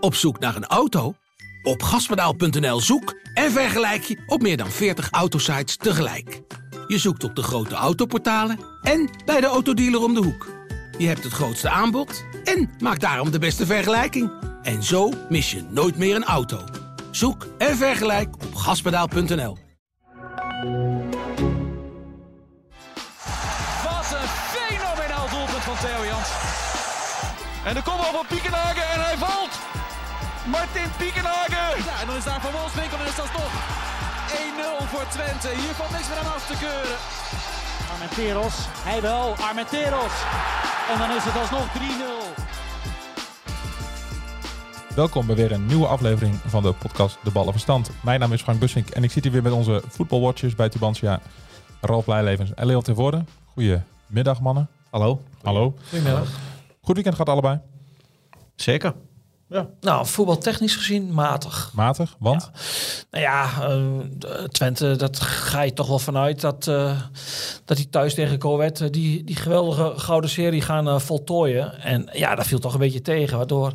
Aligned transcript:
Op 0.00 0.14
zoek 0.14 0.38
naar 0.38 0.56
een 0.56 0.66
auto? 0.66 1.14
Op 1.62 1.82
gaspedaal.nl 1.82 2.80
zoek 2.80 3.14
en 3.34 3.52
vergelijk 3.52 4.02
je 4.02 4.22
op 4.26 4.42
meer 4.42 4.56
dan 4.56 4.70
40 4.70 5.10
autosites 5.10 5.76
tegelijk. 5.76 6.40
Je 6.86 6.98
zoekt 6.98 7.24
op 7.24 7.34
de 7.34 7.42
grote 7.42 7.74
autoportalen 7.74 8.58
en 8.82 9.10
bij 9.24 9.40
de 9.40 9.46
autodealer 9.46 10.02
om 10.02 10.14
de 10.14 10.22
hoek. 10.22 10.46
Je 10.98 11.06
hebt 11.06 11.24
het 11.24 11.32
grootste 11.32 11.68
aanbod 11.68 12.24
en 12.44 12.70
maakt 12.78 13.00
daarom 13.00 13.30
de 13.30 13.38
beste 13.38 13.66
vergelijking. 13.66 14.30
En 14.62 14.82
zo 14.82 15.12
mis 15.28 15.50
je 15.50 15.62
nooit 15.70 15.96
meer 15.96 16.16
een 16.16 16.24
auto. 16.24 16.64
Zoek 17.10 17.46
en 17.58 17.76
vergelijk 17.76 18.34
op 18.34 18.54
gaspedaal.nl. 18.54 19.56
Wat 23.84 24.12
een 24.12 24.28
fenomenaal 24.28 25.28
doelpunt 25.30 25.62
van 25.62 25.76
Theo 25.80 26.04
Jans. 26.04 26.28
En 27.64 27.74
de 27.74 27.82
kopbal 27.82 28.12
van 28.12 28.26
Piekenhagen 28.28 28.82
en 28.82 29.00
hij 29.04 29.16
valt. 29.16 29.67
Martin 30.50 30.90
Piekenhagen. 30.98 31.84
Ja, 31.84 32.00
en 32.00 32.06
dan 32.06 32.16
is 32.16 32.24
daar 32.24 32.40
Van 32.40 32.52
Wolfswinkel 32.52 32.98
en 32.98 33.06
is 33.06 33.16
dat 33.16 33.32
toch 33.32 33.52
1-0 34.82 34.84
voor 34.92 35.06
Twente. 35.08 35.48
Hier 35.48 35.74
valt 35.78 35.90
niks 35.90 36.08
meer 36.08 36.18
aan 36.18 36.32
af 36.36 36.46
te 36.46 36.56
keuren. 36.64 36.98
Armenteros, 37.92 38.56
hij 38.88 39.00
wel, 39.00 39.34
Armenteros. 39.48 40.14
En 40.92 40.98
dan 40.98 41.10
is 41.16 41.24
het 41.24 41.36
alsnog 41.42 41.66
3-0. 41.72 41.76
Welkom 44.94 45.26
bij 45.26 45.36
weer 45.36 45.52
een 45.52 45.66
nieuwe 45.66 45.86
aflevering 45.86 46.34
van 46.46 46.62
de 46.62 46.72
podcast 46.72 47.18
De 47.22 47.30
Ballen 47.30 47.52
Verstand. 47.52 47.90
Mijn 48.02 48.20
naam 48.20 48.32
is 48.32 48.42
Frank 48.42 48.60
Bussink 48.60 48.88
en 48.88 49.04
ik 49.04 49.10
zit 49.10 49.22
hier 49.22 49.32
weer 49.32 49.42
met 49.42 49.52
onze 49.52 49.82
voetbalwatchers 49.88 50.54
bij 50.54 50.68
Tubantia. 50.68 51.20
Ralf 51.80 52.04
Blijlevens 52.04 52.54
en 52.54 52.66
Leon 52.66 52.82
Tervoorde. 52.82 53.24
Goedemiddag 53.44 54.40
mannen. 54.40 54.68
Hallo. 54.90 55.22
Hallo. 55.42 55.74
Goedemiddag. 55.88 56.28
Goed 56.80 56.94
weekend 56.94 57.14
gaat 57.14 57.28
allebei. 57.28 57.60
Zeker. 58.54 58.94
Nou, 59.80 60.06
voetbaltechnisch 60.06 60.76
gezien 60.76 61.12
matig. 61.12 61.70
Matig, 61.74 62.16
want? 62.18 62.50
Nou 63.10 63.24
ja, 63.24 63.50
eh, 63.60 64.44
Twente, 64.44 64.96
dat 64.96 65.20
ga 65.20 65.62
je 65.62 65.72
toch 65.72 65.86
wel 65.88 65.98
vanuit 65.98 66.40
dat, 66.40 66.66
eh 66.66 67.00
dat 67.64 67.76
die 67.76 67.88
thuis 67.88 68.14
tegen 68.14 68.38
Coët 68.38 68.80
eh, 68.80 68.90
die, 68.90 69.24
die 69.24 69.36
geweldige 69.36 69.92
gouden 69.96 70.30
serie 70.30 70.60
gaan 70.60 71.00
voltooien. 71.00 71.80
En 71.80 72.08
ja, 72.12 72.34
dat 72.34 72.46
viel 72.46 72.58
toch 72.58 72.72
een 72.72 72.78
beetje 72.78 73.02
tegen, 73.02 73.36
waardoor 73.36 73.72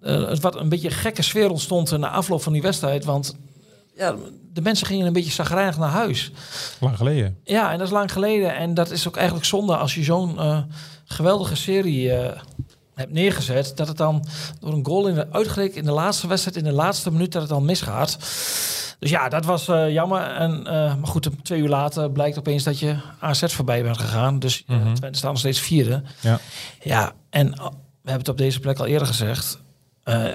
het 0.00 0.40
wat 0.40 0.56
een 0.56 0.68
beetje 0.68 0.88
een 0.88 0.94
gekke 0.94 1.22
sfeer 1.22 1.50
ontstond 1.50 1.98
na 1.98 2.10
afloop 2.10 2.42
van 2.42 2.52
die 2.52 2.62
wedstrijd. 2.62 3.04
Want 3.04 3.36
ja, 3.96 4.14
de 4.52 4.60
mensen 4.60 4.86
gingen 4.86 5.06
een 5.06 5.12
beetje 5.12 5.30
zagrijnig 5.30 5.78
naar 5.78 5.90
huis. 5.90 6.30
Lang 6.80 6.96
geleden. 6.96 7.38
Ja, 7.44 7.72
en 7.72 7.78
dat 7.78 7.86
is 7.86 7.92
lang 7.92 8.12
geleden. 8.12 8.56
En 8.56 8.74
dat 8.74 8.90
is 8.90 9.08
ook 9.08 9.16
eigenlijk 9.16 9.46
zonde 9.46 9.76
als 9.76 9.94
je 9.94 10.02
zo'n 10.02 10.38
geweldige 11.04 11.56
serie 11.56 12.12
hebt 12.94 13.12
neergezet. 13.12 13.72
Dat 13.76 13.88
het 13.88 13.96
dan 13.96 14.24
door 14.60 14.72
een 14.72 14.86
goal 14.86 15.06
in 15.08 15.14
de, 15.14 15.26
uitgerekend 15.32 15.76
in 15.76 15.84
de 15.84 15.92
laatste 15.92 16.26
wedstrijd, 16.26 16.56
in 16.56 16.64
de 16.64 16.72
laatste 16.72 17.10
minuut, 17.10 17.32
dat 17.32 17.42
het 17.42 17.50
dan 17.50 17.64
misgaat. 17.64 18.16
Dus 18.98 19.10
ja, 19.10 19.28
dat 19.28 19.44
was 19.44 19.68
eh, 19.68 19.90
jammer. 19.90 20.20
En, 20.22 20.66
eh, 20.66 20.72
maar 20.72 21.06
goed, 21.06 21.28
twee 21.42 21.60
uur 21.60 21.68
later 21.68 22.10
blijkt 22.10 22.38
opeens 22.38 22.62
dat 22.64 22.78
je 22.78 22.96
AZ 23.20 23.44
voorbij 23.46 23.82
bent 23.82 23.98
gegaan. 23.98 24.38
Dus 24.38 24.62
Mhm. 24.66 24.94
Twente 24.94 25.18
staat 25.18 25.30
nog 25.30 25.40
steeds 25.40 25.60
vierde. 25.60 26.02
Ja. 26.20 26.38
Ja, 26.80 27.12
en 27.30 27.60
oh, 27.60 27.66
we 27.66 28.10
hebben 28.10 28.18
het 28.18 28.28
op 28.28 28.38
deze 28.38 28.60
plek 28.60 28.78
al 28.78 28.86
eerder 28.86 29.06
gezegd. 29.06 29.60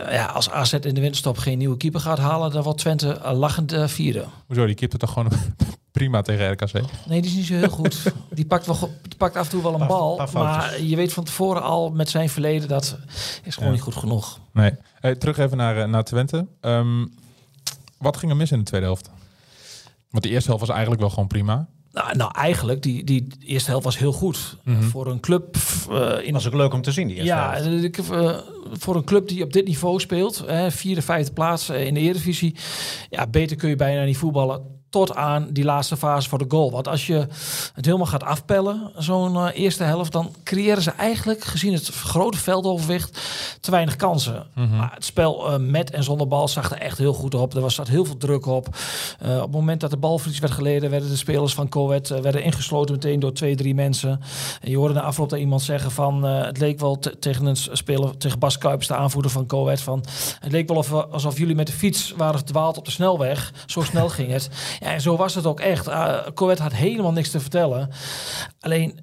Ja, 0.09 0.25
als 0.25 0.49
AZ 0.49 0.73
in 0.73 0.93
de 0.95 1.01
winterstop 1.01 1.37
geen 1.37 1.57
nieuwe 1.57 1.77
keeper 1.77 1.99
gaat 1.99 2.17
halen, 2.17 2.51
dan 2.51 2.63
wordt 2.63 2.79
Twente 2.79 3.19
lachend 3.33 3.75
vierde. 3.85 4.25
Hoezo, 4.47 4.65
die 4.65 4.75
kipte 4.75 4.97
toch 4.97 5.11
gewoon 5.13 5.31
prima 5.97 6.21
tegen 6.21 6.51
RKC? 6.51 6.73
Nee, 7.07 7.21
die 7.21 7.29
is 7.31 7.35
niet 7.37 7.45
zo 7.45 7.53
heel 7.53 7.69
goed. 7.69 8.03
die, 8.29 8.45
pakt 8.45 8.65
wel, 8.65 8.77
die 9.01 9.17
pakt 9.17 9.35
af 9.35 9.43
en 9.43 9.49
toe 9.49 9.61
wel 9.63 9.71
een 9.73 9.77
Paar- 9.79 9.87
bal. 9.87 10.15
paar 10.15 10.29
maar 10.33 10.81
je 10.81 10.95
weet 10.95 11.13
van 11.13 11.23
tevoren 11.23 11.61
al 11.63 11.89
met 11.89 12.09
zijn 12.09 12.29
verleden 12.29 12.67
dat 12.67 12.97
is 13.43 13.53
gewoon 13.53 13.69
Ja. 13.69 13.75
niet 13.75 13.83
goed 13.83 13.95
genoeg. 13.95 14.39
Nee. 14.53 14.71
Hey, 14.99 15.15
terug 15.15 15.37
even 15.37 15.57
naar, 15.57 15.77
eh, 15.77 15.87
naar 15.87 16.03
Twente. 16.03 16.47
Ehm, 16.61 17.05
wat 17.97 18.17
ging 18.17 18.31
er 18.31 18.37
mis 18.37 18.51
in 18.51 18.57
de 18.59 18.63
tweede 18.65 18.85
helft? 18.85 19.09
Want 20.09 20.23
de 20.23 20.29
eerste 20.29 20.47
helft 20.47 20.61
was 20.65 20.71
eigenlijk 20.71 21.01
wel 21.01 21.09
gewoon 21.11 21.27
prima. 21.27 21.67
Nou, 21.91 22.15
nou 22.17 22.31
eigenlijk, 22.33 22.81
die, 22.81 23.03
die 23.03 23.27
eerste 23.45 23.69
helft 23.69 23.85
was 23.85 23.97
heel 23.97 24.11
goed. 24.13 24.57
Mhm. 24.63 24.83
Voor 24.83 25.07
een 25.07 25.19
club 25.19 25.55
eh, 25.91 26.13
in 26.21 26.33
was 26.33 26.47
ook 26.47 26.53
leuk 26.53 26.73
om 26.73 26.81
te 26.81 26.91
zien, 26.91 27.07
die 27.07 27.15
eerste 27.15 27.33
Ja, 27.33 27.53
helft. 27.53 28.09
eh, 28.09 28.37
voor 28.71 28.95
een 28.95 29.03
club 29.03 29.27
die 29.27 29.43
op 29.43 29.53
dit 29.53 29.65
niveau 29.67 29.99
speelt, 29.99 30.43
hè, 30.45 30.71
vierde, 30.71 31.01
vijfde 31.01 31.33
plaats 31.33 31.69
in 31.69 31.93
de 31.93 31.99
Eredivisie. 31.99 32.55
Ja, 33.09 33.27
beter 33.27 33.55
kun 33.57 33.69
je 33.69 33.75
bijna 33.75 34.03
niet 34.03 34.17
voetballen 34.17 34.61
tot 34.89 35.15
aan 35.15 35.47
die 35.51 35.63
laatste 35.63 35.97
fase 35.97 36.29
voor 36.29 36.37
de 36.37 36.45
goal. 36.47 36.71
Want 36.71 36.87
als 36.87 37.07
je 37.07 37.27
het 37.73 37.85
helemaal 37.85 38.05
gaat 38.07 38.23
afpellen, 38.23 38.91
zo'n 38.97 39.35
eh, 39.35 39.47
eerste 39.53 39.83
helft, 39.83 40.11
dan 40.11 40.35
creëren 40.43 40.81
ze 40.81 40.91
eigenlijk, 40.91 41.43
gezien 41.43 41.73
het 41.73 41.87
grote 41.87 42.37
veldoverwicht, 42.37 43.19
te 43.61 43.71
weinig 43.71 43.95
kansen. 43.95 44.45
Maar 44.77 44.91
het 44.93 45.05
spel 45.05 45.47
eh, 45.51 45.59
met 45.59 45.91
en 45.91 46.03
zonder 46.03 46.27
bal 46.27 46.47
zag 46.47 46.71
er 46.71 46.77
echt 46.77 46.97
heel 46.97 47.13
goed 47.13 47.35
op. 47.35 47.53
Er 47.55 47.61
was 47.61 47.75
zat 47.75 47.87
heel 47.87 48.05
veel 48.05 48.17
druk 48.17 48.45
op. 48.45 48.67
Eh, 49.19 49.35
op 49.35 49.41
het 49.41 49.51
moment 49.51 49.81
dat 49.81 49.89
de 49.91 49.97
balverlies 49.97 50.39
werd 50.39 50.53
geleden, 50.53 50.89
werden 50.89 51.09
de 51.09 51.15
spelers 51.15 51.53
van 51.53 51.69
Coët 51.69 52.11
eh, 52.11 52.19
werden 52.19 52.43
ingesloten 52.43 52.93
meteen 52.95 53.19
door 53.19 53.33
twee, 53.33 53.55
drie 53.55 53.75
mensen. 53.75 54.21
En 54.61 54.69
je 54.69 54.77
hoorde 54.77 54.93
na 54.93 55.01
afloop 55.01 55.29
dat 55.29 55.39
iemand 55.39 55.61
zeggen 55.61 55.91
van, 55.91 56.23
het 56.23 56.57
leek 56.57 56.79
wel 56.79 56.99
te- 56.99 57.19
tegen 57.19 57.45
een 57.45 57.55
speler, 57.57 58.17
tegen 58.17 58.39
Bas 58.39 58.57
Kuipers, 58.57 58.87
de 58.87 58.95
aanvoerder 58.95 59.31
van 59.31 59.45
Coët, 59.45 59.81
van, 59.81 60.03
het 60.39 60.51
leek 60.51 60.67
wel 60.67 60.77
of, 60.77 60.89
we- 60.89 61.05
alsof 61.05 61.37
jullie 61.37 61.55
met 61.55 61.67
de 61.67 61.73
fiets 61.73 62.13
waren 62.17 62.37
verdwaald 62.39 62.77
op 62.77 62.85
de 62.85 62.91
snelweg. 62.91 63.53
Zo 63.65 63.81
snel 63.81 64.09
ging 64.09 64.31
het. 64.31 64.49
Ja, 64.79 64.93
en 64.93 65.01
zo 65.01 65.17
was 65.17 65.35
het 65.35 65.45
ook 65.45 65.59
echt. 65.59 65.87
Uh, 65.87 66.17
Coët 66.33 66.59
had 66.59 66.73
helemaal 66.73 67.11
niks 67.11 67.29
te 67.29 67.39
vertellen. 67.39 67.89
Alleen 68.59 68.99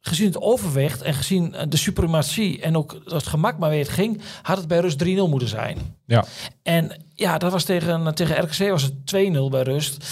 gezien 0.00 0.26
het 0.26 0.40
overwicht 0.40 1.02
en 1.02 1.14
gezien 1.14 1.54
eh, 1.54 1.66
de 1.68 1.76
suprematie 1.76 2.60
en 2.60 2.76
ook 2.76 3.00
het 3.04 3.26
gemak 3.26 3.58
maar 3.58 3.70
weer 3.70 3.78
het 3.78 3.88
ging, 3.88 4.20
had 4.42 4.56
het 4.56 4.68
bij 4.68 4.78
rust 4.78 5.04
3-0 5.04 5.06
moeten 5.06 5.48
zijn. 5.48 5.78
Ja. 6.06 6.24
En 6.62 7.04
ja, 7.14 7.38
dat 7.38 7.52
was 7.52 7.64
tegen, 7.64 8.14
tegen 8.14 8.42
RKC 8.44 8.70
was 8.70 8.82
het 8.82 8.94
2-0 9.16 9.50
bij 9.50 9.62
rust. 9.62 10.04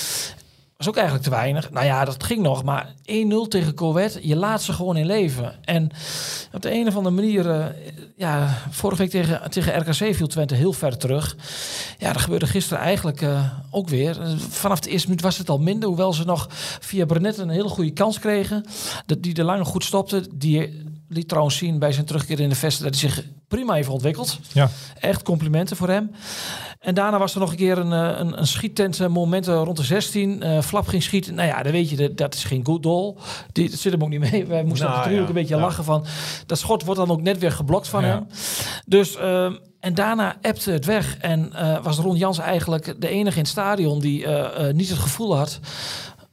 Was 0.76 0.88
ook 0.88 0.96
eigenlijk 0.96 1.24
te 1.24 1.30
weinig. 1.30 1.70
Nou 1.70 1.86
ja, 1.86 2.04
dat 2.04 2.24
ging 2.24 2.42
nog. 2.42 2.64
Maar 2.64 2.94
1-0 3.02 3.48
tegen 3.48 3.74
Coët, 3.74 4.18
je 4.22 4.36
laat 4.36 4.62
ze 4.62 4.72
gewoon 4.72 4.96
in 4.96 5.06
leven. 5.06 5.54
En 5.64 5.90
op 6.52 6.62
de 6.62 6.72
een 6.72 6.86
of 6.86 6.96
andere 6.96 7.14
manier... 7.14 7.50
eh, 7.50 7.66
ja, 8.16 8.58
vorige 8.70 9.02
week 9.02 9.10
tegen, 9.10 9.50
tegen 9.50 9.80
RKC 9.80 10.14
viel 10.14 10.26
Twente 10.26 10.54
heel 10.54 10.72
ver 10.72 10.98
terug. 10.98 11.36
Ja, 11.98 12.12
dat 12.12 12.22
gebeurde 12.22 12.46
gisteren 12.46 12.82
eigenlijk 12.82 13.22
eh, 13.22 13.52
ook 13.70 13.88
weer. 13.88 14.16
Vanaf 14.48 14.80
de 14.80 14.90
eerste 14.90 15.08
minuut 15.08 15.22
was 15.22 15.38
het 15.38 15.48
al 15.48 15.58
minder. 15.58 15.88
Hoewel 15.88 16.12
ze 16.12 16.24
nog 16.24 16.46
via 16.80 17.04
Brenet 17.04 17.38
een 17.38 17.48
hele 17.48 17.68
goede 17.68 17.90
kans 17.92 18.18
kregen. 18.18 18.64
Dat 19.06 19.22
die 19.22 19.34
er 19.34 19.44
lang 19.44 19.66
goed 19.66 19.84
stopte. 19.84 20.28
Die 20.34 20.84
liet 21.08 21.28
trouwens 21.28 21.56
zien 21.56 21.78
bij 21.78 21.92
zijn 21.92 22.06
terugkeer 22.06 22.40
in 22.40 22.48
de 22.48 22.54
vesten... 22.54 22.84
dat 22.84 23.00
hij 23.00 23.10
zich 23.10 23.24
prima 23.48 23.74
heeft 23.74 23.88
ontwikkeld. 23.88 24.38
Ja. 24.52 24.68
Echt 25.00 25.22
complimenten 25.22 25.76
voor 25.76 25.88
hem. 25.88 26.10
En 26.80 26.94
daarna 26.94 27.18
was 27.18 27.34
er 27.34 27.40
nog 27.40 27.50
een 27.50 27.56
keer 27.56 27.78
een, 27.78 27.92
eh, 27.92 28.18
een, 28.18 28.38
een 28.38 28.46
schiettent 28.46 29.00
eh, 29.00 29.08
moment 29.08 29.48
eh, 29.48 29.60
rond 29.64 29.76
de 29.76 29.82
16. 29.82 30.42
eh 30.42 30.60
Flap 30.60 30.86
ging 30.86 31.02
schieten. 31.02 31.34
Nou 31.34 31.48
ja, 31.48 31.62
dan 31.62 31.72
weet 31.72 31.90
je, 31.90 31.96
dat, 31.96 32.16
dat 32.16 32.34
is 32.34 32.44
geen 32.44 32.64
goed 32.64 32.82
doel. 32.82 33.18
Die, 33.52 33.70
dat 33.70 33.78
zit 33.78 33.92
hem 33.92 34.02
ook 34.02 34.08
niet 34.08 34.30
mee. 34.30 34.46
Wij 34.46 34.64
moesten 34.64 34.86
Nou, 34.86 34.98
natuurlijk 34.98 35.28
ja, 35.28 35.34
een 35.34 35.40
beetje 35.40 35.56
ja. 35.56 35.60
lachen 35.60 35.84
van... 35.84 36.06
Dat 36.46 36.58
schot 36.58 36.84
wordt 36.84 37.00
dan 37.00 37.10
ook 37.10 37.22
net 37.22 37.38
weer 37.38 37.52
geblokt 37.52 37.88
van 37.88 38.04
hem. 38.04 38.26
Dus... 38.86 39.16
ehm, 39.16 39.54
en 39.80 39.94
daarna 39.94 40.36
appte 40.42 40.70
het 40.70 40.84
weg. 40.84 41.16
En 41.18 41.52
was 41.82 41.98
Ron 41.98 42.16
Jans 42.16 42.38
eigenlijk 42.38 42.94
de 43.00 43.08
enige 43.08 43.36
in 43.36 43.42
het 43.42 43.50
stadion 43.50 44.00
die 44.00 44.26
niet 44.72 44.88
het 44.88 44.98
gevoel 44.98 45.36
had 45.36 45.60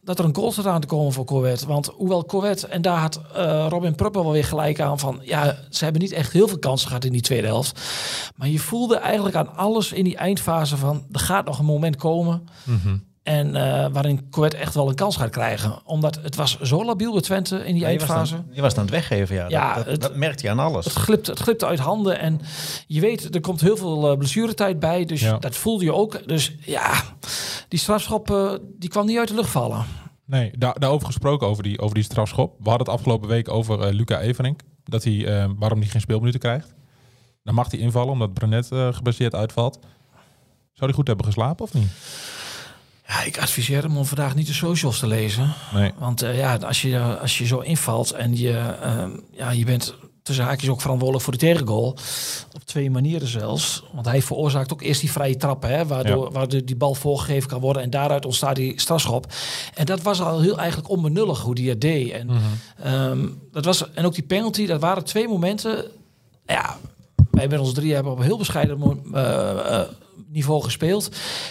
dat 0.04 0.20
er 0.20 0.26
een 0.26 0.36
goal 0.36 0.52
zat 0.52 0.66
aan 0.66 0.82
te 0.82 0.88
komen 0.88 1.14
voor 1.14 1.26
Corvette. 1.26 1.68
Want 1.68 1.88
hoewel 1.88 2.26
Corvette, 2.26 2.68
en 2.68 2.82
daar 2.82 2.98
had 2.98 3.22
eh, 3.34 3.66
Robin 3.70 3.96
Pruppel 3.96 4.24
wel 4.24 4.32
weer 4.32 4.46
gelijk 4.46 4.80
aan 4.80 5.00
van... 5.00 5.20
ja, 5.22 5.58
ze 5.70 5.84
hebben 5.84 6.02
niet 6.02 6.12
echt 6.12 6.32
heel 6.32 6.48
veel 6.48 6.60
kansen 6.60 6.88
gehad 6.88 7.06
in 7.06 7.12
die 7.12 7.22
tweede 7.22 7.48
helft. 7.48 7.82
Maar 8.36 8.48
je 8.48 8.60
voelde 8.60 8.96
eigenlijk 8.96 9.36
aan 9.36 9.56
alles 9.56 9.92
in 9.92 10.04
die 10.04 10.18
eindfase 10.18 10.78
van... 10.78 11.06
er 11.12 11.20
gaat 11.20 11.46
nog 11.46 11.60
een 11.60 11.66
moment 11.66 11.96
komen... 11.96 12.48
Mhm. 12.64 12.98
En 13.24 13.56
eh, 13.56 13.88
waarin 13.92 14.30
Corvette 14.30 14.58
echt 14.58 14.74
wel 14.74 14.90
een 14.90 14.96
kans 14.96 15.16
gaat 15.18 15.30
krijgen. 15.30 15.80
Omdat 15.86 16.20
het 16.22 16.36
was 16.36 16.60
zo 16.62 16.86
labiel 16.86 17.12
bij 17.12 17.22
Twente 17.22 17.56
in 17.66 17.74
die 17.74 17.82
Ja, 17.84 17.88
je, 17.90 18.00
was 18.00 18.10
eindfase. 18.10 18.36
dan, 18.36 18.46
je 18.52 18.62
was 18.62 18.74
dan 18.74 18.84
het 18.84 18.94
weggeven, 18.94 19.36
ja. 19.36 19.46
Ja, 19.50 19.68
dat, 19.76 19.84
dat, 19.84 19.92
het- 19.94 20.02
dat 20.02 20.16
merkt 20.16 20.42
je 20.42 20.50
aan 20.50 20.60
alles. 20.60 20.86
Het 20.86 20.94
glipte, 20.94 21.32
het 21.32 21.40
glipte 21.40 21.66
uit 21.66 21.80
handen. 21.80 22.20
En 22.20 22.42
je 22.88 23.00
weet, 23.02 23.36
er 23.36 23.42
komt 23.42 23.62
heel 23.62 23.78
veel 23.78 24.12
eh, 24.12 24.18
blessuretijd 24.18 24.80
bij. 24.80 25.06
Dus 25.06 25.22
Ja. 25.22 25.38
dat 25.38 25.56
voelde 25.56 25.84
je 25.84 25.94
ook. 25.94 26.28
Dus 26.28 26.56
ja, 26.62 26.92
die 27.68 27.80
strafschop 27.80 28.32
eh, 28.32 28.54
die 28.80 28.90
kwam 28.90 29.06
niet 29.06 29.18
uit 29.18 29.28
de 29.28 29.36
lucht 29.36 29.50
vallen. 29.50 29.86
Nee, 30.26 30.52
daar, 30.58 30.80
daarover 30.80 31.08
gesproken, 31.08 31.48
over 31.48 31.64
die, 31.64 31.80
over 31.80 31.96
die 31.96 32.04
strafschop. 32.04 32.56
We 32.60 32.70
hadden 32.70 32.88
het 32.88 32.96
afgelopen 32.96 33.30
week 33.30 33.50
over 33.50 33.94
Luca 33.94 34.20
Everink. 34.20 34.62
Dat 34.84 35.04
hij, 35.04 35.26
eh, 35.28 35.50
waarom 35.58 35.80
hij 35.80 35.88
geen 35.88 36.02
speelminuten 36.02 36.40
krijgt. 36.40 36.74
Dan 37.44 37.54
mag 37.54 37.72
hij 37.72 37.80
invallen, 37.80 38.12
omdat 38.12 38.34
Brenet 38.34 38.72
eh 38.72 38.94
geblesseerd 38.94 39.36
uitvalt. 39.36 39.80
Zou 40.74 40.86
hij 40.86 40.94
goed 40.94 41.08
hebben 41.08 41.26
geslapen 41.26 41.66
of 41.66 41.74
niet? 41.74 41.88
Ja, 43.08 43.24
ik 43.24 43.38
adviseer 43.38 43.82
hem 43.82 43.98
om 43.98 44.06
vandaag 44.06 44.36
niet 44.36 44.48
de 44.48 44.54
socials 44.54 45.00
te 45.00 45.08
lezen. 45.08 45.54
Nee. 45.74 45.92
Want 45.98 46.22
eh, 46.22 46.38
ja, 46.38 46.56
als 46.56 46.82
je, 46.82 47.00
als 47.00 47.38
je 47.38 47.46
zo 47.46 47.60
invalt 47.60 48.12
en 48.12 48.38
je, 48.38 48.58
eh, 48.82 49.06
ja, 49.32 49.52
je 49.52 49.66
bent 49.66 49.96
tussen 50.24 50.46
haakjes 50.46 50.70
ook 50.70 50.82
verantwoordelijk 50.82 51.24
voor 51.26 51.34
de 51.34 51.46
tegengoal. 51.46 51.98
Op 52.54 52.64
twee 52.66 52.92
manieren 52.92 53.28
zelfs. 53.28 53.84
Want 53.94 54.06
hij 54.06 54.22
veroorzaakt 54.22 54.74
ook 54.74 54.82
eerst 54.82 55.02
die 55.02 55.12
vrije 55.12 55.38
trappen, 55.38 55.70
hè, 55.70 55.86
waardoor, 55.86 56.32
waardoor 56.32 56.66
die 56.66 56.76
bal 56.76 56.96
voorgegeven 56.96 57.50
kan 57.50 57.60
worden. 57.60 57.82
En 57.82 57.90
daaruit 57.90 58.26
ontstaat 58.26 58.56
die 58.56 58.82
strafschop. 58.82 59.34
En 59.74 59.86
dat 59.86 60.02
was 60.02 60.22
al 60.22 60.42
heel 60.42 60.58
eigenlijk 60.58 60.90
onbenullig 60.90 61.40
hoe 61.42 61.56
die 61.56 61.70
het 61.70 61.82
deed. 61.82 62.12
En, 62.12 62.30
ehm, 62.84 63.28
dat 63.52 63.66
was, 63.66 63.92
en 63.92 64.06
ook 64.06 64.14
die 64.14 64.24
penalty, 64.24 64.66
dat 64.66 64.82
waren 64.82 65.04
twee 65.04 65.28
momenten. 65.28 65.86
Ja, 66.46 66.78
Wij 67.32 67.48
met 67.48 67.60
ons 67.60 67.74
drie 67.74 67.94
hebben 67.94 68.12
op 68.12 68.18
een 68.18 68.24
heel 68.24 68.38
bescheiden 68.38 69.02
eh, 69.14 69.80
eh, 69.80 69.88
niveau 70.34 70.64
gespeeld. 70.64 71.10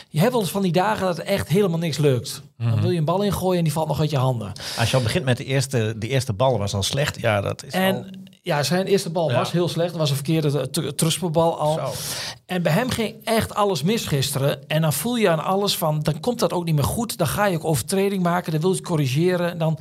Je 0.09 0.19
hebt 0.19 0.33
wel 0.33 0.41
eens 0.41 0.51
van 0.51 0.63
die 0.63 0.73
dagen 0.73 1.07
dat 1.07 1.19
echt 1.19 1.49
helemaal 1.49 1.79
niks 1.79 1.99
lukt. 1.99 2.43
Dan 2.57 2.81
wil 2.81 2.91
je 2.91 2.99
een 2.99 3.05
bal 3.05 3.23
ingooien 3.23 3.59
en 3.59 3.65
die 3.65 3.73
valt 3.73 3.89
nog 3.89 4.01
uit 4.01 4.11
je 4.11 4.17
handen. 4.17 4.53
Als 4.79 4.91
je 4.91 4.97
al 4.97 5.03
begint 5.03 5.25
met 5.25 5.37
de 5.37 5.45
eerste, 5.45 5.95
de 5.99 6.09
eerste 6.09 6.33
bal 6.33 6.59
was 6.59 6.75
al 6.75 6.83
slecht. 6.83 7.21
Ja, 7.21 7.41
dat 7.41 7.65
is 7.65 7.73
al... 7.75 7.81
En 7.81 8.21
ja, 8.43 8.63
zijn 8.63 8.87
eerste 8.87 9.11
bal 9.11 9.31
Ja. 9.31 9.37
was 9.37 9.53
heel 9.53 9.69
slecht. 9.69 9.91
Dat 9.91 9.99
was 9.99 10.09
een 10.11 10.15
verkeerde 10.17 10.71
tr- 10.71 10.89
trustbal 10.89 11.59
al. 11.59 11.73
Zo. 11.75 11.93
En 12.47 12.63
bij 12.63 12.73
hem 12.73 12.91
ging 12.91 13.15
echt 13.25 13.55
alles 13.55 13.83
mis 13.83 14.07
gisteren. 14.07 14.69
En 14.69 14.83
dan 14.83 14.93
voel 14.93 15.17
je 15.17 15.29
aan 15.29 15.45
alles 15.45 15.77
van, 15.77 16.01
dan 16.03 16.21
komt 16.21 16.39
dat 16.39 16.53
ook 16.53 16.65
niet 16.65 16.75
meer 16.75 16.85
goed. 16.85 17.17
Dan 17.19 17.27
ga 17.27 17.47
je 17.47 17.57
ook 17.57 17.65
overtreding 17.65 18.23
maken, 18.23 18.53
dan 18.53 18.61
wil 18.61 18.71
je 18.71 18.77
het 18.77 18.85
corrigeren. 18.87 19.51
En 19.51 19.59
dan, 19.59 19.79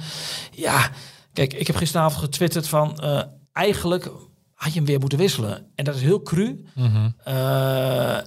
ja, 0.52 0.90
kijk, 1.34 1.54
ik 1.54 1.68
heb 1.68 1.76
gisteravond 1.76 2.24
getwitterd 2.24 2.68
van, 2.68 3.00
eh, 3.00 3.22
eigenlijk 3.54 4.12
had 4.54 4.72
je 4.74 4.78
hem 4.78 4.88
weer 4.88 5.00
moeten 5.00 5.18
wisselen. 5.18 5.66
En 5.76 5.86
dat 5.86 5.96
is 5.96 6.02
heel 6.02 6.22
cru. 6.22 6.66
Eh, 7.24 8.18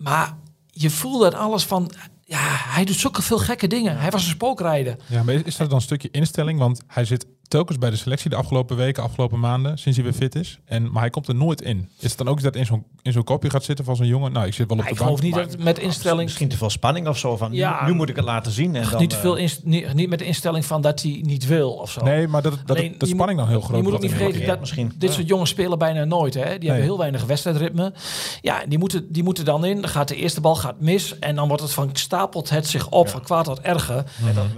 maar 0.00 0.36
je 0.66 0.90
voelde 0.90 1.26
aan 1.26 1.40
alles 1.40 1.64
van, 1.64 1.90
ja, 2.24 2.38
hij 2.48 2.84
doet 2.84 2.96
zulke 2.96 3.22
veel 3.22 3.38
gekke 3.38 3.66
dingen. 3.66 3.98
Hij 3.98 4.10
was 4.10 4.24
een 4.24 4.30
spookrijder. 4.30 4.96
Ja, 5.06 5.22
maar 5.22 5.34
is 5.34 5.56
dat 5.56 5.68
dan 5.68 5.76
een 5.76 5.84
stukje 5.84 6.08
instelling? 6.10 6.58
Want 6.58 6.82
hij 6.86 7.04
zit 7.04 7.26
telkens 7.50 7.78
bij 7.78 7.90
de 7.90 7.96
selectie 7.96 8.30
de 8.30 8.36
afgelopen 8.36 8.76
weken, 8.76 9.02
afgelopen 9.02 9.40
maanden, 9.40 9.78
sinds 9.78 9.98
hij 9.98 10.06
weer 10.06 10.16
fit 10.16 10.34
is. 10.34 10.58
En, 10.64 10.90
maar 10.92 11.00
hij 11.00 11.10
komt 11.10 11.28
er 11.28 11.34
nooit 11.34 11.60
in. 11.62 11.88
Is 11.98 12.08
het 12.08 12.18
dan 12.18 12.28
ook 12.28 12.42
dat 12.42 12.56
in 12.56 12.66
zo'n, 12.66 12.84
in 13.02 13.12
zo'n 13.12 13.24
kopje 13.24 13.50
gaat 13.50 13.64
zitten 13.64 13.84
van 13.84 13.96
zo'n 13.96 14.06
jongen? 14.06 14.32
Nou, 14.32 14.46
ik 14.46 14.54
zit 14.54 14.68
wel 14.68 14.78
op 14.78 14.82
ik 14.84 14.88
de 14.90 14.94
bank. 14.94 15.06
geloof 15.06 15.22
niet 15.22 15.34
maar- 15.34 15.46
dat 15.48 15.58
met 15.58 15.78
instelling... 15.78 16.22
Misschien 16.24 16.48
te 16.48 16.56
veel 16.56 16.70
spanning 16.70 17.08
of 17.08 17.18
zo. 17.18 17.36
Van, 17.36 17.52
Ja. 17.52 17.84
nu, 17.84 17.90
nu 17.90 17.96
moet 17.96 18.08
ik 18.08 18.16
het 18.16 18.24
laten 18.24 18.52
zien. 18.52 18.76
En 18.76 18.88
dan, 18.90 19.00
niet, 19.00 19.10
te 19.10 19.16
eh, 19.16 19.22
veel 19.22 19.34
inst- 19.36 19.64
niet, 19.64 19.94
niet 19.94 20.08
met 20.08 20.18
de 20.18 20.24
instelling 20.24 20.64
van 20.64 20.80
dat 20.80 21.02
hij 21.02 21.20
niet 21.24 21.46
wil 21.46 21.70
of 21.72 21.90
zo. 21.90 22.04
Nee, 22.04 22.28
maar 22.28 22.42
dat, 22.42 22.58
dat 22.66 22.76
Alleen, 22.76 22.94
de 22.98 23.06
spanning 23.06 23.28
moet- 23.28 23.38
dan 23.38 23.48
heel 23.48 23.60
groot 23.60 23.76
Je 23.76 23.82
moet 23.82 23.92
ook 23.92 24.02
niet 24.02 24.10
vergeten 24.12 24.46
dat 24.46 24.60
misschien. 24.60 24.92
dit 24.96 25.12
soort 25.12 25.28
jongens 25.28 25.50
spelen 25.50 25.78
bijna 25.78 26.04
nooit. 26.04 26.34
Hè? 26.34 26.58
Die 26.58 26.68
hebben 26.68 26.86
heel 26.86 26.98
weinig 26.98 27.24
wedstrijdritme. 27.24 27.92
Ja, 28.40 28.62
die 28.68 28.78
moeten, 28.78 29.12
die 29.12 29.22
moeten 29.22 29.44
dan 29.44 29.64
in. 29.64 29.80
Dan 29.80 29.90
gaat 29.90 30.08
de 30.08 30.16
eerste 30.16 30.40
bal 30.40 30.56
gaat 30.56 30.80
mis. 30.80 31.18
En 31.18 31.34
dan 31.34 31.48
wordt 31.48 31.62
het 31.62 31.72
van 31.72 31.90
stapelt 31.92 32.50
het 32.50 32.66
zich 32.66 32.88
op 32.90 33.08
van 33.08 33.22
kwaad 33.22 33.44
tot 33.44 33.60
erger. 33.60 34.04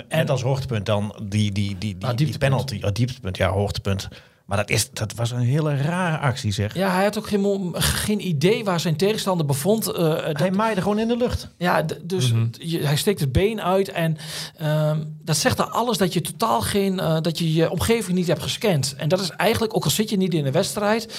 En- 0.08 0.18
net 0.18 0.30
als 0.30 0.42
hoogtepunt 0.42 0.86
dan 0.86 1.14
die, 1.22 1.52
die, 1.52 1.52
die, 1.52 1.78
die, 1.78 1.88
die 1.98 1.98
dieptepunt. 2.14 2.38
penalty. 2.38 2.80
Oh, 2.84 2.90
dieptepunt, 2.92 3.36
ja, 3.36 3.48
hoogtepunt. 3.50 4.08
Maar 4.46 4.56
dat, 4.56 4.70
is, 4.70 4.90
dat 4.90 5.14
was 5.14 5.30
een 5.30 5.38
hele 5.40 5.76
rare 5.76 6.16
actie, 6.18 6.52
zeg. 6.52 6.74
Ja, 6.74 6.90
hij 6.94 7.02
had 7.04 7.18
ook 7.18 7.26
geen, 7.28 7.72
geen 7.76 8.26
idee 8.26 8.64
waar 8.64 8.80
zijn 8.80 8.96
tegenstander 8.96 9.46
bevond. 9.46 9.86
Eh, 9.86 9.94
dat- 10.24 10.38
Hij 10.38 10.50
maaide 10.50 10.80
gewoon 10.80 10.98
in 10.98 11.08
de 11.08 11.16
lucht. 11.16 11.48
Ja, 11.58 11.84
dus 12.02 12.32
je, 12.58 12.78
hij 12.86 12.96
steekt 12.96 13.20
het 13.20 13.32
been 13.32 13.62
uit 13.62 13.88
en 13.88 14.16
ehm, 14.56 15.02
dat 15.22 15.36
zegt 15.36 15.58
er 15.58 15.64
alles 15.64 15.98
dat 15.98 16.12
je 16.12 16.20
totaal 16.20 16.60
geen, 16.60 17.00
eh, 17.00 17.20
dat 17.20 17.38
je 17.38 17.52
je 17.52 17.70
omgeving 17.70 18.16
niet 18.16 18.26
hebt 18.26 18.42
gescand. 18.42 18.94
En 18.96 19.08
dat 19.08 19.20
is 19.20 19.30
eigenlijk, 19.30 19.76
ook 19.76 19.84
al 19.84 19.90
zit 19.90 20.10
je 20.10 20.16
niet 20.16 20.34
in 20.34 20.44
de 20.44 20.50
wedstrijd, 20.50 21.14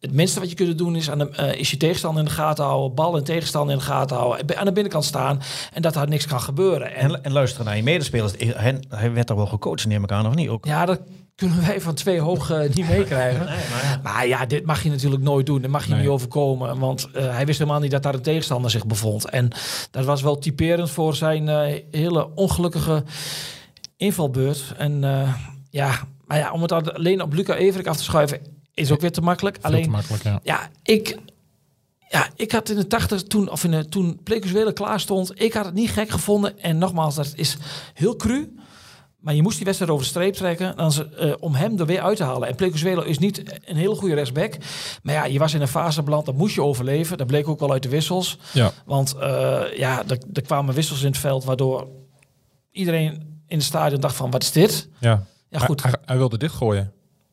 het 0.00 0.12
minste 0.12 0.40
wat 0.40 0.48
je 0.48 0.54
kunt 0.56 0.78
doen 0.78 0.96
is, 0.96 1.10
aan 1.10 1.18
de, 1.18 1.28
eh, 1.30 1.54
is 1.60 1.70
je 1.70 1.76
tegenstander 1.76 2.22
in 2.22 2.28
de 2.28 2.34
gaten 2.34 2.64
houden, 2.64 2.94
bal 2.94 3.16
en 3.16 3.24
tegenstander 3.24 3.72
in 3.74 3.78
de 3.80 3.86
gaten 3.86 4.16
houden, 4.16 4.58
aan 4.58 4.64
de 4.64 4.72
binnenkant 4.72 5.04
staan 5.04 5.40
en 5.72 5.82
dat 5.82 5.94
daar 5.94 6.08
niks 6.08 6.26
kan 6.26 6.40
gebeuren. 6.40 6.94
En, 6.94 7.10
En, 7.14 7.24
en 7.24 7.32
luisteren 7.32 7.66
naar 7.66 7.76
je 7.76 7.82
medespelers. 7.82 8.32
Hij, 8.38 8.80
hij 8.88 9.12
werd 9.12 9.26
toch 9.26 9.36
wel 9.36 9.46
gecoacht, 9.46 9.86
neem 9.86 10.04
ik 10.04 10.10
aan, 10.12 10.26
of 10.26 10.34
niet? 10.34 10.48
Ook. 10.48 10.64
ja, 10.64 10.86
dat 10.86 11.00
kunnen 11.34 11.60
wij 11.66 11.80
van 11.80 11.94
twee 11.94 12.20
hoog 12.20 12.50
eh, 12.50 12.74
niet 12.74 12.88
meekrijgen. 12.88 13.48
maar, 14.02 14.26
ja. 14.26 14.46
dit 14.46 14.66
mag 14.66 14.82
je 14.82 14.90
natuurlijk 14.90 15.22
nooit 15.22 15.46
doen. 15.46 15.60
Dat 15.62 15.70
mag 15.70 15.84
je 15.84 15.90
Nee. 15.90 16.00
niet 16.00 16.08
overkomen. 16.08 16.78
Want 16.78 17.08
eh, 17.12 17.34
hij 17.34 17.46
wist 17.46 17.58
helemaal 17.58 17.80
niet 17.80 17.90
dat 17.90 18.02
daar 18.02 18.14
een 18.14 18.22
tegenstander 18.22 18.70
zich 18.70 18.86
bevond. 18.86 19.30
En 19.30 19.50
dat 19.90 20.04
was 20.04 20.22
wel 20.22 20.38
typerend 20.38 20.90
voor 20.90 21.14
zijn 21.14 21.48
eh, 21.48 21.82
hele 21.90 22.28
ongelukkige 22.34 23.04
invalbeurt. 23.96 24.74
En 24.76 25.04
eh, 25.04 25.34
ja, 25.70 25.90
maar 26.26 26.38
ja, 26.38 26.52
om 26.52 26.62
het 26.62 26.72
alleen 26.94 27.22
op 27.22 27.32
Luca 27.32 27.54
Everik 27.54 27.86
af 27.86 27.96
te 27.96 28.02
schuiven 28.02 28.40
is 28.80 28.92
ook 28.92 29.00
weer 29.00 29.12
te 29.12 29.20
makkelijk. 29.20 29.56
Veel 29.60 29.70
alleen, 29.70 29.82
te 29.82 29.90
makkelijk, 29.90 30.22
ja. 30.22 30.40
ja, 30.42 30.70
ik, 30.82 31.18
ja, 32.08 32.28
ik 32.36 32.52
had 32.52 32.68
in 32.68 32.76
de 32.76 32.86
80 32.86 33.22
toen, 33.22 33.50
of 33.50 33.64
in 33.64 33.70
de, 33.70 33.88
toen 33.88 34.20
Plekuswele 34.22 34.72
klaar 34.72 35.00
stond, 35.00 35.40
ik 35.40 35.52
had 35.52 35.64
het 35.64 35.74
niet 35.74 35.90
gek 35.90 36.10
gevonden. 36.10 36.58
En 36.58 36.78
nogmaals, 36.78 37.14
dat 37.14 37.32
is 37.36 37.56
heel 37.94 38.16
cru. 38.16 38.54
Maar 39.20 39.34
je 39.34 39.42
moest 39.42 39.56
die 39.56 39.64
wedstrijd 39.64 39.92
over 39.92 40.04
de 40.04 40.10
streep 40.10 40.34
trekken 40.34 40.76
dan 40.76 40.92
ze, 40.92 41.08
eh, 41.08 41.32
om 41.40 41.54
hem 41.54 41.78
er 41.78 41.86
weer 41.86 42.00
uit 42.00 42.16
te 42.16 42.24
halen. 42.24 42.48
En 42.48 42.54
Plekuswelo 42.54 43.02
is 43.02 43.18
niet 43.18 43.42
een 43.64 43.76
hele 43.76 43.94
goede 43.94 44.14
rechtsback. 44.14 44.56
Maar 45.02 45.14
ja, 45.14 45.24
je 45.24 45.38
was 45.38 45.54
in 45.54 45.60
een 45.60 45.68
fase 45.68 46.02
beland, 46.02 46.26
dat 46.26 46.34
moest 46.34 46.54
je 46.54 46.62
overleven. 46.62 47.18
Dat 47.18 47.26
bleek 47.26 47.48
ook 47.48 47.60
wel 47.60 47.72
uit 47.72 47.82
de 47.82 47.88
wissels. 47.88 48.38
ja. 48.52 48.72
Want 48.84 49.14
eh, 49.14 49.62
ja, 49.76 50.02
er, 50.08 50.18
er 50.32 50.42
kwamen 50.42 50.74
wissels 50.74 51.00
in 51.00 51.06
het 51.06 51.18
veld 51.18 51.44
waardoor 51.44 51.88
iedereen 52.70 53.12
in 53.46 53.56
het 53.56 53.66
stadion 53.66 54.00
dacht 54.00 54.16
van, 54.16 54.30
wat 54.30 54.42
is 54.42 54.52
dit? 54.52 54.88
ja. 54.98 55.24
Ja 55.50 55.58
goed, 55.58 55.82
Hij, 55.82 55.90
hij, 55.90 56.00
hij 56.04 56.16
wilde 56.16 56.38
dit 56.38 56.50
gooien. 56.50 56.92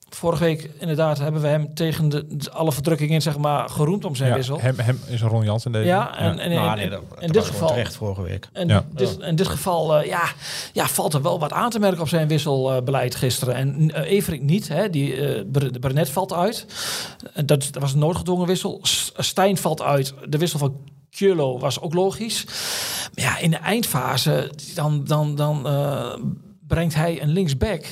Vorige 0.09 0.43
week 0.43 0.69
inderdaad 0.79 1.17
hebben 1.19 1.41
we 1.41 1.47
hem 1.47 1.73
tegen 1.73 2.09
de, 2.09 2.25
alle 2.51 2.71
verdrukking 2.71 3.11
in 3.11 3.21
zeg 3.21 3.37
maar 3.37 3.69
geroemd 3.69 4.05
om 4.05 4.15
zijn 4.15 4.29
Ja, 4.29 4.35
wissel. 4.35 4.59
hem, 4.59 4.79
hem 4.79 4.99
is 5.07 5.21
een 5.21 5.27
Ron 5.27 5.43
Jansen 5.43 5.71
deze. 5.71 5.85
Ja, 5.87 6.17
en, 6.17 6.39
en, 6.39 6.49
nou, 6.51 6.69
en- 6.69 6.75
nee, 6.77 6.89
dat, 6.89 7.01
in 7.19 7.31
dit 7.31 7.45
geval 7.45 7.67
terecht 7.67 7.95
vorige 7.95 8.21
week. 8.21 8.49
En 8.53 8.67
Ja. 8.67 8.85
dit, 8.93 9.17
in 9.19 9.35
dit 9.35 9.47
geval 9.47 9.97
eh, 9.97 10.07
ja, 10.07 10.23
ja, 10.73 10.87
valt 10.87 11.13
er 11.13 11.21
wel 11.21 11.39
wat 11.39 11.53
aan 11.53 11.69
te 11.69 11.79
merken 11.79 12.01
op 12.01 12.07
zijn 12.09 12.27
wisselbeleid 12.27 13.15
gisteren. 13.15 13.55
En 13.55 13.81
uh, 13.95 14.11
Everink 14.11 14.41
niet. 14.41 14.67
Hè, 14.67 14.89
die, 14.89 15.15
eh 15.15 15.43
Brenet 15.79 16.09
valt 16.09 16.33
uit. 16.33 16.65
En 17.33 17.45
dat, 17.45 17.67
dat 17.71 17.81
was 17.81 17.93
een 17.93 17.99
noodgedwongen 17.99 18.47
wissel. 18.47 18.79
Stijn 19.17 19.57
valt 19.57 19.81
uit. 19.81 20.13
De 20.29 20.37
wissel 20.37 20.59
van 20.59 20.75
Kjolo 21.09 21.59
was 21.59 21.81
ook 21.81 21.93
logisch. 21.93 22.43
Maar 23.15 23.23
ja, 23.25 23.37
in 23.37 23.49
de 23.51 23.57
eindfase 23.57 24.51
dan, 24.75 25.03
dan, 25.03 25.35
dan 25.35 25.67
eh, 25.67 26.13
brengt 26.67 26.95
hij 26.95 27.21
een 27.21 27.29
linksback. 27.29 27.85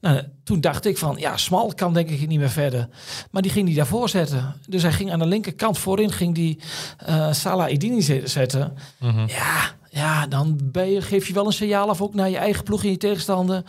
Nou, 0.00 0.22
toen 0.44 0.60
dacht 0.60 0.84
ik 0.86 0.98
van, 0.98 1.16
ja, 1.18 1.36
Smal 1.36 1.72
kan 1.74 1.92
denk 1.94 2.08
ik 2.10 2.28
niet 2.28 2.38
meer 2.38 2.50
verder. 2.50 2.88
Maar 3.30 3.42
die 3.42 3.50
ging 3.50 3.66
die 3.66 3.76
daarvoor 3.76 4.08
zetten. 4.08 4.54
Dus 4.68 4.82
hij 4.82 4.92
ging 4.92 5.12
aan 5.12 5.18
de 5.18 5.26
linkerkant 5.26 5.78
voorin, 5.78 6.12
ging 6.12 6.34
die 6.34 6.58
eh 7.06 7.32
Salah 7.32 7.70
Edini 7.70 8.02
zet- 8.02 8.30
zetten. 8.30 8.74
Ja, 9.26 9.70
ja, 9.90 10.26
dan 10.26 10.58
ben 10.62 10.90
je, 10.90 11.02
geef 11.02 11.26
je 11.26 11.32
wel 11.34 11.46
een 11.46 11.52
signaal 11.52 11.88
af 11.88 12.00
ook 12.00 12.14
naar 12.14 12.30
je 12.30 12.36
eigen 12.36 12.64
ploeg 12.64 12.84
en 12.84 12.90
je 12.90 12.96
tegenstander. 12.96 13.62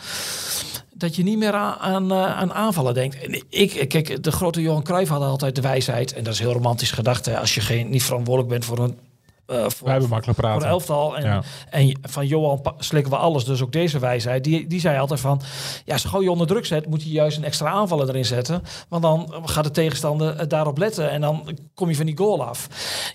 Dat 0.94 1.16
je 1.16 1.24
niet 1.24 1.38
meer 1.38 1.54
aan, 1.54 1.76
aan, 1.78 2.12
eh, 2.12 2.38
aan 2.38 2.54
aanvallen 2.54 2.94
denkt. 2.94 3.22
En 3.22 3.44
ik, 3.50 3.86
kijk, 3.90 4.24
de 4.24 4.32
grote 4.32 4.62
Johan 4.62 4.84
Cruijff 4.84 5.10
had 5.10 5.22
altijd 5.22 5.56
de 5.56 5.62
wijsheid. 5.62 6.14
En 6.14 6.24
dat 6.24 6.34
is 6.34 6.40
heel 6.40 6.54
romantisch 6.54 6.92
gedacht. 6.92 7.26
Hè, 7.26 7.40
als 7.40 7.56
je 7.56 7.62
geen, 7.62 7.90
niet 7.90 8.04
verantwoordelijk 8.04 8.52
bent 8.54 8.66
voor 8.66 8.80
een... 8.80 8.98
eh, 9.46 9.56
voor, 9.70 9.84
Wij 9.84 9.92
hebben 9.92 10.10
makkelijk 10.10 10.40
voor 10.40 10.50
praten. 10.50 10.68
elftal. 10.68 11.18
En, 11.18 11.24
Ja. 11.24 11.42
en 11.70 11.98
van 12.02 12.28
Johan 12.28 12.74
slikken 12.78 13.12
we 13.12 13.18
alles. 13.18 13.46
Dus 13.46 13.62
ook 13.62 13.72
deze 13.72 14.00
wijsheid. 14.00 14.44
Die, 14.44 14.68
die 14.68 14.80
zei 14.80 15.00
altijd 15.00 15.20
van... 15.20 15.42
Ja, 15.86 15.94
als 15.94 16.02
je 16.20 16.32
onder 16.32 16.48
druk 16.48 16.66
zet... 16.66 16.88
moet 16.88 17.04
je 17.04 17.10
juist 17.10 17.38
een 17.38 17.44
extra 17.44 17.70
aanvaller 17.70 18.10
erin 18.10 18.26
zetten. 18.26 18.64
Want 18.90 19.02
dan 19.02 19.34
gaat 19.46 19.64
de 19.64 19.72
tegenstander 19.72 20.36
eh, 20.36 20.48
daarop 20.48 20.78
letten. 20.78 21.10
En 21.10 21.22
dan 21.22 21.58
kom 21.74 21.90
je 21.90 21.96
van 21.96 22.06
die 22.06 22.18
goal 22.18 22.44
af. 22.46 22.68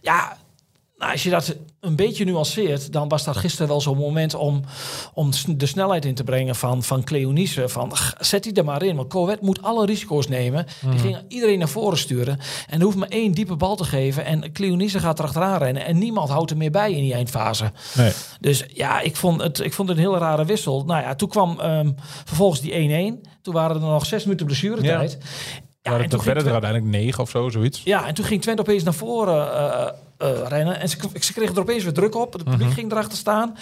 Ja... 0.02 0.36
Nou, 0.98 1.12
als 1.12 1.22
je 1.22 1.30
dat 1.30 1.56
een 1.80 1.96
beetje 1.96 2.25
nuanceert, 2.25 2.92
dan 2.92 3.08
was 3.08 3.25
dat 3.25 3.37
gisteren 3.37 3.68
wel 3.68 3.80
zo'n 3.80 3.96
moment 3.96 4.34
om, 4.34 4.62
om 5.14 5.30
de 5.46 5.66
snelheid 5.66 6.04
in 6.04 6.14
te 6.14 6.25
brengen 6.25 6.54
van, 6.54 6.82
van 6.82 7.04
Cleonice. 7.04 7.68
Van, 7.68 7.92
zet 8.18 8.42
die 8.42 8.52
er 8.52 8.64
maar 8.64 8.82
in. 8.82 8.96
Want 8.96 9.08
Coët 9.08 9.40
moet 9.40 9.62
alle 9.62 9.87
risico's 9.87 10.28
nemen. 10.28 10.66
Die 10.90 10.99
ging 10.99 11.18
iedereen 11.28 11.58
naar 11.58 11.68
voren 11.68 11.99
sturen. 11.99 12.38
En 12.68 12.78
er 12.78 12.84
hoeft 12.84 12.96
maar 12.96 13.08
één 13.08 13.32
diepe 13.32 13.56
bal 13.56 13.76
te 13.76 13.84
geven. 13.84 14.25
En 14.25 14.52
Cleonice 14.52 14.99
gaat 14.99 15.18
erachteraan 15.18 15.58
rennen. 15.58 15.84
En 15.84 15.99
niemand 15.99 16.28
houdt 16.28 16.50
er 16.50 16.56
meer 16.56 16.70
bij 16.70 16.92
in 16.92 17.02
die 17.02 17.14
eindfase. 17.14 17.73
Nee. 17.96 18.12
Dus 18.40 18.64
ja, 18.73 19.00
ik 19.00 19.16
vond 19.16 19.42
het, 19.42 19.61
ik 19.61 19.73
vond 19.73 19.88
het 19.88 19.99
een 19.99 20.04
hele 20.04 20.18
rare 20.18 20.44
wissel. 20.44 20.84
Nou 20.84 21.02
ja, 21.02 21.14
toen 21.14 21.28
kwam 21.28 21.61
ehm, 21.61 21.90
vervolgens 22.25 22.61
die 22.61 23.12
1-1. 23.14 23.28
Toen 23.42 23.54
waren 23.54 23.76
er 23.76 23.82
nog 23.82 24.06
zes 24.06 24.25
minuten 24.25 24.46
blessuretijd. 24.46 25.18
Ja, 25.20 25.26
Ja, 25.88 25.95
en 25.97 26.02
en 26.02 26.09
toen 26.09 26.21
ging 26.21 26.23
verder 26.23 26.42
er 26.47 26.49
Twente- 26.50 26.66
uiteindelijk 26.66 27.04
negen 27.04 27.23
of 27.23 27.30
zo, 27.30 27.49
zoiets. 27.49 27.83
ja, 27.85 28.07
en 28.07 28.14
toen 28.14 28.25
ging 28.25 28.42
Twente 28.42 28.62
opeens 28.62 28.83
naar 28.83 28.95
voren 28.95 29.52
eh, 29.52 29.88
eh, 30.18 30.47
rennen. 30.49 30.80
En 30.80 30.88
ze, 30.88 30.97
ze 31.21 31.33
kregen 31.33 31.54
er 31.54 31.61
opeens 31.61 31.85
weer 31.85 31.92
druk 31.92 32.14
op. 32.14 32.33
Het 32.33 32.45
publiek 32.45 32.73
ging 32.73 32.90
erachter 32.92 33.18
staan. 33.18 33.57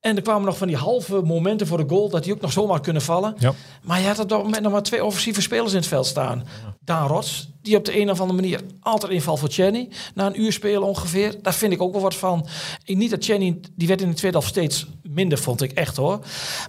En 0.00 0.16
er 0.16 0.22
kwamen 0.22 0.44
nog 0.44 0.56
van 0.56 0.66
die 0.66 0.76
halve 0.76 1.20
momenten 1.22 1.66
voor 1.66 1.78
de 1.78 1.88
goal... 1.88 2.08
dat 2.08 2.24
die 2.24 2.32
ook 2.32 2.40
nog 2.40 2.52
zomaar 2.52 2.80
kunnen 2.80 3.02
vallen. 3.02 3.34
Ja. 3.38 3.52
Maar 3.82 4.00
je 4.00 4.06
had 4.06 4.18
op 4.18 4.28
dat 4.28 4.42
moment 4.42 4.62
nog 4.62 4.72
maar 4.72 4.82
twee 4.82 5.04
offensieve 5.04 5.40
spelers 5.40 5.72
in 5.72 5.78
het 5.78 5.86
veld 5.86 6.06
staan. 6.06 6.46
Daan 6.80 7.06
Rots, 7.08 7.48
die 7.62 7.76
op 7.76 7.84
de 7.84 8.00
een 8.00 8.10
of 8.10 8.20
andere 8.20 8.40
manier 8.40 8.60
altijd 8.80 9.12
invalt 9.12 9.38
voor 9.38 9.48
Chenny. 9.48 9.88
Na 10.14 10.26
een 10.26 10.40
uur 10.40 10.52
spelen 10.52 10.82
ongeveer. 10.82 11.34
Daar 11.42 11.54
vind 11.54 11.72
ik 11.72 11.82
ook 11.82 11.92
wel 11.92 12.02
wat 12.02 12.14
van. 12.14 12.46
Ik, 12.84 12.96
niet 12.96 13.10
dat 13.10 13.24
Chenny, 13.24 13.60
die 13.74 13.88
werd 13.88 14.00
in 14.00 14.08
de 14.08 14.14
tweede 14.14 14.36
helft 14.36 14.52
steeds 14.52 14.86
minder, 15.02 15.38
vond 15.38 15.62
ik 15.62 15.72
echt 15.72 15.96
hoor. 15.96 16.18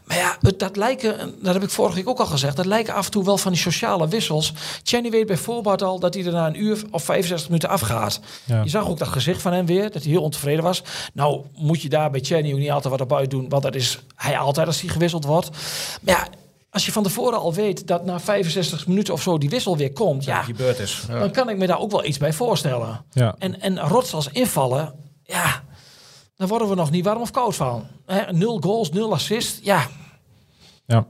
Maar 0.04 0.18
ja, 0.18 0.38
het, 0.42 0.60
dat 0.60 0.76
lijken, 0.76 1.36
dat 1.42 1.54
heb 1.54 1.64
ik 1.64 1.70
vorige 1.70 1.96
week 1.96 2.08
ook 2.10 2.20
al 2.20 2.26
gezegd... 2.26 2.56
dat 2.56 2.66
lijken 2.66 2.94
af 2.94 3.06
en 3.06 3.12
toe 3.12 3.24
wel 3.24 3.38
van 3.38 3.52
die 3.52 3.62
sociale 3.62 4.08
wissels. 4.08 4.54
Chenny 4.84 5.10
weet 5.10 5.28
bij 5.28 5.38
voorbaat 5.38 5.82
al 5.82 6.00
dat 6.00 6.14
hij 6.14 6.26
er 6.26 6.32
na 6.32 6.48
een 6.48 6.62
uur 6.62 6.84
of 6.92 7.04
65 7.04 7.48
minuten 7.48 7.70
afgaat. 7.70 8.20
Ja. 8.44 8.64
Je 8.64 8.70
zag 8.70 8.90
ook 8.90 8.98
dat 8.98 9.08
gezicht 9.08 9.42
van 9.42 9.54
hem 9.54 9.66
weer, 9.66 9.92
dat 9.92 10.04
hij 10.04 10.12
heel 10.12 10.22
ontevreden 10.22 10.64
was. 10.64 10.84
Nou 11.14 11.42
moet 11.56 11.82
je 11.82 11.90
daar 11.90 12.12
bij 12.12 12.22
Chenny 12.24 12.52
ook 12.54 12.60
niet 12.60 12.72
altijd 12.72 12.94
wat 12.94 13.02
op 13.02 13.14
uit 13.14 13.30
doen... 13.32 13.50
want 13.50 13.64
dat 13.64 13.76
is 13.76 14.00
hij 14.16 14.38
altijd 14.38 14.68
als 14.68 14.82
hij 14.82 14.90
gewisseld 14.90 15.26
wordt. 15.26 15.50
Maar 16.02 16.16
ja... 16.16 16.42
Als 16.74 16.86
je 16.86 16.92
van 16.92 17.04
tevoren 17.04 17.40
al 17.40 17.54
weet 17.54 17.88
dat 17.88 18.06
na 18.06 18.20
65 18.20 18.88
minuten 18.88 19.14
of 19.14 19.22
zo 19.22 19.38
die 19.38 19.50
wissel 19.50 19.78
weer 19.78 19.94
komt, 19.94 20.24
ja, 20.24 20.42
gebeurd 20.42 20.80
is. 20.80 21.06
dan 21.10 21.32
kan 21.32 21.50
ik 21.50 21.58
me 21.58 21.68
daar 21.68 21.80
ook 21.80 21.92
wel 21.92 22.06
iets 22.06 22.18
bij 22.18 22.34
voorstellen. 22.34 23.06
Ja. 23.12 23.36
En, 23.38 23.62
en 23.62 23.80
rots 23.80 24.14
als 24.14 24.28
invallen, 24.32 24.94
ja, 25.24 25.64
daar 26.36 26.48
worden 26.48 26.70
we 26.70 26.76
nog 26.76 26.92
niet 26.92 27.06
warm 27.06 27.22
of 27.22 27.32
koud 27.32 27.56
van. 27.56 27.88
Hè, 28.06 28.32
nul 28.32 28.58
goals, 28.62 28.90
nul 28.92 29.14
assist, 29.14 29.60
ja. 29.66 29.88
Ja. 30.86 31.08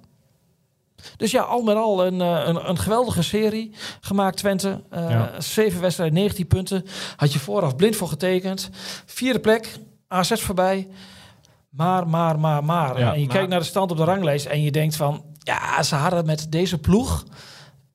Dus 1.17 1.31
ja, 1.31 1.41
al 1.41 1.61
met 1.61 1.75
al 1.75 2.05
een, 2.05 2.21
eh, 2.21 2.41
een, 2.45 2.69
een 2.69 2.77
geweldige 2.77 3.21
serie 3.21 3.73
gemaakt 4.01 4.37
Twente. 4.37 4.81
Eh, 4.89 5.09
Ja. 5.09 5.41
Zeven 5.41 5.81
wedstrijden, 5.81 6.15
19 6.15 6.47
punten. 6.47 6.85
Had 7.15 7.33
je 7.33 7.39
vooraf 7.39 7.75
blind 7.75 7.95
voor 7.95 8.07
getekend. 8.07 8.69
Vierde 9.05 9.39
plek, 9.39 9.77
AZ 10.07 10.33
voorbij. 10.41 10.87
Maar, 11.69 12.07
maar, 12.07 12.39
maar, 12.39 12.63
maar. 12.63 12.99
Ja, 12.99 13.13
en 13.13 13.19
je 13.19 13.25
maar- 13.25 13.35
kijkt 13.35 13.49
naar 13.49 13.59
de 13.59 13.65
stand 13.65 13.91
op 13.91 13.97
de 13.97 14.03
ranglijst 14.03 14.45
en 14.45 14.61
je 14.61 14.71
denkt 14.71 14.95
van... 14.95 15.23
Ja, 15.43 15.83
ze 15.83 15.95
hadden 15.95 16.25
met 16.25 16.51
deze 16.51 16.77
ploeg... 16.77 17.25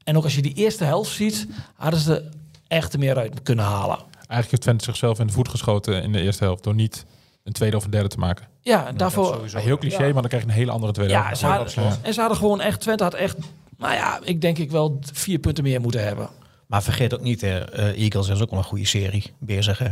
En 0.05 0.17
ook 0.17 0.25
als 0.25 0.35
je 0.35 0.43
die 0.43 0.55
eerste 0.55 0.85
helft 0.85 1.11
ziet, 1.11 1.47
hadden 1.75 2.01
ze 2.01 2.15
er 2.15 2.23
echt 2.69 2.93
er 2.93 2.99
meer 2.99 3.17
uit 3.17 3.43
kunnen 3.43 3.65
halen. 3.65 3.97
Eigenlijk 4.13 4.51
heeft 4.51 4.63
Twente 4.63 4.85
zichzelf 4.85 5.19
in 5.19 5.27
de 5.27 5.33
voet 5.33 5.49
geschoten 5.49 6.03
in 6.03 6.13
de 6.13 6.21
eerste 6.21 6.45
helft. 6.45 6.65
Door 6.65 6.75
niet 6.75 7.05
een 7.45 7.53
tweede 7.53 7.77
of 7.77 7.85
een 7.85 7.91
derde 7.91 8.09
te 8.09 8.19
maken. 8.19 8.47
Ja, 8.61 8.93
daarvoor... 8.93 9.49
Ja, 9.51 9.59
heel 9.59 9.79
cliché, 9.79 10.03
Ja. 10.05 10.13
maar 10.13 10.21
dan 10.21 10.29
krijg 10.31 10.43
je 10.43 10.49
een 10.49 10.55
hele 10.55 10.71
andere 10.71 10.93
tweede 10.93 11.13
Ja, 11.13 11.23
helft. 11.23 11.39
ze 11.39 11.47
hadden, 11.47 11.99
en 12.03 12.15
ze 12.15 12.21
hadden 12.21 12.39
gewoon 12.39 12.61
echt... 12.61 12.81
Twente 12.81 13.03
had 13.03 13.15
echt, 13.15 13.37
nou 13.77 13.95
ja, 13.95 14.21
ik 14.23 14.41
denk 14.41 14.59
ik 14.59 14.71
wel 14.71 14.99
vier 15.13 15.39
punten 15.39 15.65
meer 15.65 15.81
moeten 15.81 16.05
hebben. 16.05 16.29
Maar 16.67 16.83
vergeet 16.83 17.15
ook 17.15 17.21
niet, 17.23 17.41
hè, 17.41 17.59
eh, 17.59 18.03
Eagles 18.03 18.29
is 18.29 18.41
ook 18.41 18.51
wel 18.51 18.59
een 18.59 18.65
goede 18.65 18.87
serie 18.87 19.33
bezig. 19.39 19.79
Hè. 19.79 19.89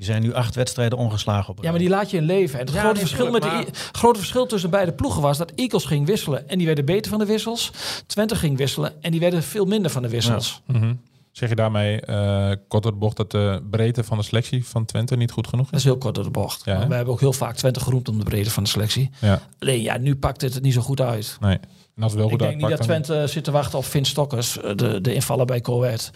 Die 0.00 0.08
zijn 0.08 0.22
nu 0.22 0.32
acht 0.34 0.54
wedstrijden 0.54 0.98
ongeslagen 0.98 1.50
op 1.50 1.62
Ja, 1.62 1.70
maar 1.70 1.78
die 1.78 1.88
laat 1.88 2.10
je 2.10 2.16
in 2.16 2.22
leven. 2.22 2.58
En 2.60 2.64
het 2.66 2.74
Ja, 2.74 2.80
grote, 2.80 2.98
verschil 3.00 3.30
met 3.30 3.42
de, 3.42 3.66
grote 3.92 4.18
verschil 4.18 4.46
tussen 4.46 4.70
beide 4.70 4.92
ploegen 4.92 5.22
was 5.22 5.38
dat 5.38 5.52
Eagles 5.54 5.84
ging 5.84 6.06
wisselen 6.06 6.48
en 6.48 6.58
die 6.58 6.66
werden 6.66 6.84
beter 6.84 7.10
van 7.10 7.18
de 7.20 7.26
wissels. 7.26 7.70
Twente 8.06 8.34
ging 8.36 8.56
wisselen 8.56 8.92
en 9.02 9.10
die 9.10 9.20
werden 9.20 9.42
veel 9.42 9.64
minder 9.64 9.90
van 9.90 10.02
de 10.02 10.08
wissels. 10.08 10.62
Mhm. 10.66 10.94
Zeg 11.32 11.48
je 11.48 11.54
daarmee, 11.54 12.00
eh 12.00 12.50
kort 12.68 12.82
door 12.82 12.92
de 12.92 12.98
bocht, 12.98 13.16
dat 13.16 13.30
de 13.30 13.62
breedte 13.70 14.04
van 14.04 14.18
de 14.18 14.24
selectie 14.24 14.66
van 14.66 14.84
Twente 14.84 15.16
niet 15.16 15.30
goed 15.30 15.46
genoeg 15.46 15.64
Dat 15.64 15.74
is? 15.74 15.78
is 15.78 15.84
heel 15.84 15.98
kort 15.98 16.14
door 16.14 16.24
de 16.24 16.30
bocht. 16.30 16.64
Ja, 16.64 16.86
we 16.88 16.94
hebben 16.94 17.12
ook 17.14 17.20
heel 17.20 17.32
vaak 17.32 17.56
Twente 17.56 17.80
geroemd 17.80 18.08
om 18.08 18.18
de 18.18 18.24
breedte 18.24 18.50
van 18.50 18.62
de 18.62 18.68
selectie. 18.68 19.10
Ja, 19.20 19.42
Alleen 19.58 19.82
ja, 19.82 19.98
nu 19.98 20.16
pakt 20.16 20.40
het 20.40 20.54
het 20.54 20.62
niet 20.62 20.74
zo 20.74 20.80
goed 20.80 21.00
uit. 21.00 21.36
nee. 21.40 21.58
En 21.96 22.02
als 22.02 22.12
het 22.12 22.20
wel 22.20 22.30
Ik 22.30 22.38
denk 22.38 22.52
niet 22.52 22.60
dat 22.60 22.70
dan- 22.78 22.86
Twente 22.86 23.26
zit 23.26 23.44
te 23.44 23.50
wachten 23.50 23.78
op 23.78 23.84
Vin 23.84 24.04
Stokkers, 24.04 24.60
eh, 24.60 24.76
de, 24.76 25.00
de 25.00 25.14
invaller 25.14 25.46
bij 25.46 25.60
Coët, 25.60 26.10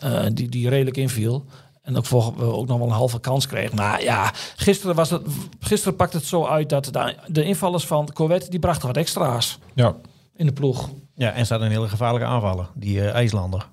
eh, 0.00 0.22
die, 0.32 0.48
die 0.48 0.68
redelijk 0.68 0.96
inviel. 0.96 1.44
En 1.82 1.96
ook 1.96 2.06
voor 2.06 2.34
we 2.36 2.44
ook 2.44 2.66
nog 2.66 2.78
wel 2.78 2.86
een 2.86 2.92
halve 2.92 3.20
kans 3.20 3.46
kreeg. 3.46 3.72
Maar 3.72 4.02
ja, 4.02 4.32
gisteren, 4.56 4.94
was 4.94 5.10
het, 5.10 5.22
gisteren 5.60 5.96
pakte 5.96 6.16
het 6.16 6.26
zo 6.26 6.46
uit 6.46 6.68
dat 6.68 6.84
de, 6.84 7.16
de 7.26 7.44
invallers 7.44 7.86
van 7.86 8.12
Coët, 8.12 8.50
die 8.50 8.60
brachten 8.60 8.86
wat 8.86 8.96
extra's 8.96 9.58
Ja, 9.74 9.96
in 10.36 10.46
de 10.46 10.52
ploeg. 10.52 10.90
Ja, 11.14 11.32
en 11.32 11.44
staat 11.44 11.60
een 11.60 11.70
hele 11.70 11.88
gevaarlijke 11.88 12.26
aanvaller, 12.26 12.68
die 12.74 13.00
eh, 13.00 13.14
IJslander. 13.14 13.58
Dat 13.58 13.68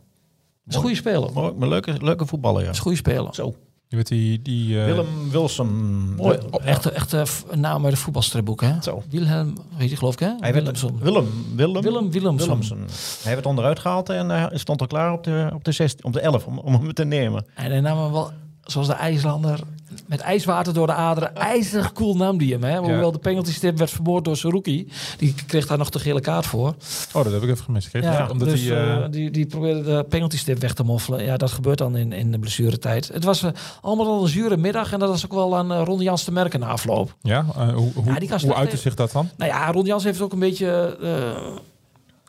is 0.67 0.75
een 0.75 0.81
goede 0.81 0.95
speler. 0.95 1.53
Maar 1.57 1.67
leuke, 1.67 2.03
leuke 2.03 2.25
voetballer, 2.25 2.59
ja. 2.59 2.65
Dat 2.65 2.73
is 2.73 2.79
een 2.79 2.85
goede 2.85 2.97
speler. 2.97 3.35
Zo. 3.35 3.55
Je 3.89 3.95
weet 3.95 4.07
die... 4.07 4.41
die 4.41 4.79
eh, 4.79 4.85
Willem 4.85 5.31
Wilson. 5.31 5.69
Mooi. 6.15 6.39
Ja. 6.51 6.57
Echt, 6.57 6.85
echt 6.85 7.13
eh, 7.13 7.23
een 7.49 7.59
naam 7.59 7.83
uit 7.83 7.93
de 7.93 7.99
voetbalstripboek, 7.99 8.61
hè? 8.61 8.81
Zo. 8.81 9.03
Wilhelm, 9.09 9.57
weet 9.77 9.89
je 9.89 9.95
geloof 9.95 10.13
ik, 10.13 10.19
hè? 10.19 10.27
Hij 10.39 10.53
werd, 10.53 10.53
Willemson. 10.53 10.99
Willem, 10.99 11.27
Willem, 11.55 11.81
Willem 11.81 12.11
Willemson. 12.11 12.47
Willemsen. 12.47 12.87
Hij 13.23 13.33
werd 13.33 13.45
onderuit 13.45 13.79
gehaald 13.79 14.09
en 14.09 14.29
hij 14.29 14.49
stond 14.53 14.81
al 14.81 14.87
klaar 14.87 15.13
op 15.13 15.23
de, 15.23 15.49
op 15.53 15.63
de, 15.63 15.71
16, 15.71 16.05
op 16.05 16.13
de 16.13 16.19
11 16.19 16.45
om, 16.45 16.57
om 16.59 16.73
hem 16.73 16.93
te 16.93 17.03
nemen. 17.03 17.45
En 17.55 17.71
hij 17.71 17.81
nam 17.81 17.99
hem 17.99 18.11
wel, 18.11 18.31
zoals 18.63 18.87
de 18.87 18.93
IJslander, 18.93 19.59
met 20.05 20.19
ijswater 20.19 20.73
door 20.73 20.87
de 20.87 20.93
aderen. 20.93 21.35
IJzig 21.35 21.93
cool 21.93 22.15
nam 22.15 22.37
die 22.37 22.51
hem, 22.53 22.63
hè? 22.63 22.77
Hoewel 22.77 23.11
de 23.11 23.17
penalty 23.17 23.51
stip 23.51 23.77
werd 23.77 23.89
vermoord 23.89 24.25
door 24.25 24.37
Saruki. 24.37 24.87
Die 25.17 25.35
kreeg 25.47 25.67
daar 25.67 25.77
nog 25.77 25.89
de 25.89 25.99
gele 25.99 26.21
kaart 26.21 26.45
voor. 26.45 26.75
Oh, 27.13 27.23
dat 27.23 27.31
heb 27.33 27.41
ik 27.43 27.49
even 27.49 27.63
gemist. 27.63 27.89
Ja, 27.91 28.23
je- 28.23 28.31
omdat 28.31 28.47
dus 28.49 28.61
die, 28.61 28.75
eh, 28.75 28.95
eh, 29.03 29.11
die, 29.11 29.31
die 29.31 29.45
probeerde 29.45 29.83
de 29.83 30.05
penalty 30.09 30.37
stip 30.37 30.59
weg 30.59 30.73
te 30.73 30.83
moffelen. 30.83 31.23
Ja, 31.23 31.37
dat 31.37 31.51
gebeurt 31.51 31.77
dan 31.77 31.95
in, 31.97 32.11
in 32.13 32.31
de 32.31 32.39
blessuretijd. 32.39 33.07
Het 33.13 33.23
was 33.23 33.43
eh, 33.43 33.51
allemaal 33.81 34.07
al 34.07 34.21
een 34.21 34.27
zure 34.29 34.57
middag. 34.57 34.93
En 34.93 34.99
dat 34.99 35.09
was 35.09 35.25
ook 35.25 35.33
wel 35.33 35.57
aan 35.57 35.71
eh, 35.71 35.81
Ron 35.85 36.01
Jans 36.01 36.23
te 36.23 36.31
merken 36.31 36.59
na 36.59 36.67
afloop. 36.67 37.15
ja, 37.21 37.45
hoe, 37.45 37.91
hoe, 37.93 38.03
Ja, 38.21 38.37
hoe 38.41 38.55
uitte 38.55 38.77
zich 38.77 38.95
dat 38.95 39.11
dan? 39.11 39.29
Nou 39.37 39.51
ja, 39.51 39.71
Ron 39.71 39.85
Jans 39.85 40.03
heeft 40.03 40.21
ook 40.21 40.33
een 40.33 40.39
beetje... 40.39 40.97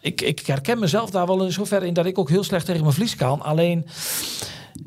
ik, 0.01 0.21
ik 0.21 0.47
herken 0.47 0.79
mezelf 0.79 1.11
daar 1.11 1.27
wel 1.27 1.45
in 1.45 1.53
zoverre 1.53 1.87
in 1.87 1.95
dat 1.95 2.07
ik 2.07 2.19
ook 2.19 2.29
heel 2.29 2.45
slecht 2.45 2.67
tegen 2.67 2.83
mijn 2.83 2.95
vlies 2.95 3.17
kan. 3.17 3.43
Alleen, 3.43 3.87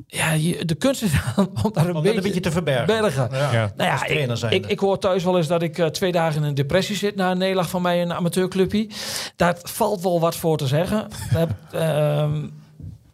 ja, 0.08 0.32
je- 0.32 0.66
de 0.66 0.76
kunst 0.76 1.02
is 1.04 1.12
om 1.64 1.72
daar 1.74 1.88
een, 1.88 1.96
Om 1.96 2.02
beetje, 2.02 2.18
een 2.18 2.24
beetje 2.24 2.40
te 2.40 2.52
verbergen. 2.52 2.86
bergen. 2.86 3.30
Ja. 3.32 3.72
Nou 3.78 3.90
ja, 3.90 3.98
trainer 3.98 4.44
ik, 4.46 4.52
ik, 4.64 4.66
ik 4.72 4.80
hoor 4.80 5.00
thuis 5.00 5.24
wel 5.24 5.38
eens 5.38 5.48
dat 5.48 5.62
ik 5.62 5.78
eh, 5.78 5.86
twee 5.88 6.12
dagen 6.12 6.42
in 6.42 6.48
een 6.48 6.56
depressie 6.56 6.96
zit 6.96 7.16
na 7.16 7.32
een 7.32 7.38
nederlaag 7.38 7.70
van 7.70 7.82
mij 7.82 8.00
in 8.00 8.10
een 8.10 8.16
amateurclubje. 8.16 8.88
Daar 9.36 9.58
valt 9.64 10.02
wel 10.02 10.20
wat 10.20 10.36
voor 10.36 10.58
te 10.58 10.68
zeggen. 10.68 11.08
Ehm, 11.72 12.48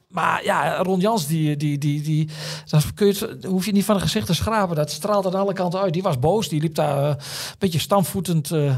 maar 0.10 0.44
ja, 0.44 0.78
Ron 0.78 1.00
Jans, 1.00 1.28
die, 1.28 1.58
die, 1.58 1.78
die, 1.78 2.01
die, 2.01 2.30
dat 2.66 2.94
kun 2.94 3.08
je, 3.08 3.38
hoef 3.48 3.66
je 3.66 3.72
niet 3.72 3.86
van 3.86 3.96
een 3.96 4.01
gezicht 4.01 4.25
te 4.25 4.34
schrapen. 4.34 4.75
Dat 4.75 4.92
straalt 4.92 5.25
aan 5.25 5.34
alle 5.34 5.54
kanten 5.54 5.80
uit. 5.80 5.94
Die 5.94 6.04
was 6.04 6.20
boos. 6.20 6.50
Die 6.50 6.62
liep 6.62 6.75
daar 6.75 7.04
eh, 7.04 7.10
een 7.10 7.56
beetje 7.58 7.80
stamvoetend 7.80 8.51
eh, 8.51 8.75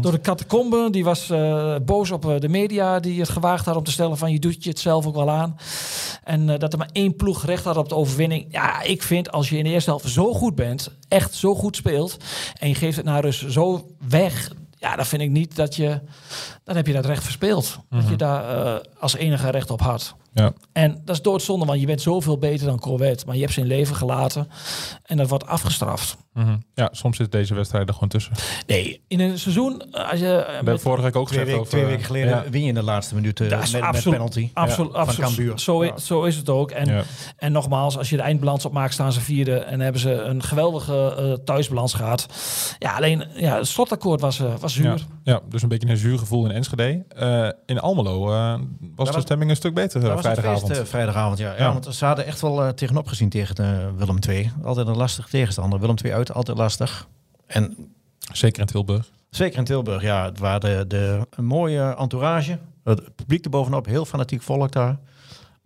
door 0.00 0.12
de 0.12 0.20
catacombe. 0.20 0.88
Die 0.90 1.04
was 1.04 1.30
eh, 1.30 1.76
boos 1.84 2.10
op 2.10 2.36
de 2.40 2.48
media 2.48 3.00
die 3.00 3.20
het 3.20 3.28
gewaagd 3.28 3.64
had 3.64 3.76
om 3.76 3.84
te 3.84 3.90
stellen 3.90 4.18
van 4.18 4.32
je 4.32 4.38
doet 4.38 4.64
je 4.64 4.70
het 4.70 4.78
zelf 4.78 5.06
ook 5.06 5.14
wel 5.14 5.30
aan. 5.30 5.56
En 6.24 6.46
dat 6.58 6.72
er 6.72 6.78
maar 6.78 6.90
één 6.92 7.16
ploeg 7.16 7.44
recht 7.44 7.64
had 7.64 7.76
op 7.76 7.88
de 7.88 7.94
overwinning. 7.94 8.46
Ja, 8.50 8.82
ik 8.82 9.02
vind 9.02 9.32
als 9.32 9.48
je 9.48 9.58
in 9.58 9.64
de 9.64 9.70
eerste 9.70 9.90
helft 9.90 10.08
zo 10.08 10.34
goed 10.34 10.54
bent, 10.54 10.90
echt 11.08 11.34
zo 11.34 11.54
goed 11.54 11.76
speelt 11.76 12.16
en 12.58 12.68
je 12.68 12.74
geeft 12.74 12.96
het 12.96 13.04
naar 13.04 13.22
rust 13.22 13.52
zo 13.52 13.94
weg. 14.08 14.52
Ja, 14.78 14.96
dan 14.96 15.06
vind 15.06 15.22
ik 15.22 15.30
niet 15.30 15.56
dat 15.56 15.76
je, 15.76 16.00
dan 16.64 16.76
heb 16.76 16.86
je 16.86 16.92
dat 16.92 17.06
recht 17.06 17.22
verspeeld. 17.22 17.78
Dat 17.90 18.08
je 18.08 18.16
daar 18.16 18.66
eh, 18.66 18.80
als 18.98 19.16
enige 19.16 19.50
recht 19.50 19.70
op 19.70 19.80
had. 19.80 20.14
Ja. 20.34 20.52
En 20.72 21.00
dat 21.04 21.16
is 21.16 21.22
doodzonde, 21.22 21.64
want 21.66 21.80
je 21.80 21.86
bent 21.86 22.02
zoveel 22.02 22.38
beter 22.38 22.66
dan 22.66 22.78
Corvette. 22.78 23.26
Maar 23.26 23.34
je 23.34 23.40
hebt 23.40 23.52
zijn 23.52 23.66
leven 23.66 23.96
gelaten 23.96 24.48
en 25.02 25.16
dat 25.16 25.28
wordt 25.28 25.46
afgestraft. 25.46 26.16
Mhm. 26.32 26.56
ja, 26.74 26.88
soms 26.92 27.16
zit 27.16 27.32
deze 27.32 27.54
wedstrijd 27.54 27.88
er 27.88 27.94
gewoon 27.94 28.08
tussen. 28.08 28.32
Nee, 28.66 29.00
in 29.08 29.20
een 29.20 29.38
seizoen, 29.38 29.82
eh, 29.92 30.10
als 30.10 30.20
je... 30.20 30.44
We 30.46 30.52
hebben 30.54 30.80
vorige 30.80 31.02
week 31.02 31.16
ook 31.16 31.28
Twee, 31.28 31.44
gezegd 31.44 31.68
twee 31.70 31.84
weken 31.84 32.04
geleden 32.04 32.28
Ja. 32.28 32.44
win 32.50 32.62
je 32.62 32.68
in 32.68 32.74
de 32.74 32.82
laatste 32.82 33.14
minuten 33.14 33.48
met, 33.48 33.62
is 33.62 33.70
met 33.72 34.02
penalty. 34.02 34.50
Absoluut, 34.54 34.92
Ja, 34.92 34.92
van 34.92 35.00
absoluut. 35.00 35.26
Cambuur. 35.28 35.58
Zo, 35.58 35.80
is, 35.80 35.88
Ja. 35.88 35.98
zo 35.98 36.22
is 36.24 36.36
het 36.36 36.48
ook. 36.48 36.70
En, 36.70 36.86
Ja. 36.86 37.02
en 37.36 37.52
nogmaals, 37.52 37.98
als 37.98 38.10
je 38.10 38.16
de 38.16 38.22
eindbalans 38.22 38.64
opmaakt, 38.64 38.92
staan 38.92 39.12
ze 39.12 39.20
vierde 39.20 39.56
en 39.58 39.80
hebben 39.80 40.00
ze 40.00 40.12
een 40.12 40.42
geweldige 40.42 41.14
eh, 41.18 41.32
thuisbalans 41.44 41.94
gehad. 41.94 42.26
Ja, 42.78 42.96
alleen 42.96 43.24
ja, 43.34 43.56
het 43.56 43.66
slotakkoord 43.66 44.20
was, 44.20 44.40
eh, 44.40 44.54
was 44.60 44.74
zuur. 44.74 45.04
Ja, 45.28 45.40
dus 45.48 45.62
een 45.62 45.68
beetje 45.68 45.88
een 45.88 45.96
zuur 45.96 46.18
gevoel 46.18 46.44
in 46.44 46.50
Enschede. 46.50 47.04
Eh, 47.08 47.48
in 47.66 47.80
Almelo 47.80 48.32
eh, 48.32 48.60
was 48.94 49.12
de 49.12 49.20
stemming 49.20 49.50
een 49.50 49.56
stuk 49.56 49.74
beter 49.74 50.10
eh, 50.10 50.18
vrijdagavond. 50.18 50.76
feest, 50.76 50.88
vrijdagavond, 50.88 51.38
ja. 51.38 51.52
ja. 51.52 51.58
Ja. 51.58 51.72
Want 51.72 51.94
ze 51.94 52.04
hadden 52.04 52.26
echt 52.26 52.40
wel 52.40 52.74
tegenop 52.74 53.06
gezien 53.06 53.28
tegen 53.28 53.96
Willem 53.96 54.18
II. 54.28 54.52
Altijd 54.62 54.86
een 54.86 54.96
lastig 54.96 55.28
tegenstander. 55.28 55.80
Willem 55.80 55.94
II 56.04 56.14
uit, 56.14 56.32
altijd 56.32 56.58
lastig. 56.58 57.08
En 57.46 57.76
Zeker 58.32 58.60
in 58.60 58.66
Tilburg. 58.66 59.10
zeker 59.30 59.58
in 59.58 59.64
Tilburg, 59.64 60.02
ja. 60.02 60.24
Het 60.24 60.38
waren 60.38 60.60
de, 60.60 60.84
de, 60.86 61.26
een 61.30 61.44
mooie 61.44 61.96
entourage. 61.98 62.58
Het 62.84 63.14
publiek 63.14 63.44
erbovenop, 63.44 63.86
heel 63.86 64.04
fanatiek 64.04 64.42
volk 64.42 64.72
daar. 64.72 64.98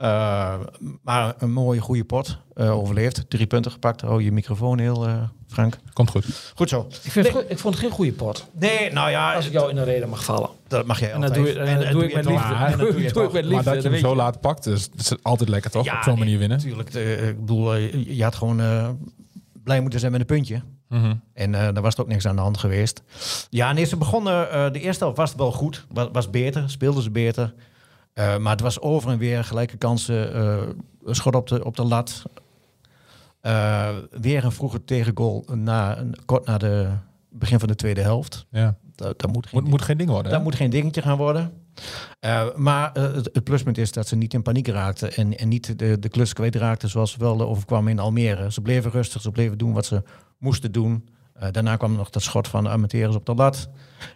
Eh, 0.03 0.55
maar 1.03 1.35
een 1.39 1.53
mooie, 1.53 1.81
goede 1.81 2.05
pot. 2.05 2.39
eh, 2.55 2.79
overleefd. 2.79 3.25
Drie 3.29 3.47
punten 3.47 3.71
gepakt. 3.73 4.03
Oh, 4.05 4.21
je 4.21 4.33
microfoon 4.33 4.79
heel, 4.79 5.07
eh, 5.07 5.23
Frank. 5.49 5.79
Komt 5.93 6.11
goed. 6.11 6.53
Goed 6.55 6.69
zo. 6.69 6.87
Ik, 7.03 7.11
vind 7.11 7.27
het, 7.33 7.45
ik 7.49 7.59
vond 7.59 7.75
het 7.75 7.83
geen 7.85 7.93
goede 7.93 8.13
pot. 8.13 8.47
Nee, 8.53 8.93
nou 8.93 9.11
ja, 9.11 9.35
Als 9.35 9.47
ik 9.47 9.53
jou 9.53 9.69
in 9.71 9.75
de 9.77 9.83
reden 9.83 10.09
mag 10.09 10.25
vallen. 10.25 10.49
dat 10.69 10.87
mag 10.87 11.01
jij 11.01 11.13
En 11.13 11.21
dat 11.21 11.29
altijd. 11.31 11.47
doe, 11.55 11.55
je- 11.65 11.71
en 11.71 11.81
dat 11.81 11.91
doe 11.93 12.05
ik 12.05 12.15
met 12.15 12.25
liefde. 12.25 12.55
En 12.55 12.71
dat 12.71 12.79
doe 13.15 13.25
ik 13.25 13.33
met 13.33 13.45
liefde. 13.45 13.55
maar 13.65 13.75
dat 13.75 13.83
je 13.83 13.89
hem 13.89 13.99
zo 13.99 14.15
laat 14.17 14.41
pakt, 14.41 14.67
is, 14.67 14.89
is 14.97 15.13
altijd 15.23 15.49
lekker 15.49 15.71
toch? 15.71 15.85
Ja, 15.85 15.97
Op 15.97 16.03
zo'n 16.03 16.13
nee, 16.15 16.23
manier 16.23 16.39
winnen. 16.39 16.59
Natuurlijk. 16.59 16.95
eh, 16.95 17.29
ik 17.29 17.41
bedoel, 17.41 17.75
je- 17.75 18.23
had 18.23 18.35
gewoon 18.35 18.61
eh, 18.61 18.89
blij 19.65 19.81
moeten 19.81 20.01
zijn 20.01 20.13
met 20.13 20.21
een 20.21 20.27
puntje. 20.27 20.63
Mhm. 20.89 21.15
En 21.35 21.55
eh 21.55 21.61
daar 21.61 21.83
was 21.83 21.93
het 21.97 22.01
ook 22.01 22.09
niks 22.13 22.27
aan 22.27 22.37
de 22.37 22.43
hand 22.43 22.59
geweest. 22.59 23.03
Ja, 23.51 23.73
nee, 23.73 23.85
ze 23.85 23.97
begonnen. 23.97 24.51
eh, 24.51 24.71
de 24.73 24.81
eerste 24.81 25.03
helft 25.05 25.19
was 25.19 25.29
het 25.31 25.39
wel 25.39 25.53
goed. 25.53 25.87
Was, 25.93 26.09
was 26.13 26.31
beter. 26.31 26.71
Speelden 26.71 27.03
ze 27.03 27.11
beter. 27.11 27.55
Eh, 28.13 28.39
maar 28.39 28.53
het 28.53 28.61
was 28.61 28.81
over 28.81 29.11
en 29.11 29.19
weer 29.19 29.45
gelijke 29.45 29.77
kansen. 29.77 30.41
een 31.05 31.15
schot 31.15 31.35
op 31.35 31.49
de, 31.49 31.65
op 31.65 31.77
de 31.77 31.85
lat. 31.85 32.23
Eh, 33.41 33.89
weer 34.11 34.45
een 34.45 34.53
vroege 34.53 34.85
tegengoal 34.85 35.45
na, 35.55 36.05
kort 36.25 36.47
na 36.47 36.59
de 36.59 36.89
begin 37.31 37.59
van 37.59 37.69
de 37.69 37.75
tweede 37.75 38.01
helft. 38.01 38.47
Ja. 38.51 38.77
Dat, 38.95 39.21
dat 39.21 39.33
moet 39.33 39.47
geen 39.47 39.61
Moet, 39.61 39.71
moet 39.71 39.83
geen 39.83 39.97
ding 39.97 40.11
worden. 40.11 40.31
dat 40.31 40.41
hè? 40.41 40.47
moet 40.47 40.55
geen 40.55 40.71
dingetje 40.71 41.03
gaan 41.03 41.17
worden. 41.17 41.53
Maar 42.57 42.91
het, 42.93 43.31
het 43.33 43.45
pluspunt 43.45 43.79
is 43.79 43.93
dat 43.93 44.09
ze 44.09 44.17
niet 44.17 44.35
in 44.35 44.43
paniek 44.43 44.69
raakten 44.69 45.15
en, 45.15 45.39
en 45.39 45.49
niet 45.49 45.79
de, 45.79 45.99
de 45.99 46.09
klus 46.09 46.33
kwijt 46.33 46.55
raakten 46.55 46.89
zoals 46.89 47.17
wel 47.17 47.41
overkwam 47.41 47.89
in 47.89 47.99
Almere. 47.99 48.53
Ze 48.53 48.61
bleven 48.61 48.91
rustig, 48.91 49.23
ze 49.23 49.31
bleven 49.31 49.59
doen 49.59 49.73
wat 49.73 49.87
ze 49.87 50.03
moesten 50.39 50.73
doen. 50.73 51.09
Eh, 51.43 51.49
daarna 51.53 51.77
kwam 51.77 51.97
nog 51.97 52.11
dat 52.11 52.23
schot 52.23 52.49
van 52.49 52.65
de 52.65 52.71
Amateurers 52.71 53.17
op 53.17 53.27
de 53.27 53.35
lat. 53.35 53.69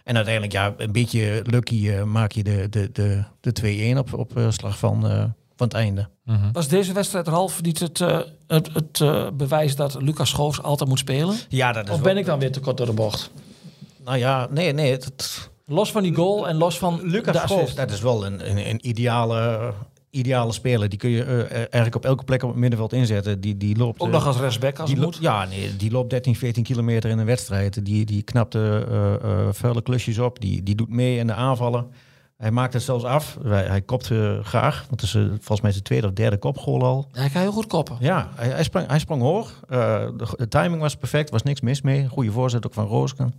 En 0.03 0.15
uiteindelijk, 0.15 0.53
ja, 0.53 0.73
een 0.77 0.91
beetje 0.91 1.41
lucky 1.43 1.89
eh, 1.89 2.03
maak 2.03 2.31
je 2.31 2.43
de, 2.43 2.69
de, 2.69 2.89
de, 2.91 3.23
de 3.41 3.93
2-1 3.95 3.97
op, 3.97 4.13
op 4.13 4.37
eh, 4.37 4.49
slag 4.51 4.77
van, 4.77 5.07
eh, 5.09 5.17
van 5.55 5.67
het 5.67 5.73
einde. 5.73 6.07
Mhm. 6.23 6.51
Was 6.51 6.67
deze 6.67 6.93
wedstrijd 6.93 7.27
er 7.27 7.33
half 7.33 7.61
niet 7.61 7.79
het, 7.79 8.01
eh, 8.01 8.19
het, 8.47 8.69
het 8.73 9.01
bewijs 9.37 9.75
dat 9.75 10.01
Lucas 10.01 10.29
Schoofs 10.29 10.61
altijd 10.61 10.89
moet 10.89 10.99
spelen? 10.99 11.35
Ja, 11.49 11.71
dat 11.71 11.89
Of 11.89 12.01
ben 12.01 12.17
ik 12.17 12.25
dan 12.25 12.39
weer 12.39 12.51
te 12.51 12.59
kort 12.59 12.77
door 12.77 12.85
de 12.85 12.93
bocht? 12.93 13.31
Nou 14.05 14.17
ja, 14.17 14.47
nee, 14.51 14.73
nee. 14.73 14.91
Het, 14.91 15.05
het- 15.05 15.49
Los 15.69 15.91
van 15.91 16.03
die 16.03 16.13
goal 16.15 16.47
en 16.47 16.55
los 16.55 16.77
van 16.77 16.99
Lucas 17.03 17.33
de 17.35 17.39
Schoof, 17.47 17.59
assist. 17.61 17.77
dat 17.77 17.91
is 17.91 18.01
wel 18.01 18.25
een, 18.25 18.49
een, 18.49 18.69
een 18.69 18.87
ideale, 18.87 19.73
ideale 20.17 20.51
speler. 20.51 20.89
Die 20.89 20.99
kun 20.99 21.09
je 21.09 21.23
eh, 21.23 21.57
eigenlijk 21.57 21.95
op 21.95 22.05
elke 22.05 22.23
plek 22.23 22.43
op 22.43 22.49
het 22.49 22.57
middenveld 22.57 22.93
inzetten. 22.93 23.41
Die, 23.41 23.57
die 23.57 23.77
loopt... 23.77 23.99
Ook 23.99 24.07
eh, 24.07 24.13
nog 24.13 24.27
als 24.27 24.37
rechtsback 24.37 24.79
als 24.79 24.89
die 24.89 24.99
het 24.99 25.05
moet. 25.05 25.17
Ja, 25.21 25.45
nee, 25.45 25.75
die 25.75 25.91
loopt 25.91 26.09
13, 26.09 26.35
14 26.35 26.63
kilometer 26.63 27.09
in 27.09 27.17
een 27.17 27.25
wedstrijd. 27.25 27.85
Die, 27.85 28.05
die 28.05 28.21
knapt 28.21 28.55
eh, 28.55 29.13
eh, 29.13 29.47
vuile 29.51 29.81
klusjes 29.81 30.19
op. 30.19 30.39
Die, 30.39 30.63
die 30.63 30.75
doet 30.75 30.89
mee 30.89 31.17
in 31.17 31.27
de 31.27 31.33
aanvallen. 31.33 31.87
Hij 32.37 32.51
maakt 32.51 32.73
het 32.73 32.83
zelfs 32.83 33.03
af. 33.03 33.37
Hij, 33.43 33.65
hij 33.65 33.81
kopt 33.81 34.11
eh, 34.11 34.43
graag. 34.43 34.85
Dat 34.89 35.01
is 35.01 35.15
eh, 35.15 35.21
volgens 35.27 35.61
mij 35.61 35.71
zijn 35.71 35.83
tweede 35.83 36.07
of 36.07 36.13
derde 36.13 36.37
kopgoal 36.37 36.83
al. 36.83 37.07
Hij 37.11 37.29
kan 37.29 37.41
heel 37.41 37.51
goed 37.51 37.67
koppen. 37.67 37.97
Ja, 37.99 38.29
hij, 38.35 38.47
hij, 38.47 38.63
sprong, 38.63 38.87
hij 38.87 38.99
sprong 38.99 39.21
hoog. 39.21 39.59
Eh, 39.69 40.07
de, 40.17 40.27
de 40.37 40.47
timing 40.47 40.81
was 40.81 40.95
perfect. 40.95 41.29
was 41.29 41.43
niks 41.43 41.61
mis 41.61 41.81
mee. 41.81 42.07
Goede 42.07 42.31
voorzet 42.31 42.65
ook 42.65 42.73
van 42.73 42.85
Roosken. 42.85 43.33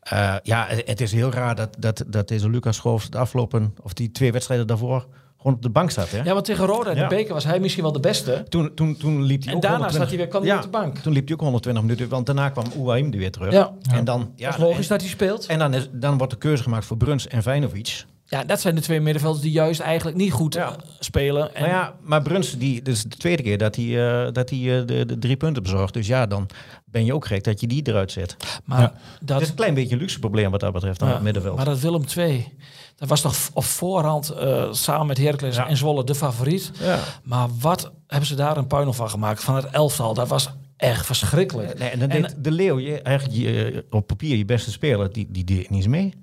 Eh, 0.00 0.34
ja, 0.42 0.66
het, 0.68 0.82
het 0.86 1.00
is 1.00 1.12
heel 1.12 1.30
raar 1.30 1.54
dat, 1.54 1.76
dat, 1.78 2.04
dat 2.06 2.28
deze 2.28 2.50
Lucas 2.50 2.76
Schoof 2.76 3.08
de 3.08 3.18
afgelopen... 3.18 3.74
of 3.82 3.92
die 3.92 4.10
twee 4.10 4.32
wedstrijden 4.32 4.66
daarvoor 4.66 5.06
gewoon 5.42 5.56
op 5.56 5.62
de 5.62 5.70
bank 5.70 5.90
staat. 5.90 6.10
Hè? 6.10 6.22
Ja, 6.22 6.32
want 6.32 6.44
tegen 6.44 6.66
Roda 6.66 6.90
in 6.90 6.96
Ja. 6.96 7.08
de 7.08 7.14
beker 7.14 7.34
was 7.34 7.44
hij 7.44 7.60
misschien 7.60 7.82
wel 7.82 7.92
de 7.92 8.00
beste. 8.00 8.44
Toen, 8.48 8.74
toen, 8.74 8.96
toen 8.96 9.22
liep 9.22 9.42
hij 9.42 9.50
En 9.50 9.56
ook 9.56 9.62
daarna 9.62 9.76
120 9.78 10.00
zat 10.00 10.08
hij 10.08 10.16
weer, 10.16 10.28
kwam 10.28 10.42
hij 10.42 10.56
op 10.56 10.62
de 10.62 10.68
bank. 10.68 10.98
Toen 10.98 11.12
liep 11.12 11.24
hij 11.24 11.34
ook 11.34 11.40
120 11.40 11.82
minuten, 11.82 12.08
want 12.08 12.26
daarna 12.26 12.48
kwam 12.48 12.64
Ouahim 12.76 13.12
er 13.12 13.18
weer 13.18 13.30
terug. 13.30 13.52
Ja. 13.52 13.72
En 13.92 14.04
dan, 14.04 14.32
ja, 14.36 14.46
dat 14.46 14.54
is 14.58 14.64
logisch 14.64 14.82
en, 14.82 14.88
dat 14.88 15.00
hij 15.00 15.10
speelt. 15.10 15.46
en 15.46 15.58
dan, 15.58 15.74
is, 15.74 15.88
dan 15.92 16.16
wordt 16.18 16.32
de 16.32 16.38
keuze 16.38 16.62
gemaakt 16.62 16.84
voor 16.84 16.96
Bruns 16.96 17.28
en 17.28 17.42
Vijnovic. 17.42 18.04
Ja, 18.32 18.44
dat 18.44 18.60
zijn 18.60 18.74
de 18.74 18.80
twee 18.80 19.00
middenvelders 19.00 19.42
die 19.42 19.52
juist 19.52 19.80
eigenlijk 19.80 20.16
niet 20.16 20.32
goed 20.32 20.54
Ja. 20.54 20.68
eh, 20.70 20.76
spelen. 20.98 21.54
En 21.54 21.60
Maar 21.60 21.70
ja, 21.70 21.94
maar 22.00 22.22
Bruns, 22.22 22.58
die, 22.58 22.82
dit 22.82 22.94
is 22.94 23.02
de 23.02 23.16
tweede 23.16 23.42
keer 23.42 23.58
dat 23.58 23.76
hij, 23.76 23.84
eh, 24.26 24.32
dat 24.32 24.50
hij 24.50 24.58
eh, 24.80 24.86
de, 24.86 25.06
de 25.06 25.18
drie 25.18 25.36
punten 25.36 25.62
bezorgt. 25.62 25.94
Dus 25.94 26.06
ja, 26.06 26.26
dan 26.26 26.48
ben 26.84 27.04
je 27.04 27.14
ook 27.14 27.26
gek 27.26 27.44
dat 27.44 27.60
je 27.60 27.66
die 27.66 27.88
eruit 27.88 28.12
zet. 28.12 28.36
maar 28.64 28.80
Ja. 28.80 28.92
dat, 29.20 29.34
Het 29.34 29.42
is 29.42 29.48
een 29.48 29.54
klein 29.54 29.74
beetje 29.74 29.92
een 29.94 30.00
luxe 30.00 30.18
probleem 30.18 30.50
wat 30.50 30.60
dat 30.60 30.72
betreft 30.72 31.02
aan 31.02 31.08
ja, 31.08 31.14
het 31.14 31.22
middenveld. 31.22 31.56
Maar 31.56 31.64
dat 31.64 31.80
Willem 31.80 32.04
II, 32.16 32.52
dat 32.96 33.08
was 33.08 33.20
toch 33.20 33.36
op 33.52 33.64
voorhand 33.64 34.28
eh, 34.30 34.72
samen 34.72 35.06
met 35.06 35.18
Heracles 35.18 35.56
Ja. 35.56 35.68
en 35.68 35.76
Zwolle 35.76 36.04
de 36.04 36.14
favoriet. 36.14 36.70
ja. 36.80 36.98
Maar 37.22 37.48
wat 37.60 37.92
hebben 38.06 38.28
ze 38.28 38.34
daar 38.34 38.56
een 38.56 38.66
puinhoop 38.66 38.94
van 38.94 39.10
gemaakt? 39.10 39.42
Van 39.44 39.54
het 39.56 39.64
elftal, 39.70 40.14
dat 40.14 40.28
was 40.28 40.50
echt 40.76 41.06
verschrikkelijk. 41.06 41.78
Nee, 41.78 41.88
en 41.88 41.98
dan 41.98 42.08
En- 42.10 42.22
deed 42.22 42.34
de 42.44 42.50
Leeuw, 42.50 42.78
je, 42.78 43.02
eigenlijk 43.02 43.38
je, 43.38 43.84
op 43.90 44.06
papier 44.06 44.36
je 44.36 44.44
beste 44.44 44.70
speler, 44.70 45.12
die, 45.12 45.26
die 45.30 45.44
deed 45.44 45.56
niet 45.70 45.78
eens 45.78 45.86
mee. 45.86 46.14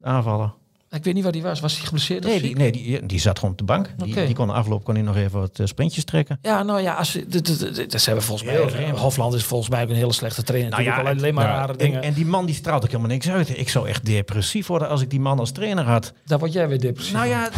Aanvallen. 0.00 0.54
Ik 0.94 1.04
weet 1.04 1.14
niet 1.14 1.22
waar 1.22 1.32
die 1.32 1.42
was. 1.42 1.60
Was 1.60 1.74
hij 1.76 1.84
geblesseerd? 1.84 2.24
Nee, 2.24 2.40
die, 2.40 2.56
nee 2.56 2.72
die, 2.72 3.06
die 3.06 3.20
zat 3.20 3.38
gewoon 3.38 3.50
op 3.52 3.58
de 3.58 3.64
bank. 3.64 3.90
Die, 3.96 4.14
die 4.26 4.34
kon 4.34 4.46
de 4.46 4.52
afloop 4.52 4.84
kon 4.84 4.94
hij 4.94 5.02
nog 5.04 5.16
even 5.16 5.40
wat 5.40 5.58
eh, 5.58 5.66
sprintjes 5.66 6.04
trekken. 6.04 6.38
Ja, 6.42 6.62
nou 6.62 6.80
ja, 6.80 6.94
als, 6.94 7.10
ze- 7.10 7.26
dit- 7.28 7.46
dit- 7.46 7.74
dit- 7.74 7.90
dat 7.92 8.00
ze 8.00 8.06
hebben 8.06 8.24
volgens 8.24 8.48
mij. 8.50 8.90
Hofland 8.90 9.34
is 9.34 9.44
volgens 9.44 9.70
mij 9.70 9.82
ook 9.82 9.88
een 9.88 9.94
hele 9.94 10.12
slechte 10.12 10.42
trainer. 10.42 10.70
Nou 10.70 10.82
Nou 10.84 10.96
ja, 10.96 11.02
ja, 11.10 11.16
alleen 11.16 11.34
maar 11.34 11.44
ja. 11.46 11.54
rare 11.54 11.72
En, 11.72 11.78
dingen. 11.78 12.02
en 12.02 12.12
die 12.12 12.26
man 12.26 12.46
die 12.46 12.54
straalt 12.54 12.82
ook 12.82 12.90
helemaal 12.90 13.10
niks 13.10 13.28
uit. 13.28 13.58
Ik 13.58 13.68
zou 13.68 13.88
echt 13.88 14.04
depressief 14.06 14.66
worden 14.66 14.88
als 14.88 15.00
ik 15.00 15.10
die 15.10 15.20
man 15.20 15.38
als 15.38 15.52
trainer 15.52 15.84
had. 15.84 16.12
Daar 16.26 16.38
word 16.38 16.52
jij 16.52 16.68
weer 16.68 16.80
depressief. 16.80 17.12
Nou 17.14 17.26
ja, 17.28 17.48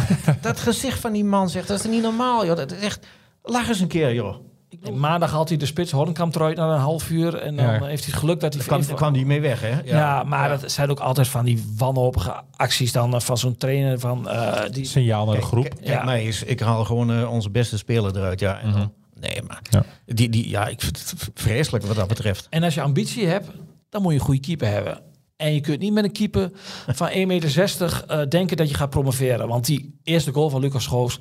dat 0.41 0.59
gezicht 0.59 0.99
van 0.99 1.11
die 1.11 1.23
man 1.25 1.49
zegt, 1.49 1.67
dat 1.67 1.79
is 1.79 1.85
niet 1.91 2.01
normaal, 2.01 2.45
joh. 2.45 2.55
Dat 2.55 2.71
is 2.71 2.79
echt, 2.79 3.05
lach 3.43 3.67
eens 3.67 3.79
een 3.79 3.87
keer, 3.87 4.13
joh. 4.13 4.35
En 4.83 4.99
maandag 4.99 5.31
haalt 5.31 5.49
hij 5.49 5.57
de 5.57 5.65
spits 5.65 5.91
Hornkamp 5.91 6.35
eruit 6.35 6.57
na 6.57 6.73
een 6.73 6.79
half 6.79 7.09
uur. 7.09 7.35
En 7.35 7.55
dan 7.55 7.65
Ja. 7.65 7.71
heeft 7.71 8.03
hij 8.03 8.11
het 8.11 8.19
geluk 8.19 8.39
dat 8.39 8.53
hij... 8.53 8.63
Kwam, 8.63 8.85
kwam 8.85 9.13
die 9.13 9.25
mee 9.25 9.41
weg, 9.41 9.61
hè? 9.61 9.81
ja, 9.83 10.23
maar 10.23 10.49
dat 10.49 10.71
zijn 10.71 10.89
ook 10.89 10.99
altijd 10.99 11.27
van 11.27 11.45
die 11.45 11.73
wanhopige 11.77 12.33
acties 12.55 12.91
dan 12.91 13.13
eh, 13.13 13.19
van 13.19 13.37
zo'n 13.37 13.57
trainer. 13.57 13.99
Van, 13.99 14.29
eh, 14.29 14.69
die, 14.71 14.85
Signaal 14.85 15.25
naar 15.25 15.35
de 15.35 15.41
groep. 15.41 15.63
Kijk, 15.69 15.87
Ja. 15.87 16.03
mij 16.03 16.25
is, 16.25 16.43
ik 16.43 16.59
haal 16.59 16.85
gewoon 16.85 17.11
eh, 17.11 17.31
onze 17.31 17.49
beste 17.49 17.77
speler 17.77 18.17
eruit, 18.17 18.39
ja. 18.39 18.59
En 18.59 18.71
dan, 18.71 18.93
nee, 19.19 19.41
maar 19.47 19.61
Ja. 19.69 19.83
Die, 20.05 20.29
die, 20.29 20.49
ja, 20.49 20.67
ik 20.67 20.81
vind 20.81 20.97
het 20.97 21.29
vreselijk 21.33 21.85
wat 21.85 21.95
dat 21.95 22.07
betreft. 22.07 22.47
En 22.49 22.63
als 22.63 22.73
je 22.73 22.81
ambitie 22.81 23.27
hebt, 23.27 23.47
dan 23.89 24.01
moet 24.01 24.13
je 24.13 24.19
een 24.19 24.25
goede 24.25 24.39
keeper 24.39 24.67
hebben. 24.67 24.99
En 25.35 25.53
je 25.53 25.61
kunt 25.61 25.79
niet 25.79 25.93
met 25.93 26.03
een 26.03 26.11
keeper 26.11 26.51
van 26.87 27.09
1,60 27.09 27.13
meter 27.25 28.29
denken 28.29 28.57
dat 28.57 28.69
je 28.69 28.75
gaat 28.75 28.89
promoveren. 28.89 29.47
Want 29.47 29.65
die 29.65 29.99
eerste 30.03 30.31
goal 30.31 30.49
van 30.49 30.61
Lucas 30.61 30.83
Schoofs. 30.83 31.19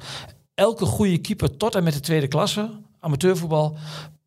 Elke 0.54 0.84
goede 0.84 1.18
keeper 1.18 1.56
tot 1.56 1.74
en 1.74 1.84
met 1.84 1.92
de 1.92 2.00
tweede 2.00 2.28
klasse, 2.28 2.70
amateurvoetbal, 3.06 3.76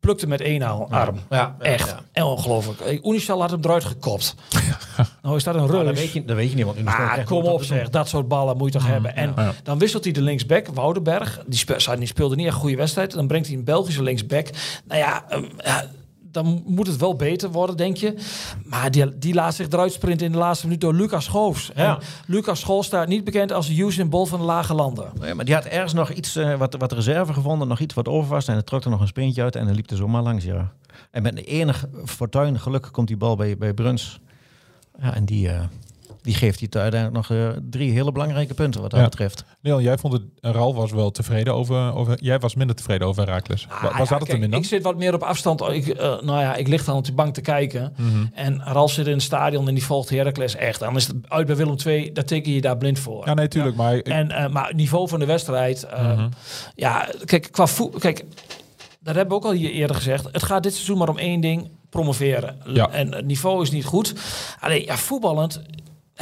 plukte 0.00 0.26
met 0.26 0.40
één 0.40 0.62
arm. 0.90 1.18
Ja, 1.30 1.56
Echt. 1.58 1.88
Ja. 1.88 2.00
En 2.12 2.22
ongelooflijk. 2.24 2.80
Eh, 2.80 3.04
Unisal 3.04 3.40
had 3.40 3.50
hem 3.50 3.60
eruit 3.62 3.84
gekopt. 3.84 4.34
nou 5.22 5.36
is 5.36 5.44
dat 5.44 5.54
een 5.54 5.60
Maar 5.60 5.70
reus. 5.70 5.84
dat, 5.84 5.94
weet 5.94 6.12
je, 6.12 6.24
dat 6.24 6.36
weet 6.36 6.50
je 6.50 6.56
niet, 6.56 6.64
want 6.64 6.82
Maar 6.84 7.24
kom 7.24 7.44
op 7.44 7.64
zeg, 7.64 7.90
dat 7.90 8.08
soort 8.08 8.28
ballen 8.28 8.56
moet 8.56 8.72
je 8.72 8.78
toch 8.78 8.88
hebben. 8.88 9.16
En 9.16 9.34
dan 9.62 9.78
wisselt 9.78 10.04
hij 10.04 10.12
de 10.12 10.22
linksback, 10.22 10.66
Woudenberg. 10.66 11.42
Die, 11.46 11.58
spe- 11.58 11.96
die 11.96 12.06
speelde 12.06 12.36
niet 12.36 12.46
echt 12.46 12.54
een 12.54 12.60
goede 12.60 12.76
wedstrijd. 12.76 13.12
Dan 13.14 13.26
brengt 13.26 13.46
hij 13.48 13.56
een 13.56 13.64
Belgische 13.64 14.02
linksback. 14.02 14.48
Nou 14.84 15.00
ja, 15.00 15.24
ehm, 15.28 15.44
ja, 15.58 15.84
dan 16.30 16.62
moet 16.66 16.86
het 16.86 16.96
wel 16.96 17.16
beter 17.16 17.50
worden, 17.50 17.76
denk 17.76 17.96
je. 17.96 18.14
Maar 18.64 18.90
die, 18.90 19.18
die 19.18 19.34
laat 19.34 19.54
zich 19.54 19.68
eruit 19.68 19.92
sprinten 19.92 20.26
in 20.26 20.32
de 20.32 20.38
laatste 20.38 20.66
minuut 20.66 20.80
door 20.80 20.94
Lucas 20.94 21.24
Schoofs. 21.24 21.70
Ja. 21.74 21.98
Lucas 22.26 22.60
Schoofs 22.60 22.86
staat 22.86 23.08
niet 23.08 23.24
bekend 23.24 23.52
als 23.52 23.66
de 23.66 23.78
Usain 23.78 24.08
Bolt 24.08 24.28
van 24.28 24.38
de 24.38 24.44
lage 24.44 24.74
landen. 24.74 25.12
Nee, 25.20 25.34
maar 25.34 25.44
die 25.44 25.54
had 25.54 25.64
ergens 25.64 25.92
nog 25.92 26.10
iets, 26.10 26.36
eh, 26.36 26.58
wat, 26.58 26.74
wat 26.78 26.92
reserve 26.92 27.32
gevonden, 27.32 27.68
nog 27.68 27.80
iets 27.80 27.94
wat 27.94 28.08
over 28.08 28.30
was. 28.30 28.46
En 28.46 28.52
hij 28.52 28.62
trok 28.62 28.84
er 28.84 28.90
nog 28.90 29.00
een 29.00 29.06
sprintje 29.06 29.42
uit 29.42 29.56
en 29.56 29.66
dan 29.66 29.74
liep 29.74 29.90
er 29.90 29.96
zomaar 29.96 30.22
langs, 30.22 30.44
ja. 30.44 30.72
En 31.10 31.22
met 31.22 31.46
enig 31.46 31.86
fortuin, 32.04 32.60
gelukkig 32.60 32.90
komt 32.90 33.08
die 33.08 33.16
bal 33.16 33.36
bij, 33.36 33.56
bij 33.56 33.74
Bruns. 33.74 34.20
Ja, 35.00 35.14
en 35.14 35.24
die, 35.24 35.48
eh, 35.48 35.60
die 36.22 36.34
geeft 36.34 36.58
hij 36.58 36.68
te 36.68 36.78
uiteindelijk 36.78 37.28
nog 37.28 37.38
eh, 37.38 37.48
drie 37.70 37.90
hele 37.92 38.12
belangrijke 38.12 38.54
punten 38.54 38.80
wat 38.80 38.90
dat 38.90 39.00
Ja. 39.00 39.04
betreft. 39.08 39.44
Leon, 39.60 39.82
jij 39.82 39.98
vond 39.98 40.12
het, 40.12 40.22
Ralf 40.40 40.74
was 40.76 40.92
wel 40.92 41.10
tevreden 41.10 41.54
over, 41.54 41.94
over, 41.94 42.22
jij 42.22 42.38
was 42.38 42.54
minder 42.54 42.76
tevreden 42.76 43.06
over 43.06 43.22
Herakles. 43.26 43.66
Ah, 43.68 43.82
Waar 43.82 43.98
ja, 43.98 44.04
zat 44.04 44.20
het 44.20 44.28
kijk, 44.28 44.50
dan? 44.50 44.60
Ik 44.60 44.64
zit 44.66 44.82
wat 44.82 44.96
meer 44.96 45.14
op 45.14 45.22
afstand. 45.22 45.60
Ik, 45.60 45.86
eh, 45.88 46.20
nou 46.22 46.40
ja, 46.40 46.54
ik 46.54 46.68
lig 46.68 46.84
dan 46.84 46.96
op 46.96 47.04
de 47.04 47.12
bank 47.12 47.34
te 47.34 47.40
kijken. 47.40 47.92
Mhm. 47.96 48.24
En 48.34 48.60
Ralf 48.64 48.92
zit 48.92 49.06
in 49.06 49.12
het 49.12 49.22
stadion 49.22 49.68
en 49.68 49.74
die 49.74 49.84
volgt 49.84 50.10
Heracles 50.10 50.54
echt. 50.54 50.80
Dan 50.80 50.96
is 50.96 51.06
het 51.06 51.16
uit 51.28 51.46
bij 51.46 51.56
Willem 51.56 51.76
II, 51.86 52.12
daar 52.12 52.24
teken 52.24 52.52
je 52.52 52.60
daar 52.60 52.76
blind 52.76 52.98
voor. 52.98 53.26
Ja, 53.26 53.34
nee, 53.34 53.48
tuurlijk. 53.48 53.76
Maar 53.76 53.94
ik- 53.96 54.08
En, 54.08 54.30
eh, 54.30 54.48
maar 54.48 54.66
het 54.66 54.76
niveau 54.76 55.08
van 55.08 55.18
de 55.18 55.26
wedstrijd. 55.26 55.82
eh, 55.82 56.12
Mhm. 56.12 56.28
Ja, 56.74 57.08
kijk, 57.24 57.48
qua 57.50 57.66
voet. 57.66 57.98
Kijk, 57.98 58.24
dat 59.00 59.14
hebben 59.14 59.28
we 59.28 59.34
ook 59.44 59.50
al 59.52 59.58
hier 59.58 59.70
eerder 59.70 59.96
gezegd. 59.96 60.24
Het 60.32 60.42
gaat 60.42 60.62
dit 60.62 60.72
seizoen 60.74 60.98
maar 60.98 61.08
om 61.08 61.18
één 61.18 61.40
ding: 61.40 61.68
promoveren. 61.90 62.56
Ja. 62.66 62.90
En 62.90 63.14
het 63.14 63.24
niveau 63.26 63.62
is 63.62 63.70
niet 63.70 63.84
goed. 63.84 64.14
Alleen, 64.60 64.84
ja, 64.84 64.96
voetballend. 64.96 65.62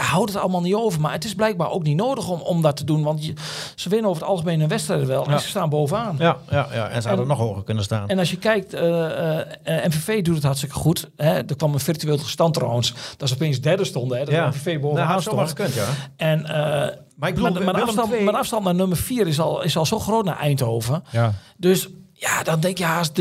Houdt 0.05 0.33
het 0.33 0.41
allemaal 0.43 0.61
niet 0.61 0.75
over. 0.75 1.01
Maar 1.01 1.13
het 1.13 1.25
is 1.25 1.35
blijkbaar 1.35 1.71
ook 1.71 1.83
niet 1.83 1.97
nodig 1.97 2.29
om, 2.29 2.41
om 2.41 2.63
dat 2.63 2.77
te 2.77 2.85
doen. 2.85 3.03
Want 3.03 3.25
je, 3.25 3.33
ze 3.75 3.89
winnen 3.89 4.11
over 4.11 4.23
het 4.23 4.31
algemeen 4.31 4.61
een 4.61 4.69
wedstrijd 4.69 5.07
wel. 5.07 5.25
Ja. 5.27 5.33
En 5.33 5.41
ze 5.41 5.49
staan 5.49 5.69
bovenaan. 5.69 6.17
Ja, 6.19 6.37
ja, 6.51 6.69
ja. 6.73 6.89
en 6.89 7.03
ze 7.03 7.09
hadden 7.09 7.27
En- 7.27 7.37
nog 7.37 7.47
hoger 7.47 7.65
kunnen 7.65 7.85
staan. 7.85 8.09
En 8.09 8.19
als 8.19 8.31
je 8.31 8.37
kijkt, 8.37 8.75
eh, 8.75 9.41
eh, 9.41 9.47
MVV 9.87 10.23
doet 10.23 10.35
het 10.35 10.45
hartstikke 10.45 10.75
goed. 10.75 11.11
Hè? 11.17 11.33
Er 11.35 11.57
kwam 11.57 11.73
een 11.73 11.81
virtueel 11.81 12.19
stand 12.19 12.55
trouwens. 12.55 12.95
Dat 13.17 13.29
ze 13.29 13.35
opeens 13.35 13.61
derde 13.61 13.85
stonden. 13.85 14.19
Hè? 14.19 14.25
Dat 14.25 14.35
ja, 14.35 14.49
MVV 14.49 14.67
nou, 14.67 14.79
bovenaan 14.79 15.23
stond. 15.23 15.49
gekund, 15.49 15.75
ja. 15.75 15.85
En, 16.17 16.45
eh, 16.47 16.97
Maar 17.17 17.29
ik 17.29 17.35
bedoel, 17.35 17.51
mijn, 17.53 17.83
afstand, 17.83 18.11
mijn 18.11 18.37
afstand 18.37 18.65
naar 18.65 18.75
nummer 18.75 18.97
4 18.97 19.27
is 19.27 19.41
al, 19.41 19.63
is 19.63 19.77
al 19.77 19.87
zo 19.87 19.99
groot 19.99 20.25
naar 20.25 20.39
Eindhoven. 20.39 21.03
ja. 21.11 21.33
Dus 21.57 21.89
ja, 22.13 22.43
dan 22.43 22.61
denk 22.61 22.79
je 22.79 22.85
haast, 22.85 23.15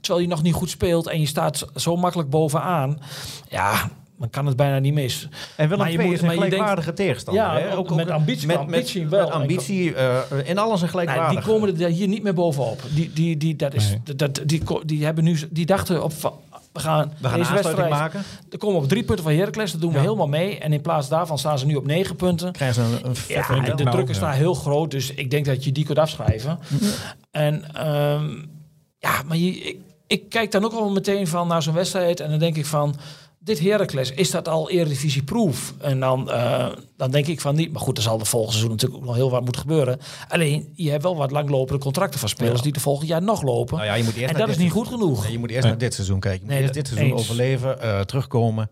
terwijl 0.00 0.20
je 0.20 0.26
nog 0.26 0.42
niet 0.42 0.54
goed 0.54 0.70
speelt 0.70 1.06
en 1.06 1.20
je 1.20 1.26
staat 1.26 1.66
zo 1.74 1.96
makkelijk 1.96 2.30
bovenaan. 2.30 3.00
Ja, 3.48 3.90
dan 4.20 4.30
kan 4.30 4.46
het 4.46 4.56
bijna 4.56 4.78
niet 4.78 4.94
mis. 4.94 5.28
En 5.56 5.68
Willem 5.68 5.86
je 5.86 5.92
II 5.98 6.04
moet- 6.06 6.14
is 6.14 6.20
een 6.22 6.28
denkt- 6.28 6.44
gelijkwaardige 6.44 6.92
tegenstander. 6.92 7.42
Ja, 7.42 7.58
hè? 7.58 7.76
ook 7.76 7.94
met 7.94 8.10
ambitie- 8.10 8.46
Met, 8.46 8.56
ambitie 8.56 9.00
met, 9.02 9.10
wel. 9.10 9.24
met 9.24 9.30
ambitie, 9.34 9.94
eh, 9.94 10.18
in 10.44 10.58
alles 10.58 10.80
een 10.82 10.88
Nou, 10.92 11.00
gelijkwaardig. 11.00 11.44
die 11.44 11.52
komen 11.52 11.80
er 11.80 11.88
hier 11.88 12.08
niet 12.08 12.22
meer 12.22 12.34
bovenop. 12.34 12.82
Die, 12.94 13.12
die, 13.12 13.36
die, 13.36 13.56
dat 13.56 13.74
is, 13.74 13.88
Nee. 13.88 14.16
dat, 14.16 14.40
die, 14.46 14.62
die, 14.84 15.04
hebben 15.04 15.24
nu, 15.24 15.38
die 15.50 15.66
dachten 15.66 16.02
op 16.04 16.12
van, 16.12 16.32
we 16.72 16.80
gaan, 16.80 17.12
We 17.20 17.28
gaan 17.28 17.38
deze 17.38 17.52
wedstrijd. 17.52 17.90
maken. 17.90 18.22
Er 18.50 18.58
komen 18.58 18.82
op 18.82 18.88
drie 18.88 19.02
punten 19.04 19.24
van 19.24 19.34
Heracles, 19.34 19.72
dat 19.72 19.80
doen 19.80 19.90
we 19.90 19.96
Ja. 19.96 20.02
helemaal 20.02 20.28
mee. 20.28 20.58
En 20.58 20.72
in 20.72 20.80
plaats 20.80 21.08
daarvan 21.08 21.38
staan 21.38 21.58
ze 21.58 21.66
nu 21.66 21.74
op 21.74 21.86
negen 21.86 22.16
punten. 22.16 22.52
Krijgen 22.52 22.74
ze 22.84 22.98
een, 23.04 23.10
een 23.10 23.14
Ja, 23.66 23.74
de 23.74 23.84
druk 23.84 24.08
is 24.08 24.18
daar 24.18 24.34
heel 24.34 24.54
groot, 24.54 24.90
dus 24.90 25.10
ik 25.14 25.30
denk 25.30 25.44
dat 25.44 25.64
je 25.64 25.72
die 25.72 25.84
kunt 25.84 25.98
afschrijven. 25.98 26.58
En 27.30 27.64
ehm, 27.74 28.28
ja, 28.98 29.22
maar 29.26 29.36
je, 29.36 29.50
ik, 29.58 29.76
ik 30.06 30.28
kijk 30.28 30.50
dan 30.52 30.64
ook 30.64 30.72
al 30.72 30.90
meteen 30.90 31.26
van 31.26 31.48
naar 31.48 31.62
zo'n 31.62 31.74
wedstrijd 31.74 32.20
en 32.20 32.30
dan 32.30 32.38
denk 32.38 32.56
ik 32.56 32.66
van, 32.66 32.94
dit 33.42 33.58
Heracles, 33.60 34.10
is 34.12 34.30
dat 34.30 34.48
al 34.48 34.70
Eredivisie-proof? 34.70 35.74
En 35.80 36.00
dan, 36.00 36.30
eh, 36.30 36.66
dan 36.96 37.10
denk 37.10 37.26
ik 37.26 37.40
van 37.40 37.54
niet. 37.54 37.72
Maar 37.72 37.80
goed, 37.82 37.96
er 37.96 38.02
zal 38.02 38.18
de 38.18 38.24
volgende 38.24 38.52
seizoen 38.56 38.74
natuurlijk 38.76 39.00
ook 39.00 39.06
nog 39.06 39.16
heel 39.16 39.30
wat 39.30 39.42
moeten 39.44 39.60
gebeuren. 39.60 39.98
Alleen, 40.28 40.72
je 40.74 40.90
hebt 40.90 41.02
wel 41.02 41.16
wat 41.16 41.30
langlopende 41.30 41.82
contracten 41.82 42.20
van 42.20 42.28
spelers 42.28 42.56
Ja. 42.56 42.62
die 42.62 42.72
de 42.72 42.80
volgend 42.80 43.08
jaar 43.08 43.22
nog 43.22 43.42
lopen. 43.42 43.74
Nou 43.76 43.88
ja, 43.88 43.94
je 43.94 44.04
moet 44.04 44.14
eerst 44.14 44.32
en 44.34 44.40
dat 44.40 44.48
is 44.48 44.56
niet 44.56 44.70
goed 44.72 44.88
genoeg. 44.88 45.22
Nee, 45.22 45.32
je 45.32 45.38
moet 45.38 45.50
eerst 45.50 45.66
naar 45.66 45.78
dit 45.78 45.94
seizoen 45.94 46.20
kijken. 46.20 46.38
Je 46.40 46.44
moet 46.44 46.54
Nee, 46.54 46.62
eerst 46.62 46.74
dit 46.74 46.86
seizoen 46.88 47.10
eens. 47.10 47.20
overleven, 47.20 47.80
eh, 47.80 48.00
terugkomen. 48.00 48.70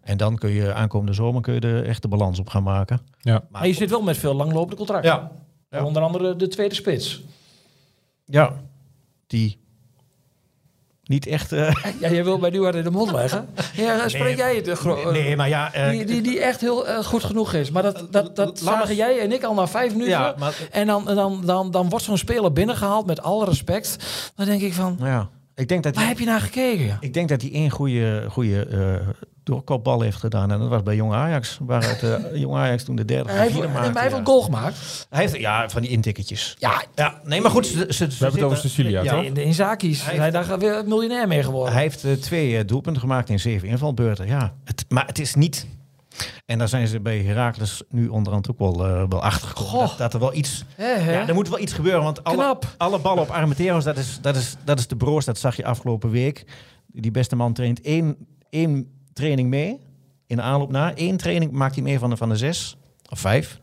En 0.00 0.16
dan 0.16 0.36
kun 0.36 0.50
je 0.50 0.72
aankomende 0.72 1.12
zomer 1.12 1.42
kun 1.42 1.54
je 1.54 1.60
de 1.60 1.80
echte 1.80 2.08
balans 2.08 2.38
op 2.38 2.48
gaan 2.48 2.62
maken. 2.62 3.00
ja. 3.20 3.44
Maar 3.50 3.66
je 3.66 3.72
zit 3.72 3.90
wel 3.90 4.02
met 4.02 4.16
veel 4.16 4.34
langlopende 4.34 4.76
contracten. 4.76 5.10
Ja. 5.10 5.30
Ja. 5.70 5.84
Onder 5.84 6.02
andere 6.02 6.36
de 6.36 6.48
tweede 6.48 6.74
spits. 6.74 7.22
Ja, 8.24 8.60
die 9.26 9.58
niet 11.08 11.26
echt... 11.26 11.52
eh, 11.52 11.74
Ja, 12.00 12.10
jij 12.10 12.24
wil 12.24 12.38
bij 12.38 12.50
nu 12.50 12.66
in 12.66 12.82
de 12.82 12.90
mond 12.90 13.12
leggen. 13.12 13.48
Ja, 13.72 14.08
spreek 14.08 14.22
Nee. 14.22 14.36
jij 14.36 14.56
het? 14.56 14.78
gro- 14.78 15.10
nee, 15.10 15.36
maar 15.36 15.48
ja... 15.48 15.72
eh, 15.72 15.90
die, 15.90 16.04
die, 16.04 16.22
die 16.22 16.40
echt 16.40 16.60
heel 16.60 16.84
goed 17.02 17.24
genoeg 17.24 17.52
is. 17.54 17.70
Maar 17.70 17.82
dat, 17.82 18.06
dat, 18.10 18.36
dat 18.36 18.58
zagen 18.58 18.94
jij 18.94 19.18
en 19.20 19.32
ik 19.32 19.42
al 19.44 19.54
na 19.54 19.66
vijf 19.68 19.92
minuten. 19.92 20.12
ja, 20.12 20.34
maar, 20.38 20.54
En 20.70 20.86
dan, 20.86 21.04
dan, 21.04 21.42
dan, 21.44 21.70
dan 21.70 21.88
wordt 21.88 22.04
zo'n 22.04 22.18
speler 22.18 22.52
binnengehaald 22.52 23.06
met 23.06 23.22
alle 23.22 23.44
respect. 23.44 23.96
Dan 24.34 24.46
denk 24.46 24.60
ik 24.60 24.72
van, 24.72 24.96
ja, 25.00 25.28
ik 25.54 25.68
denk 25.68 25.82
dat 25.82 25.92
waar 25.94 26.02
hij, 26.02 26.12
heb 26.12 26.20
je 26.22 26.26
naar 26.28 26.40
gekeken? 26.40 26.96
ik 27.00 27.14
denk 27.14 27.28
dat 27.28 27.42
hij 27.42 27.52
één 27.52 27.70
goede, 27.70 28.24
goede 28.30 28.66
eh, 29.48 29.54
doorkopbal 29.54 30.00
heeft 30.00 30.16
gedaan. 30.16 30.50
En 30.52 30.58
dat 30.58 30.68
was 30.68 30.82
bij 30.82 30.96
Jong 30.96 31.12
Ajax. 31.12 31.58
Waaruit 31.62 32.02
uh, 32.02 32.14
Jong 32.34 32.56
Ajax 32.56 32.84
toen 32.84 32.96
de 32.96 33.04
derde 33.04 33.30
Hij 33.30 33.46
vierde 33.46 33.60
heeft, 33.60 33.72
maakte. 33.72 33.92
hij 33.92 34.02
heeft 34.02 34.14
ja. 34.14 34.18
een 34.18 34.26
goal 34.26 34.42
gemaakt. 34.42 35.06
Hij 35.10 35.20
heeft, 35.20 35.36
ja, 35.36 35.68
van 35.68 35.82
die 35.82 35.90
intikketjes. 35.90 36.56
Ja, 36.58 36.82
Ja, 36.94 37.20
nee, 37.24 37.40
maar 37.40 37.50
goed. 37.50 37.66
Ze, 37.66 37.72
ze, 37.72 37.92
ze 37.92 38.06
We 38.06 38.14
hebben 38.18 38.40
het 38.40 38.42
over 38.42 38.56
Cecilia, 38.56 39.02
ja, 39.02 39.14
toch? 39.14 39.24
in 39.24 39.34
de 39.34 39.42
Inzakis. 39.42 40.04
Hij 40.04 40.16
Hij, 40.16 40.30
daar 40.30 40.58
weer 40.58 40.84
miljonair 40.86 41.28
mee 41.28 41.42
geworden. 41.42 41.72
Hij 41.72 41.82
heeft 41.82 42.04
eh, 42.04 42.12
twee 42.12 42.58
eh, 42.58 42.66
doelpunten 42.66 43.02
gemaakt 43.02 43.28
in 43.28 43.40
zeven 43.40 43.68
invalbeurten. 43.68 44.26
Ja, 44.26 44.54
het, 44.64 44.84
maar 44.88 45.06
het 45.06 45.18
is 45.18 45.34
niet... 45.34 45.66
En 46.46 46.58
daar 46.58 46.68
zijn 46.68 46.88
ze 46.88 47.00
bij 47.00 47.22
Heracles 47.22 47.82
nu 47.88 48.08
onderhand 48.08 48.50
ook 48.50 48.58
wel, 48.58 48.86
eh, 48.86 49.04
wel 49.08 49.22
achter 49.22 49.48
gekomen. 49.48 49.70
Goh. 49.70 49.88
Dat, 49.88 49.98
dat 49.98 50.14
er 50.14 50.20
wel 50.20 50.34
iets... 50.34 50.64
Ja, 50.76 51.28
er 51.28 51.34
moet 51.34 51.48
wel 51.48 51.58
iets 51.58 51.72
gebeuren, 51.72 52.02
want 52.02 52.24
alle, 52.24 52.36
Knap. 52.36 52.74
alle 52.76 52.98
ballen 52.98 53.22
op 53.22 53.30
Armenteros, 53.30 53.84
dat 53.84 53.96
is, 53.96 54.18
dat, 54.20 54.36
is, 54.36 54.56
dat 54.64 54.78
is 54.78 54.86
de 54.86 54.96
broos. 54.96 55.24
Dat 55.24 55.38
zag 55.38 55.56
je 55.56 55.64
afgelopen 55.64 56.10
week. 56.10 56.44
Die 56.86 57.10
beste 57.10 57.36
man 57.36 57.52
traint 57.52 57.80
één, 57.80 58.16
één 58.50 58.97
training 59.18 59.48
mee 59.48 59.80
in 60.26 60.36
de 60.36 60.42
aanloop 60.42 60.70
na. 60.70 60.92
Eén 60.94 61.16
training 61.16 61.52
maakt 61.52 61.74
hij 61.74 61.84
mee 61.84 61.98
van 61.98 62.10
de, 62.10 62.16
van 62.16 62.28
de 62.28 62.36
zes 62.36 62.76
of 63.10 63.18
vijf. 63.20 63.58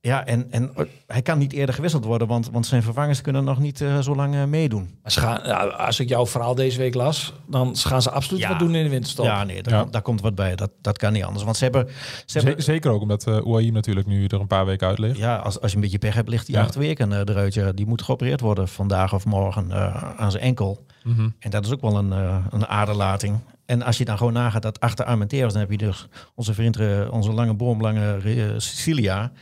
Ja, 0.00 0.26
en, 0.26 0.46
en 0.50 0.72
hij 1.06 1.22
kan 1.22 1.38
niet 1.38 1.52
eerder 1.52 1.74
gewisseld 1.74 2.04
worden, 2.04 2.28
want, 2.28 2.50
want 2.50 2.66
zijn 2.66 2.82
vervangers 2.82 3.20
kunnen 3.20 3.44
nog 3.44 3.58
niet 3.58 3.80
eh, 3.80 3.98
zo 3.98 4.14
lang 4.14 4.34
eh, 4.34 4.44
meedoen. 4.44 4.98
Ze 5.04 5.20
gaan, 5.20 5.40
ja, 5.44 5.64
als 5.66 6.00
ik 6.00 6.08
jouw 6.08 6.26
verhaal 6.26 6.54
deze 6.54 6.78
week 6.78 6.94
las, 6.94 7.32
dan 7.46 7.76
gaan 7.76 8.02
ze 8.02 8.10
absoluut 8.10 8.40
Ja. 8.42 8.48
wat 8.48 8.58
doen 8.58 8.74
in 8.74 8.84
de 8.84 8.90
winterstop. 8.90 9.24
Ja, 9.24 9.44
nee, 9.44 9.62
daar, 9.62 9.74
Ja. 9.74 9.84
Daar 9.84 10.02
komt 10.02 10.20
wat 10.20 10.34
bij. 10.34 10.56
Dat, 10.56 10.70
dat 10.80 10.98
kan 10.98 11.12
niet 11.12 11.24
anders. 11.24 11.44
Want 11.44 11.56
ze 11.56 11.64
hebben... 11.64 11.88
Ze 12.26 12.38
hebben 12.38 12.56
Ze- 12.56 12.70
Zeker 12.72 12.90
ook 12.90 13.00
omdat 13.02 13.26
uh, 13.26 13.70
natuurlijk 13.72 14.06
nu 14.06 14.24
er 14.26 14.40
een 14.40 14.46
paar 14.46 14.66
weken 14.66 14.86
uit 14.88 14.98
ligt. 14.98 15.16
ja, 15.18 15.36
als, 15.36 15.60
als 15.60 15.70
je 15.70 15.76
een 15.76 15.82
beetje 15.82 15.98
pech 15.98 16.14
hebt, 16.14 16.28
ligt 16.28 16.46
die 16.46 16.54
Ja. 16.54 16.62
acht 16.62 16.74
weken 16.74 17.12
eh, 17.12 17.18
eruit. 17.18 17.54
Ja. 17.54 17.72
Die 17.72 17.86
moet 17.86 18.02
geopereerd 18.02 18.40
worden 18.40 18.68
vandaag 18.68 19.14
of 19.14 19.24
morgen 19.24 19.70
eh, 19.70 20.02
aan 20.16 20.30
zijn 20.30 20.42
enkel. 20.42 20.86
Mhm. 21.04 21.28
En 21.38 21.50
dat 21.50 21.64
is 21.66 21.72
ook 21.72 21.80
wel 21.80 21.96
een, 21.96 22.12
eh, 22.12 22.36
een 22.50 22.66
aderlating. 22.66 23.38
En 23.68 23.82
als 23.82 23.98
je 23.98 24.04
dan 24.04 24.16
gewoon 24.16 24.32
nagaat 24.32 24.62
dat 24.62 24.80
achter 24.80 25.04
Armenteros, 25.04 25.52
dan 25.52 25.60
heb 25.60 25.70
je 25.70 25.76
dus 25.76 26.06
onze 26.34 26.54
vriend, 26.54 26.76
eh, 26.76 27.08
onze 27.10 27.32
lange 27.32 27.54
boomlange 27.54 28.16
eh, 28.24 28.44
Cecilia. 28.56 29.32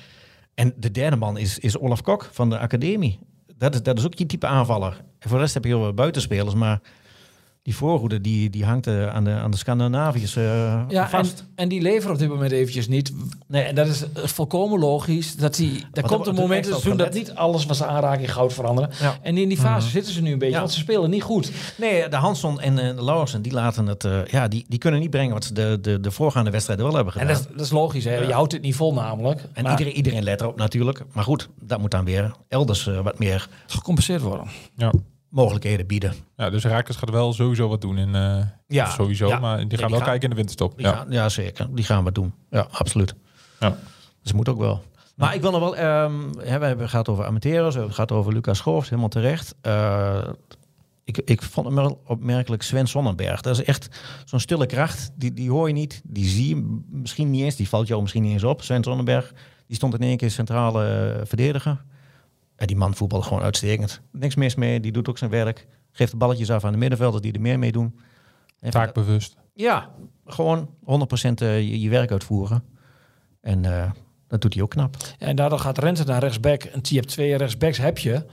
En 0.54 0.74
de 0.76 0.90
derde 0.90 1.16
man 1.16 1.38
is, 1.38 1.58
is 1.58 1.78
Olaf 1.78 2.02
Kok 2.02 2.28
van 2.32 2.50
de 2.50 2.58
academie. 2.58 3.18
Dat 3.56 3.74
is, 3.74 3.82
dat 3.82 3.98
is 3.98 4.04
ook 4.04 4.16
die 4.16 4.26
type 4.26 4.46
aanvaller. 4.46 4.92
En 5.18 5.28
voor 5.28 5.36
de 5.38 5.42
rest 5.42 5.54
heb 5.54 5.64
je 5.64 5.68
heel 5.68 5.80
wat 5.80 5.94
buitenspelers, 5.94 6.54
maar 6.54 6.80
die 7.66 7.76
voorhoede 7.76 8.20
die, 8.20 8.50
die 8.50 8.64
hangt 8.64 8.86
eh, 8.86 9.08
aan 9.14 9.24
de, 9.24 9.30
aan 9.30 9.50
de 9.50 9.56
Scandinaviërs 9.56 10.36
eh, 10.36 10.44
Ja, 10.88 11.02
en, 11.02 11.08
vast. 11.08 11.44
en 11.54 11.68
die 11.68 11.80
leveren 11.82 12.12
op 12.12 12.18
dit 12.18 12.28
moment 12.28 12.52
eventjes 12.52 12.88
niet. 12.88 13.12
Nee, 13.46 13.62
en 13.62 13.74
dat 13.74 13.86
is 13.86 14.02
eh, 14.02 14.08
volkomen 14.24 14.78
logisch. 14.78 15.36
Dat 15.36 15.54
die, 15.54 15.84
er 15.92 16.02
Wat- 16.02 16.10
komt 16.10 16.26
een 16.26 16.34
moment 16.34 16.64
in 16.66 16.70
seizoen 16.72 16.96
dat 16.96 17.12
niet 17.14 17.34
alles 17.34 17.66
wat 17.66 17.76
ze 17.76 17.86
aanraken 17.86 18.22
in 18.22 18.28
goud 18.28 18.52
veranderen. 18.52 18.90
Ja. 19.00 19.16
En 19.22 19.36
in 19.38 19.48
die 19.48 19.58
fase 19.58 19.88
zitten 19.88 20.12
ze 20.12 20.22
nu 20.22 20.32
een 20.32 20.38
beetje, 20.38 20.54
Ja. 20.54 20.60
want 20.60 20.72
ze 20.72 20.78
spelen 20.78 21.10
niet 21.10 21.22
goed. 21.22 21.50
Nee, 21.78 22.08
de 22.08 22.16
Hansson 22.16 22.60
en 22.60 22.78
eh, 22.78 22.96
de 22.96 23.04
Lauwersen, 23.04 23.42
die 23.42 23.52
laten 23.52 23.86
het, 23.86 24.04
eh, 24.04 24.24
ja, 24.24 24.48
die, 24.48 24.64
die 24.68 24.78
kunnen 24.78 25.00
niet 25.00 25.10
brengen 25.10 25.32
wat 25.32 25.44
ze 25.44 25.52
de, 25.54 25.78
de, 25.80 26.00
de 26.00 26.10
voorgaande 26.10 26.50
wedstrijden 26.50 26.84
wel 26.86 26.94
hebben 26.94 27.12
En 27.14 27.20
gedaan. 27.20 27.34
dat, 27.36 27.46
is- 27.50 27.56
dat 27.56 27.66
is 27.66 27.72
logisch, 27.72 28.04
hè? 28.04 28.16
je 28.16 28.32
houdt 28.32 28.52
het 28.52 28.62
niet 28.62 28.74
vol 28.76 28.92
namelijk. 28.94 29.40
En 29.52 29.62
maar 29.62 29.70
iedereen, 29.72 29.92
iedereen 29.96 30.22
let 30.22 30.40
erop 30.40 30.56
natuurlijk. 30.56 31.02
Maar 31.12 31.24
goed, 31.24 31.48
dat 31.60 31.78
moet 31.80 31.90
dan 31.90 32.04
weer 32.04 32.34
elders 32.48 32.84
wat 33.02 33.18
meer 33.18 33.48
gecompenseerd 33.66 34.20
worden. 34.22 34.46
Ja. 34.76 34.92
Mogelijkheden 35.28 35.86
bieden. 35.86 36.14
ja, 36.36 36.50
dus 36.50 36.62
Herakles 36.62 36.96
gaat 36.96 37.10
wel 37.10 37.32
sowieso 37.32 37.68
wat 37.68 37.80
doen 37.80 37.98
in... 37.98 38.14
eh, 38.14 38.38
Ja, 38.66 38.90
sowieso, 38.90 39.28
ja. 39.28 39.38
maar 39.38 39.58
die 39.58 39.66
die 39.66 39.78
gaan 39.78 39.88
wel 39.90 39.98
gaan- 39.98 40.08
kijken 40.08 40.22
in 40.24 40.30
de 40.30 40.36
winterstop. 40.36 40.80
Ja. 40.80 40.92
gaan, 40.92 41.06
ja, 41.10 41.28
zeker. 41.28 41.66
Die 41.74 41.84
gaan 41.84 42.04
wat 42.04 42.14
doen. 42.14 42.32
Ja, 42.50 42.66
absoluut. 42.70 43.14
Ja. 43.60 43.78
Dus 44.22 44.32
moet 44.32 44.48
ook 44.48 44.58
wel. 44.58 44.82
Maar 45.16 45.34
ik 45.34 45.40
wil 45.40 45.50
nog 45.50 45.60
wel... 45.60 45.76
hè, 45.76 46.08
we 46.36 46.48
hebben 46.66 46.78
het 46.78 46.88
gehad 46.90 47.08
over 47.08 47.24
Amateros, 47.24 47.58
we 47.74 47.80
hebben 47.80 47.84
het 47.84 47.94
gehad 47.94 48.12
over 48.12 48.32
Lucas 48.32 48.58
Schoofs, 48.58 48.88
helemaal 48.88 49.08
terecht. 49.10 49.54
Eh, 49.60 50.28
ik, 51.04 51.18
ik 51.18 51.42
vond 51.42 51.66
hem 51.66 51.74
wel 51.74 52.02
opmerkelijk 52.06 52.62
Sven 52.62 52.86
Sonnenberg. 52.86 53.40
Dat 53.40 53.58
is 53.58 53.64
echt 53.64 53.88
zo'n 54.24 54.40
stille 54.40 54.66
kracht. 54.66 55.10
Die, 55.14 55.32
die 55.32 55.50
hoor 55.50 55.66
je 55.68 55.74
niet, 55.74 56.02
die 56.04 56.24
zie 56.28 56.48
je 56.56 56.80
misschien 56.90 57.30
niet 57.30 57.42
eens. 57.42 57.56
Die 57.56 57.68
valt 57.68 57.86
jou 57.88 58.00
misschien 58.00 58.22
niet 58.22 58.32
eens 58.32 58.44
op. 58.44 58.62
Sven 58.62 58.82
Sonnenberg, 58.84 59.32
die 59.66 59.76
stond 59.76 59.94
in 59.94 60.00
één 60.02 60.16
keer 60.16 60.30
centrale 60.30 60.84
eh, 61.14 61.20
verdediger. 61.26 61.84
En 62.56 62.66
die 62.66 62.76
man 62.76 62.94
voetbal 62.94 63.22
gewoon 63.22 63.42
uitstekend. 63.42 64.00
Niks 64.12 64.34
mis 64.34 64.54
mee, 64.54 64.80
die 64.80 64.92
doet 64.92 65.08
ook 65.08 65.18
zijn 65.18 65.30
werk. 65.30 65.66
Geeft 65.90 66.10
de 66.10 66.16
balletjes 66.16 66.50
af 66.50 66.64
aan 66.64 66.72
de 66.72 66.78
middenvelders 66.78 67.22
die 67.22 67.32
er 67.32 67.40
meer 67.40 67.58
mee 67.58 67.72
doen. 67.72 67.98
En 68.60 68.70
Taakbewust. 68.70 69.36
ja, 69.54 69.90
gewoon 70.26 70.70
100% 70.80 70.82
eh, 70.82 71.60
je, 71.60 71.80
je 71.80 71.88
werk 71.88 72.10
uitvoeren. 72.10 72.64
En 73.40 73.64
eh, 73.64 73.90
dat 74.28 74.40
doet 74.40 74.54
hij 74.54 74.62
ook 74.62 74.70
knap. 74.70 74.96
En 75.18 75.36
daardoor 75.36 75.58
gaat 75.58 75.78
Rente 75.78 76.04
naar 76.04 76.20
rechtsback. 76.20 76.62
En 76.62 76.80
je 76.82 76.94
hebt 76.94 77.08
twee 77.08 77.36
rechtsbacks, 77.36 77.78
heb 77.78 77.98
je. 77.98 78.26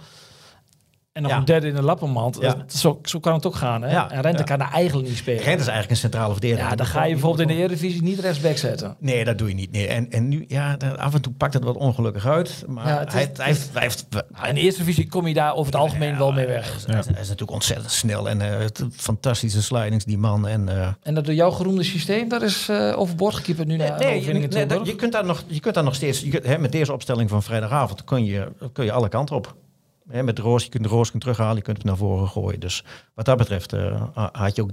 En 1.14 1.22
nog 1.22 1.32
Ja. 1.32 1.38
een 1.38 1.46
derde 1.46 1.68
in 1.68 1.76
de 1.76 1.82
lappenmand. 1.82 2.38
Ja. 2.40 2.54
Dat- 2.54 2.74
Zo, 2.74 3.00
zo 3.04 3.20
kan 3.20 3.34
het 3.34 3.46
ook 3.46 3.56
gaan. 3.56 3.82
Hè? 3.82 3.92
Ja. 3.92 4.12
En 4.12 4.22
Rente 4.22 4.44
kan 4.44 4.60
daar 4.60 4.72
eigenlijk 4.72 5.08
niet 5.08 5.18
spelen. 5.18 5.44
Rent 5.44 5.60
is 5.60 5.68
eigenlijk 5.68 5.90
een 5.90 5.96
centrale 5.98 6.32
verdediger. 6.32 6.70
ja, 6.70 6.76
dan 6.76 6.86
ga 6.86 7.04
je 7.04 7.12
bijvoorbeeld 7.12 7.50
in 7.50 7.56
de 7.56 7.62
Eredivisie 7.62 8.04
niet 8.04 8.20
rechtsback 8.20 8.58
zetten. 8.58 8.96
Nee, 9.00 9.24
dat 9.26 9.38
doe 9.38 9.48
je 9.48 9.54
niet. 9.54 9.72
Nee. 9.72 9.88
En, 9.88 10.12
en 10.12 10.28
nu, 10.28 10.46
ja, 10.48 10.78
af 10.98 11.14
en 11.14 11.22
toe 11.22 11.34
pakt 11.34 11.54
het 11.54 11.64
wat 11.64 11.76
ongelukkig 11.76 12.26
uit. 12.28 12.64
Maar 12.68 12.88
Ja, 12.88 13.00
het 13.00 13.08
is- 13.08 13.14
hij, 13.14 13.30
hij, 13.34 13.46
heeft, 13.46 13.70
hij, 13.74 13.82
heeft, 13.82 14.06
in 14.48 14.56
de 14.56 14.62
Eerste 14.62 14.80
Divisie 14.80 15.08
kom 15.08 15.28
je 15.28 15.34
daar 15.34 15.52
over 15.54 15.66
het 15.66 15.76
algemeen 15.82 16.18
wel 16.18 16.32
mee 16.32 16.46
weg. 16.48 16.86
Hij 16.86 17.00
is, 17.00 17.06
hij 17.06 17.14
is 17.14 17.20
natuurlijk 17.20 17.52
ontzettend 17.52 17.92
snel. 17.92 18.30
En 18.30 18.40
het- 18.40 18.84
fantastische 18.92 19.62
slidings, 19.64 20.06
die 20.06 20.18
man. 20.18 20.48
En, 20.48 20.70
eh, 20.70 20.88
En 21.02 21.14
dat 21.14 21.26
door 21.26 21.34
jouw 21.34 21.52
geroemde 21.52 21.84
systeem, 21.84 22.30
dat 22.30 22.42
is 22.42 22.70
eh 22.70 22.94
overboord 23.00 23.66
nu 23.66 23.78
naar 23.78 23.98
de 23.98 24.04
nee, 24.06 24.26
je, 24.26 24.34
nee, 24.34 24.66
dat- 24.66 24.86
je 24.88 24.96
kunt 24.96 25.12
daar 25.12 25.26
nog, 25.26 25.44
je 25.48 25.60
kunt 25.60 25.76
daar 25.76 25.84
nog 25.84 25.96
steeds, 25.96 26.20
je 26.22 26.30
kunt, 26.30 26.46
hè, 26.46 26.58
met 26.58 26.72
deze 26.72 26.94
opstelling 26.94 27.30
van 27.30 27.44
vrijdagavond 27.44 28.04
kun 28.04 28.26
je, 28.26 28.52
kun 28.74 28.86
je 28.86 28.92
alle 28.92 29.10
kanten 29.10 29.36
op. 29.36 29.56
Hè, 30.14 30.24
met 30.24 30.40
Roos, 30.40 30.64
je 30.64 30.70
kunt 30.70 30.84
de 30.84 30.90
Roos 30.90 31.10
kunt 31.10 31.24
terughalen, 31.24 31.56
je 31.56 31.62
kunt 31.62 31.78
hem 31.78 31.86
naar 31.86 31.98
voren 31.98 32.28
gooien. 32.28 32.60
Dus 32.60 32.84
wat 33.14 33.26
dat 33.26 33.38
betreft 33.38 33.74
eh, 33.74 34.02
had 34.32 34.56
je 34.56 34.62
ook 34.62 34.70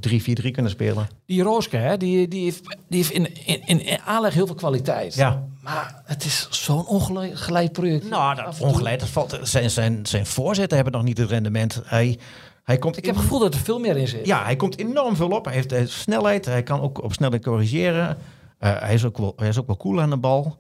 3-4-3 0.47 0.51
kunnen 0.51 0.71
spelen. 0.71 1.09
Die 1.27 1.43
Rooske, 1.43 1.77
hè, 1.77 1.97
die, 1.97 2.29
die 2.29 2.45
heeft, 2.45 2.77
die 2.89 2.99
heeft 2.99 3.11
in, 3.11 3.47
in, 3.47 3.87
in, 3.87 4.01
aanleg 4.01 4.35
heel 4.35 4.47
veel 4.47 4.55
kwaliteit. 4.55 5.15
Ja. 5.15 5.47
Maar 5.63 6.03
het 6.05 6.25
is 6.25 6.47
zo'n 6.51 6.87
ongeleid 6.87 7.73
project. 7.73 8.09
Nou, 8.09 8.35
dat 8.35 8.61
ongeleid. 8.61 9.01
Dat 9.01 9.09
valt, 9.09 9.39
zijn, 9.43 9.71
zijn, 9.71 10.07
zijn 10.07 10.27
voorzetten 10.27 10.77
hebben 10.77 10.95
nog 10.95 11.03
niet 11.03 11.19
het 11.19 11.31
rendement. 11.31 11.83
Hij, 11.85 12.19
hij 12.65 12.79
komt 12.79 12.97
Ik 12.97 13.05
heb 13.05 13.15
het 13.15 13.25
gevoel 13.25 13.39
dat 13.39 13.55
er 13.55 13.61
veel 13.61 13.79
meer 13.79 13.97
in 13.97 14.09
zit. 14.09 14.27
Ja, 14.27 14.45
hij 14.45 14.57
komt 14.57 14.79
enorm 14.79 15.17
veel 15.17 15.31
op. 15.31 15.45
Hij 15.45 15.55
heeft, 15.55 15.71
hij 15.71 15.79
heeft 15.79 15.93
snelheid. 15.93 16.45
Hij 16.45 16.63
kan 16.63 16.81
ook 16.81 17.03
op 17.03 17.13
snelheid 17.13 17.45
corrigeren. 17.45 18.17
Eh, 18.59 18.81
hij, 18.81 18.95
is 18.95 19.05
ook 19.05 19.19
wel, 19.19 19.33
hij 19.37 19.49
is 19.49 19.59
ook 19.59 19.67
wel 19.67 19.77
cool 19.77 20.01
aan 20.01 20.11
de 20.11 20.17
bal. 20.17 20.57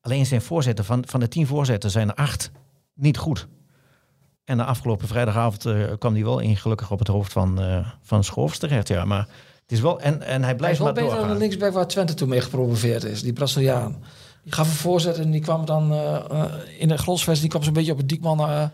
Alleen 0.00 0.26
zijn 0.26 0.42
voorzetten, 0.42 0.84
van, 0.84 1.04
van 1.06 1.20
de 1.20 1.28
tien 1.28 1.46
voorzetten 1.46 1.90
zijn 1.90 2.08
er 2.08 2.14
acht 2.14 2.50
niet 2.94 3.18
goed. 3.18 3.48
En 4.44 4.56
de 4.56 4.64
afgelopen 4.64 5.08
vrijdagavond 5.08 5.66
eh, 5.66 5.74
kwam 5.98 6.14
hij 6.14 6.24
wel 6.24 6.38
in 6.38 6.56
gelukkig 6.56 6.90
op 6.90 6.98
het 6.98 7.08
hoofd 7.08 7.32
van, 7.32 7.60
eh 7.60 7.86
van 8.02 8.24
Schoofs 8.24 8.58
terecht. 8.58 8.88
Ja, 8.88 9.04
maar 9.04 9.28
het 9.62 9.72
is 9.72 9.80
wel... 9.80 10.00
En, 10.00 10.22
en 10.22 10.26
hij 10.28 10.40
Hij 10.40 10.50
is 10.50 10.56
blijft 10.56 10.78
wel 10.78 10.92
beter 10.92 11.16
dan 11.16 11.28
de 11.28 11.34
linksback 11.34 11.72
waar 11.72 11.86
Twente 11.86 12.14
toen 12.14 12.28
mee 12.28 12.40
gepromoveerd 12.40 13.04
is. 13.04 13.22
Die 13.22 13.32
Braziliaan. 13.32 13.96
Die 14.42 14.52
gaf 14.52 14.68
een 14.68 14.74
voorzet 14.74 15.18
en 15.18 15.30
die 15.30 15.40
kwam 15.40 15.64
dan 15.64 15.92
eh, 15.92 16.44
in 16.78 16.88
de 16.88 16.98
grosvest. 16.98 17.40
Die 17.40 17.50
kwam 17.50 17.62
zo'n 17.62 17.72
beetje 17.72 17.92
op 17.92 17.98
het 17.98 18.08
diekman, 18.08 18.40
eh, 18.40 18.58
Dat 18.58 18.70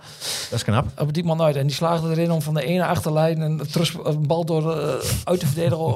is 0.51 0.65
knap. 0.65 0.87
op 0.87 1.07
het 1.07 1.15
diekman 1.15 1.43
uit. 1.43 1.57
En 1.57 1.67
die 1.67 1.77
slaagde 1.77 2.11
erin 2.11 2.31
om 2.31 2.43
van 2.43 2.55
de 2.55 2.65
ene 2.65 2.87
achterlijn 2.87 3.41
een, 3.41 3.61
een 4.05 4.27
bal 4.27 4.45
door 4.45 4.75
uit 5.25 5.41
te 5.41 5.47
verdedigen. 5.47 5.95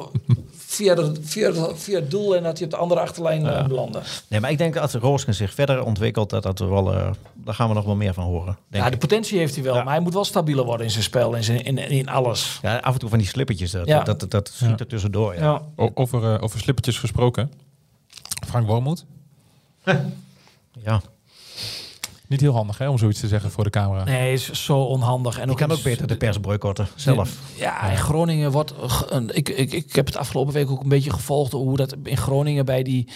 Via, 0.74 0.94
de, 0.94 1.12
via, 1.22 1.50
de- 1.50 1.72
via 1.74 1.98
het 1.98 2.10
doel 2.10 2.36
en 2.36 2.42
dat 2.42 2.56
hij 2.56 2.64
op 2.66 2.70
de 2.72 2.76
andere 2.78 3.00
achterlijn 3.00 3.46
eh, 3.46 3.66
belandde. 3.66 4.00
Nee, 4.28 4.40
maar 4.40 4.50
ik 4.50 4.58
denk 4.58 4.74
dat 4.74 4.82
als 4.82 4.94
Roosken 4.94 5.34
zich 5.34 5.54
verder 5.54 5.84
ontwikkelt, 5.84 6.30
dat 6.30 6.42
dat 6.42 6.60
er 6.60 6.70
wel, 6.70 6.94
eh, 6.94 7.10
daar 7.34 7.54
gaan 7.54 7.68
we 7.68 7.74
nog 7.74 7.84
wel 7.84 7.96
meer 7.96 8.14
van 8.14 8.24
horen. 8.24 8.56
Denk 8.68 8.84
Ja, 8.84 8.90
de 8.90 8.96
potentie 8.96 9.38
heeft 9.38 9.54
hij 9.54 9.64
wel. 9.64 9.74
Ja. 9.74 9.82
Maar 9.82 9.92
hij 9.94 10.02
moet 10.02 10.12
wel 10.14 10.24
stabieler 10.24 10.64
worden 10.64 10.86
in 10.86 10.92
zijn 10.92 11.04
spel. 11.04 11.34
In, 11.34 11.44
zijn, 11.44 11.64
in, 11.64 11.78
in 11.78 12.08
alles. 12.08 12.58
ja, 12.62 12.76
af 12.76 12.92
en 12.94 12.98
toe 13.00 13.08
van 13.08 13.18
die 13.18 13.26
slippertjes, 13.28 13.70
dat, 13.70 13.86
Ja. 13.86 14.02
dat, 14.02 14.20
dat, 14.20 14.30
dat 14.30 14.48
schiet 14.54 14.80
er 14.80 14.86
tussendoor. 14.86 15.34
Ja. 15.34 15.62
Over, 15.94 16.34
eh, 16.34 16.42
over 16.42 16.58
slippertjes 16.60 16.98
gesproken. 16.98 17.52
Frank 18.46 18.66
Wormoed. 18.66 19.04
Ja. 20.84 21.02
Niet 22.34 22.42
heel 22.42 22.54
handig 22.54 22.78
hè, 22.78 22.88
om 22.88 22.98
zoiets 22.98 23.20
te 23.20 23.28
zeggen 23.28 23.50
voor 23.50 23.64
de 23.64 23.70
camera. 23.70 24.04
Nee, 24.04 24.32
is 24.32 24.64
zo 24.64 24.78
onhandig. 24.78 25.38
En 25.38 25.46
Die 25.48 25.56
kan 25.56 25.70
ook 25.70 25.82
beter 25.82 26.06
de 26.06 26.16
pers 26.16 26.40
boycotten, 26.40 26.88
zelf. 26.94 27.30
Ja, 27.56 27.82
in 27.90 27.96
Groningen 27.96 28.50
wordt. 28.50 28.74
Ik, 29.32 29.48
ik, 29.48 29.72
ik 29.72 29.94
heb 29.94 30.06
het 30.06 30.16
afgelopen 30.16 30.52
week 30.52 30.70
ook 30.70 30.82
een 30.82 30.88
beetje 30.88 31.10
gevolgd 31.12 31.52
hoe 31.52 31.76
dat 31.76 31.96
in 32.04 32.16
Groningen 32.16 32.64
bij 32.64 32.82
die 32.82 33.08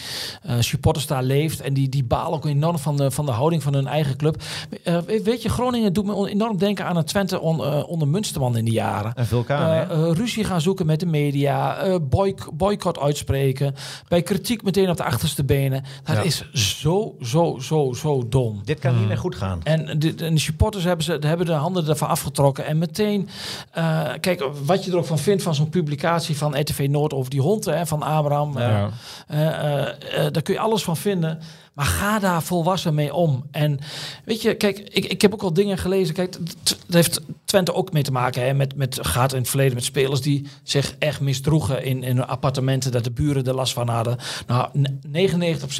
eh, 0.43 0.55
supporters 0.61 1.07
daar 1.07 1.23
leeft. 1.23 1.61
En 1.61 1.75
die, 1.75 1.89
die 1.89 2.05
balen 2.05 2.33
ook 2.33 2.47
enorm 2.47 2.79
van 2.79 2.97
de, 2.97 3.11
van 3.11 3.27
de 3.27 3.33
houding 3.33 3.63
van 3.63 3.75
hun 3.75 3.87
eigen 3.87 4.17
club. 4.17 4.43
Eh, 4.85 4.99
weet- 5.07 5.43
je, 5.43 5.49
Groningen 5.49 5.93
doet 5.93 6.05
me 6.07 6.13
on- 6.13 6.27
enorm 6.27 6.59
denken 6.59 6.85
aan 6.87 6.97
het 6.97 7.07
Twente 7.07 7.41
on- 7.41 7.65
eh, 7.65 7.89
onder 7.89 8.09
Munsterman 8.09 8.57
in 8.57 8.65
die 8.65 8.75
jaren. 8.75 9.13
Een 9.15 9.27
vulkaan, 9.27 9.71
hè? 9.71 10.13
Ruzie 10.13 10.45
gaan 10.45 10.61
zoeken 10.61 10.87
met 10.87 11.01
de 11.01 11.07
media, 11.07 11.77
eh, 11.77 11.97
boyc- 12.03 12.49
boycott 12.53 12.99
uitspreken, 12.99 13.75
bij 14.09 14.23
kritiek 14.23 14.63
meteen 14.63 14.91
op 14.91 14.97
de 14.97 15.05
achterste 15.05 15.45
benen. 15.45 15.85
Dat 16.05 16.17
Ja. 16.17 16.23
is 16.23 16.45
zo, 16.53 17.15
zo, 17.23 17.59
zo, 17.61 17.93
zo 17.93 18.29
dom. 18.29 18.61
Dit 18.65 18.79
kan 18.79 18.99
niet 19.01 19.08
meer 19.09 19.19
goed 19.19 19.35
gaan. 19.35 19.61
En 19.63 19.99
de, 19.99 20.15
en 20.17 20.35
de 20.35 20.41
supporters 20.41 20.85
hebben, 20.85 21.05
ze, 21.05 21.19
hebben 21.21 21.47
de 21.47 21.53
handen 21.53 21.89
ervan 21.89 22.09
afgetrokken. 22.09 22.67
En 22.67 22.79
meteen, 22.79 23.29
eh, 23.73 24.09
kijk, 24.21 24.45
wat 24.65 24.85
je 24.85 24.91
er 24.91 24.97
ook 24.97 25.07
van 25.07 25.19
vindt 25.19 25.43
van 25.43 25.55
zo'n 25.55 25.69
publicatie 25.69 26.37
van 26.37 26.61
RTV 26.61 26.87
Noord 26.91 27.13
over 27.13 27.31
die 27.31 27.41
hond 27.41 27.65
hè, 27.65 27.87
van 27.87 28.03
Abraham. 28.03 28.57
eh, 28.57 28.69
Ja. 28.69 28.91
eh, 29.27 30.27
daar 30.33 30.43
kun 30.43 30.55
je 30.55 30.61
alles 30.61 30.83
van 30.83 30.97
vinden. 30.97 31.39
Maar 31.75 31.87
ga 31.87 32.19
daar 32.19 32.43
volwassen 32.43 32.95
mee 32.95 33.15
om. 33.15 33.45
En 33.51 33.79
weet 34.25 34.43
je, 34.43 34.55
kijk, 34.55 34.79
ik, 34.79 35.05
ik 35.05 35.23
heb 35.23 35.33
ook 35.33 35.43
al 35.43 35.53
dingen 35.53 35.79
gelezen. 35.79 36.15
Kijk, 36.15 36.31
t- 36.33 36.39
dat 36.63 36.95
heeft 36.95 37.21
Twente 37.45 37.75
ook 37.75 37.93
mee 37.93 38.03
te 38.03 38.13
maken. 38.13 38.43
Hè, 38.47 38.55
met, 38.55 38.77
met 38.77 38.99
gaat 39.03 39.33
in 39.33 39.39
het 39.39 39.49
verleden 39.49 39.75
met 39.75 39.85
spelers 39.85 40.21
die 40.21 40.47
zich 40.63 40.95
echt 40.99 41.21
misdroegen 41.21 41.85
in, 41.85 42.03
in 42.03 42.17
hun 42.17 42.27
appartementen. 42.27 42.93
Dat 42.93 43.05
de 43.05 43.11
buren 43.11 43.45
er 43.45 43.55
last 43.55 43.73
van 43.73 43.89
hadden. 43.89 44.17
Nou, 44.47 44.69
n- 44.79 45.01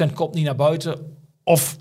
99% 0.07 0.13
komt 0.13 0.33
niet 0.33 0.45
naar 0.45 0.55
buiten. 0.55 0.99
Of 1.43 1.75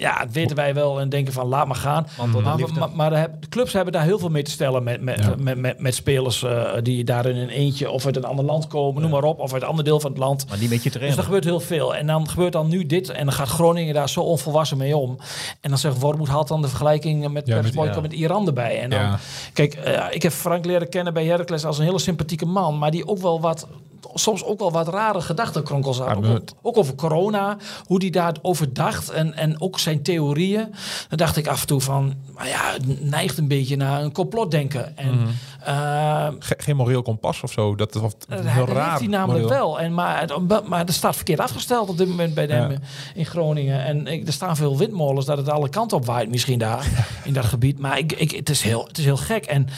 Ja, 0.00 0.18
dat 0.24 0.32
weten 0.32 0.56
wij 0.56 0.74
wel 0.74 1.00
en 1.00 1.08
denken 1.08 1.32
van 1.32 1.46
laat 1.46 1.66
maar 1.66 1.76
gaan. 1.76 2.06
tot 2.32 2.42
Maar, 2.42 2.58
maar, 2.78 2.88
maar 2.94 3.10
de, 3.10 3.48
clubs 3.48 3.72
hebben 3.72 3.92
daar 3.92 4.02
heel 4.02 4.18
veel 4.18 4.28
mee 4.28 4.42
te 4.42 4.50
stellen 4.50 4.82
met, 4.82 5.00
met, 5.00 5.18
Ja. 5.18 5.34
met, 5.38 5.58
met, 5.58 5.78
met 5.80 5.94
spelers 5.94 6.42
eh, 6.42 6.62
die 6.82 7.04
daar 7.04 7.26
in 7.26 7.36
een 7.36 7.48
eentje 7.48 7.90
of 7.90 8.06
uit 8.06 8.16
een 8.16 8.24
ander 8.24 8.44
land 8.44 8.66
komen, 8.66 9.02
noem 9.02 9.10
maar 9.10 9.22
op, 9.24 9.38
of 9.38 9.52
uit 9.52 9.62
een 9.62 9.68
ander 9.68 9.84
deel 9.84 10.00
van 10.00 10.10
het 10.10 10.18
land. 10.18 10.44
Maar 10.48 10.58
niet 10.58 10.70
met 10.70 10.78
je 10.78 10.84
Dus 10.84 10.92
trainer. 10.92 11.18
er 11.18 11.24
gebeurt 11.24 11.44
heel 11.44 11.60
veel. 11.60 11.94
En 11.96 12.06
dan 12.06 12.28
gebeurt 12.28 12.52
dan 12.52 12.68
nu 12.68 12.86
dit. 12.86 13.08
En 13.10 13.24
dan 13.24 13.34
gaat 13.34 13.48
Groningen 13.48 13.94
daar 13.94 14.08
zo 14.08 14.20
onvolwassen 14.20 14.76
mee 14.78 14.96
om. 14.96 15.18
En 15.60 15.68
dan 15.70 15.78
zegt 15.78 15.98
Wormoed 16.00 16.28
haalt 16.28 16.48
dan 16.48 16.62
de 16.62 16.68
vergelijking 16.68 17.28
met 17.28 17.46
Ja, 17.46 17.54
met- 17.62 17.74
met, 17.74 17.94
ja. 17.94 18.00
met 18.00 18.12
Iran 18.12 18.46
erbij. 18.46 18.80
En 18.80 18.90
dan, 18.90 18.98
Ja. 19.00 19.18
Kijk, 19.52 19.74
eh, 19.74 20.04
ik 20.10 20.22
heb 20.22 20.32
Frank 20.32 20.64
leren 20.64 20.88
kennen 20.88 21.12
bij 21.14 21.24
Heracles 21.24 21.64
als 21.64 21.78
een 21.78 21.84
hele 21.84 21.98
sympathieke 21.98 22.46
man. 22.46 22.78
Maar 22.78 22.90
die 22.90 23.08
ook 23.08 23.18
wel 23.18 23.40
wat... 23.40 23.66
Soms 24.14 24.44
ook 24.44 24.58
wel 24.58 24.72
wat 24.72 24.88
rare 24.88 25.20
gedachtenkronkels 25.20 25.98
had. 25.98 26.18
Ja, 26.24 26.30
Ook, 26.32 26.40
ook 26.62 26.76
over 26.76 26.94
corona, 26.94 27.56
hoe 27.84 27.98
die 27.98 28.10
daarover 28.10 28.72
dacht 28.72 29.10
en, 29.10 29.34
en 29.34 29.60
ook 29.60 29.78
zijn 29.78 30.02
theorieën. 30.02 30.68
Dan 31.08 31.18
dacht 31.18 31.36
ik 31.36 31.46
af 31.46 31.60
en 31.60 31.66
toe 31.66 31.80
van, 31.80 32.14
maar 32.34 32.48
ja, 32.48 32.72
het 32.72 33.04
neigt 33.10 33.38
een 33.38 33.48
beetje 33.48 33.76
naar 33.76 34.02
een 34.02 34.12
complotdenken. 34.12 34.96
En 34.96 35.14
Mhm. 35.18 35.26
eh, 35.64 36.28
Ge- 36.38 36.54
geen 36.58 36.76
moreel 36.76 37.02
kompas 37.02 37.42
of 37.42 37.52
zo. 37.52 37.74
Dat 37.74 37.94
is 37.94 38.00
dat, 38.00 38.16
heel 38.28 38.66
dat 38.66 38.74
raar. 38.76 38.88
heeft 38.88 38.98
hij 39.00 39.08
namelijk 39.08 39.44
moreel. 39.44 39.58
wel. 39.58 39.80
En, 39.80 39.94
maar, 39.94 40.20
het- 40.20 40.68
maar 40.68 40.86
er 40.86 40.92
staat 40.92 41.16
verkeerd 41.16 41.40
afgesteld 41.40 41.88
op 41.88 41.98
dit 41.98 42.08
moment 42.08 42.34
bij 42.34 42.44
hem 42.46 42.70
Ja. 42.70 42.78
in 43.14 43.26
Groningen. 43.26 43.84
En 43.84 44.06
ik, 44.06 44.26
er 44.26 44.32
staan 44.32 44.56
veel 44.56 44.76
windmolens 44.78 45.26
dat 45.26 45.36
het 45.36 45.48
alle 45.48 45.68
kanten 45.68 45.96
op 45.96 46.04
waait 46.06 46.28
misschien 46.30 46.58
daar 46.58 46.86
in 47.24 47.32
dat 47.32 47.44
gebied. 47.44 47.78
Maar 47.78 47.98
ik, 47.98 48.12
ik, 48.12 48.30
het, 48.30 48.48
is 48.48 48.62
heel, 48.62 48.84
het 48.86 48.98
is 48.98 49.04
heel 49.04 49.16
gek. 49.16 49.44
En, 49.44 49.68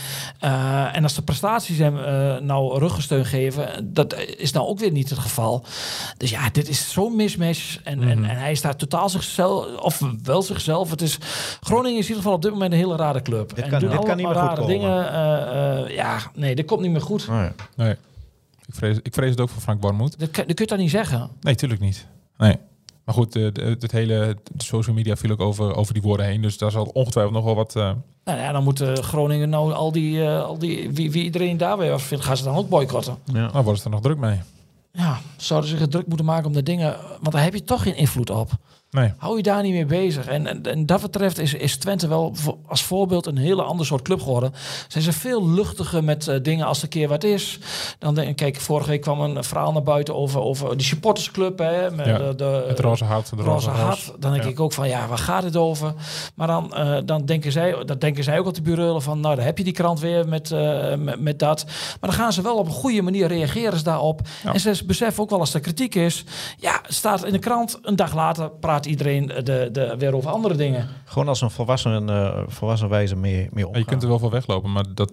eh, 0.40 0.96
en 0.96 1.02
als 1.02 1.14
de 1.14 1.22
prestaties 1.22 1.78
hem 1.78 1.98
eh, 1.98 2.36
nou 2.40 2.78
ruggensteun 2.78 3.24
geven, 3.24 3.92
dat 3.92 4.11
is 4.36 4.52
nou 4.52 4.66
ook 4.66 4.78
weer 4.78 4.90
niet 4.90 5.10
het 5.10 5.18
geval. 5.18 5.64
Dus 6.16 6.30
ja, 6.30 6.50
dit 6.50 6.68
is 6.68 6.90
zo'n 6.92 7.16
mismatch. 7.16 7.78
En, 7.84 7.98
Mhm. 7.98 8.08
en, 8.08 8.24
en 8.24 8.36
hij 8.36 8.54
staat 8.54 8.78
totaal 8.78 9.08
zichzelf, 9.08 9.76
of 9.80 10.00
wel 10.22 10.42
zichzelf. 10.42 10.90
Het 10.90 11.02
is, 11.02 11.18
Groningen 11.60 11.98
is 11.98 12.02
in 12.04 12.08
ieder 12.08 12.16
geval 12.22 12.32
op 12.32 12.42
dit 12.42 12.52
moment 12.52 12.72
een 12.72 12.78
hele 12.78 12.96
rare 12.96 13.22
club. 13.22 13.48
Dit 13.54 13.64
en 13.64 13.70
kan- 13.70 13.80
dit 13.80 13.88
kan 13.88 13.98
allemaal 13.98 14.16
niet 14.16 14.26
meer 14.26 14.34
goed 14.34 14.44
rare 14.44 14.60
komen. 14.60 14.68
dingen. 14.78 15.12
eh, 15.12 15.82
eh, 15.84 15.94
ja, 15.96 16.18
nee, 16.34 16.54
dit 16.54 16.66
komt 16.66 16.80
niet 16.80 16.90
meer 16.90 17.00
goed. 17.00 17.22
Oh 17.22 17.28
ja. 17.34 17.52
Nee. 17.76 17.96
Ik 18.66 18.74
vrees, 18.74 18.96
ik 19.02 19.14
vrees 19.14 19.30
het 19.30 19.40
ook 19.40 19.48
voor 19.48 19.62
Frank 19.62 19.80
Barmoed. 19.80 20.18
Dat, 20.18 20.30
kun- 20.30 20.46
dat 20.46 20.54
kun 20.56 20.64
je 20.64 20.70
toch 20.70 20.78
niet 20.78 20.90
zeggen? 20.90 21.30
Nee, 21.40 21.54
tuurlijk 21.54 21.80
niet. 21.80 22.06
Nee. 22.38 22.56
Maar 23.14 23.24
goed, 23.24 23.36
eh, 23.36 23.46
de- 23.52 23.76
het 23.80 23.92
hele 23.92 24.36
de 24.52 24.64
social 24.64 24.94
media 24.96 25.16
viel 25.16 25.30
ook 25.30 25.40
over, 25.40 25.76
over 25.76 25.92
die 25.94 26.02
woorden 26.02 26.26
heen. 26.26 26.42
Dus 26.42 26.58
daar 26.58 26.70
zal 26.70 26.84
ongetwijfeld 26.84 27.34
nog 27.34 27.44
wel 27.44 27.54
wat... 27.54 27.76
eh, 27.76 27.90
Nou 28.24 28.38
ja, 28.38 28.52
dan 28.52 28.64
moet 28.64 28.80
eh, 28.80 28.92
Groningen 28.94 29.48
nou 29.48 29.72
al 29.72 29.92
die, 29.92 30.24
eh, 30.24 30.42
al 30.44 30.58
die 30.58 30.90
wie, 30.92 31.10
wie 31.10 31.24
iedereen 31.24 31.56
daar 31.56 31.78
weer 31.78 31.92
af 31.92 32.02
vindt, 32.02 32.24
gaan 32.24 32.36
ze 32.36 32.44
dan 32.44 32.56
ook 32.56 32.68
boycotten. 32.68 33.16
Ja. 33.24 33.32
nou, 33.32 33.52
worden 33.64 33.76
ze 33.76 33.84
er 33.84 33.90
nog 33.90 34.00
druk 34.00 34.18
mee. 34.18 34.40
Ja, 34.92 35.18
zouden 35.36 35.70
ze 35.70 35.76
zich 35.76 35.88
druk 35.88 36.06
moeten 36.06 36.26
maken 36.26 36.46
om 36.46 36.52
de 36.52 36.62
dingen, 36.62 36.96
want 37.20 37.32
daar 37.32 37.42
heb 37.42 37.54
je 37.54 37.64
toch 37.64 37.82
geen 37.82 37.96
invloed 37.96 38.30
op. 38.30 38.50
Nee. 38.92 39.12
Hou 39.16 39.36
je 39.36 39.42
daar 39.42 39.62
niet 39.62 39.72
mee 39.72 39.86
bezig. 39.86 40.26
En, 40.26 40.46
en, 40.46 40.62
en 40.62 40.86
dat 40.86 41.00
betreft 41.00 41.38
is, 41.38 41.54
is 41.54 41.76
Twente 41.76 42.08
wel 42.08 42.34
als 42.66 42.82
voorbeeld 42.84 43.26
een 43.26 43.36
hele 43.36 43.62
ander 43.62 43.86
soort 43.86 44.02
club 44.02 44.20
geworden. 44.20 44.52
Zijn 44.88 45.04
ze 45.04 45.12
veel 45.12 45.48
luchtiger 45.50 46.04
met 46.04 46.28
eh, 46.28 46.36
dingen 46.42 46.66
als 46.66 46.78
er 46.78 46.84
een 46.84 46.88
keer 46.90 47.08
wat 47.08 47.24
is. 47.24 47.58
Dan 47.98 48.14
denk 48.14 48.28
ik, 48.28 48.36
kijk, 48.36 48.60
vorige 48.60 48.88
week 48.88 49.00
kwam 49.00 49.20
een 49.20 49.44
verhaal 49.44 49.72
naar 49.72 49.82
buiten 49.82 50.14
over, 50.16 50.40
over 50.40 50.76
die 50.76 50.86
supportersclub. 50.86 51.58
Hè, 51.58 51.90
met 51.90 52.06
Ja, 52.06 52.18
de, 52.18 52.34
de, 52.34 52.64
Het 52.68 52.80
roze 52.80 53.04
hart, 53.04 53.30
de 53.30 53.36
roze 53.36 53.50
roze 53.50 53.70
hart. 53.70 54.12
Dan 54.18 54.30
denk 54.32 54.42
Ja. 54.44 54.48
ik 54.50 54.60
ook 54.60 54.72
van 54.72 54.88
ja, 54.88 55.06
waar 55.06 55.18
gaat 55.18 55.42
het 55.42 55.56
over? 55.56 55.94
Maar 56.34 56.46
dan, 56.46 56.74
eh, 56.74 56.96
dan 57.04 57.24
denken 57.24 57.52
zij, 57.52 57.84
dat 57.84 58.00
denken 58.00 58.24
zij 58.24 58.38
ook 58.38 58.46
op 58.46 58.54
de 58.54 58.62
bureau 58.62 59.02
van 59.02 59.20
nou, 59.20 59.36
dan 59.36 59.44
heb 59.44 59.58
je 59.58 59.64
die 59.64 59.72
krant 59.72 60.00
weer 60.00 60.28
met, 60.28 60.50
eh, 60.50 60.94
met, 60.94 61.20
met 61.20 61.38
dat. 61.38 61.64
Maar 62.00 62.10
dan 62.10 62.18
gaan 62.18 62.32
ze 62.32 62.42
wel 62.42 62.56
op 62.56 62.66
een 62.66 62.72
goede 62.72 63.02
manier 63.02 63.26
reageren 63.26 63.78
ze 63.78 63.84
daarop. 63.84 64.20
Ja. 64.44 64.52
En 64.52 64.60
ze 64.60 64.82
beseffen 64.86 65.22
ook 65.22 65.30
wel 65.30 65.38
als 65.40 65.54
er 65.54 65.60
kritiek 65.60 65.94
is. 65.94 66.24
Ja, 66.58 66.80
staat 66.88 67.24
in 67.24 67.32
de 67.32 67.38
krant. 67.38 67.78
Een 67.82 67.96
dag 67.96 68.14
later 68.14 68.50
praat 68.50 68.80
iedereen 68.86 69.26
de, 69.26 69.68
de, 69.72 69.94
weer 69.98 70.14
over 70.14 70.30
andere 70.30 70.54
dingen. 70.54 70.88
Gewoon 71.04 71.28
als 71.28 71.40
een 71.40 71.50
volwassen, 71.50 72.08
eh, 72.08 72.42
volwassen 72.46 72.88
wijze 72.88 73.16
mee, 73.16 73.34
mee 73.34 73.48
Ja, 73.52 73.64
omgaan. 73.66 73.80
je 73.80 73.86
kunt 73.86 74.02
er 74.02 74.08
wel 74.08 74.18
voor 74.18 74.30
weglopen, 74.30 74.72
maar 74.72 74.84
dat, 74.94 75.12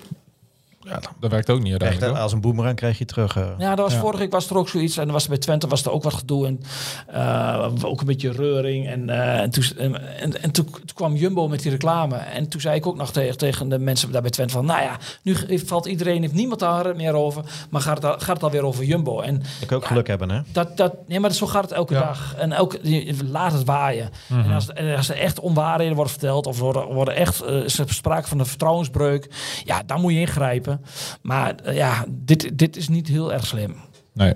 Ja, 0.89 0.99
dan 0.99 1.11
dat 1.19 1.31
werkt 1.31 1.49
ook 1.49 1.61
niet 1.61 1.71
uiteindelijk. 1.71 2.11
dat- 2.13 2.21
als 2.21 2.31
een 2.33 2.41
boemerang 2.41 2.75
krijg 2.75 2.97
je 2.97 3.05
terug. 3.05 3.35
eh. 3.37 3.45
Ja, 3.57 3.69
dat 3.75 3.85
was 3.85 3.93
Ja. 3.93 3.99
vorige 3.99 4.19
week 4.19 4.31
was 4.31 4.49
er 4.49 4.57
ook 4.57 4.69
zoiets. 4.69 4.97
En 4.97 5.07
er 5.07 5.13
was 5.13 5.27
bij 5.27 5.37
Twente 5.37 5.67
was 5.67 5.85
er 5.85 5.91
ook 5.91 6.03
wat 6.03 6.13
gedoe. 6.13 6.45
En 6.47 6.59
eh, 7.07 7.67
ook 7.83 7.99
een 7.99 8.05
beetje 8.05 8.31
reuring. 8.31 8.87
En, 8.87 9.09
eh, 9.09 9.39
en, 9.41 9.49
toen, 9.49 9.63
en, 9.77 10.17
en, 10.19 10.41
en 10.41 10.51
toen, 10.51 10.65
toen 10.65 10.81
kwam 10.93 11.15
Jumbo 11.15 11.47
met 11.47 11.61
die 11.61 11.71
reclame. 11.71 12.15
En 12.15 12.47
toen 12.49 12.61
zei 12.61 12.75
ik 12.75 12.87
ook 12.87 12.95
nog 12.95 13.11
tegen, 13.11 13.37
tegen 13.37 13.69
de 13.69 13.79
mensen 13.79 14.11
daar 14.11 14.21
bij 14.21 14.31
Twente 14.31 14.53
van... 14.53 14.65
Nou 14.65 14.81
ja, 14.81 14.97
nu 15.23 15.59
valt 15.65 15.85
iedereen, 15.85 16.21
heeft 16.21 16.33
niemand 16.33 16.59
daar 16.59 16.95
meer 16.95 17.13
over. 17.13 17.43
Maar 17.69 17.81
gaat 17.81 17.95
het, 17.95 18.05
al- 18.05 18.19
gaat 18.19 18.35
het 18.35 18.43
alweer 18.43 18.65
over 18.65 18.83
Jumbo. 18.83 19.19
En 19.21 19.41
kan 19.65 19.77
ook 19.77 19.85
geluk 19.85 20.07
hebben, 20.07 20.29
hè? 20.31 20.39
dat, 20.51 20.77
dat, 20.77 20.93
nee, 21.07 21.19
maar 21.19 21.31
zo 21.33 21.47
gaat 21.47 21.63
het 21.63 21.71
elke 21.71 21.93
Ja. 21.93 21.99
dag. 21.99 22.35
En 22.37 22.51
elke, 22.51 22.79
je- 22.81 23.15
laat 23.31 23.51
het 23.51 23.63
waaien. 23.63 24.09
En, 24.29 24.51
als, 24.51 24.69
en 24.73 24.95
als 24.95 25.09
er 25.09 25.17
echt 25.17 25.39
onwaarheden 25.39 25.93
worden 25.95 26.11
verteld... 26.13 26.47
of 26.47 26.59
worden, 26.59 26.85
worden 26.93 27.15
echt, 27.15 27.43
is 27.43 27.79
sprake 27.87 28.27
van 28.27 28.39
een 28.39 28.45
vertrouwensbreuk... 28.45 29.29
ja, 29.63 29.83
dan 29.85 30.01
moet 30.01 30.13
je 30.13 30.19
ingrijpen. 30.19 30.78
Maar 31.21 31.55
eh, 31.55 31.75
ja, 31.75 32.05
dit, 32.09 32.57
dit 32.57 32.75
is 32.75 32.87
niet 32.89 33.07
heel 33.07 33.33
erg 33.33 33.45
slim. 33.45 33.75
Nee. 34.13 34.33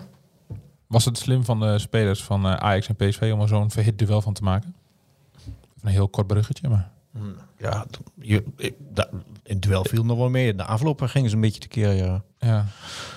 Was 0.88 1.06
het 1.06 1.18
slim 1.18 1.44
van 1.46 1.60
de 1.60 1.80
spelers 1.80 2.24
van 2.24 2.46
eh, 2.46 2.54
Ajax 2.54 2.88
en 2.88 2.96
PSV 2.96 3.32
om 3.34 3.42
er 3.42 3.48
zo'n 3.48 3.72
verhit 3.72 4.00
duel 4.00 4.22
van 4.22 4.34
te 4.34 4.44
maken? 4.44 4.76
Een 5.82 5.90
heel 5.92 6.08
kort 6.08 6.28
bruggetje, 6.28 6.70
maar... 6.70 6.92
Ja, 7.58 7.86
d- 7.92 8.00
je, 8.22 8.44
in 8.58 8.74
het 9.44 9.62
duel 9.62 9.84
viel 9.86 10.04
nog 10.06 10.18
wel 10.18 10.30
mee. 10.30 10.56
De 10.56 10.64
afloop 10.64 11.02
gingen 11.02 11.30
ze 11.30 11.36
een 11.36 11.42
beetje 11.42 11.60
tekeer. 11.60 11.92
Ja, 11.94 12.24
Ja, 12.40 12.66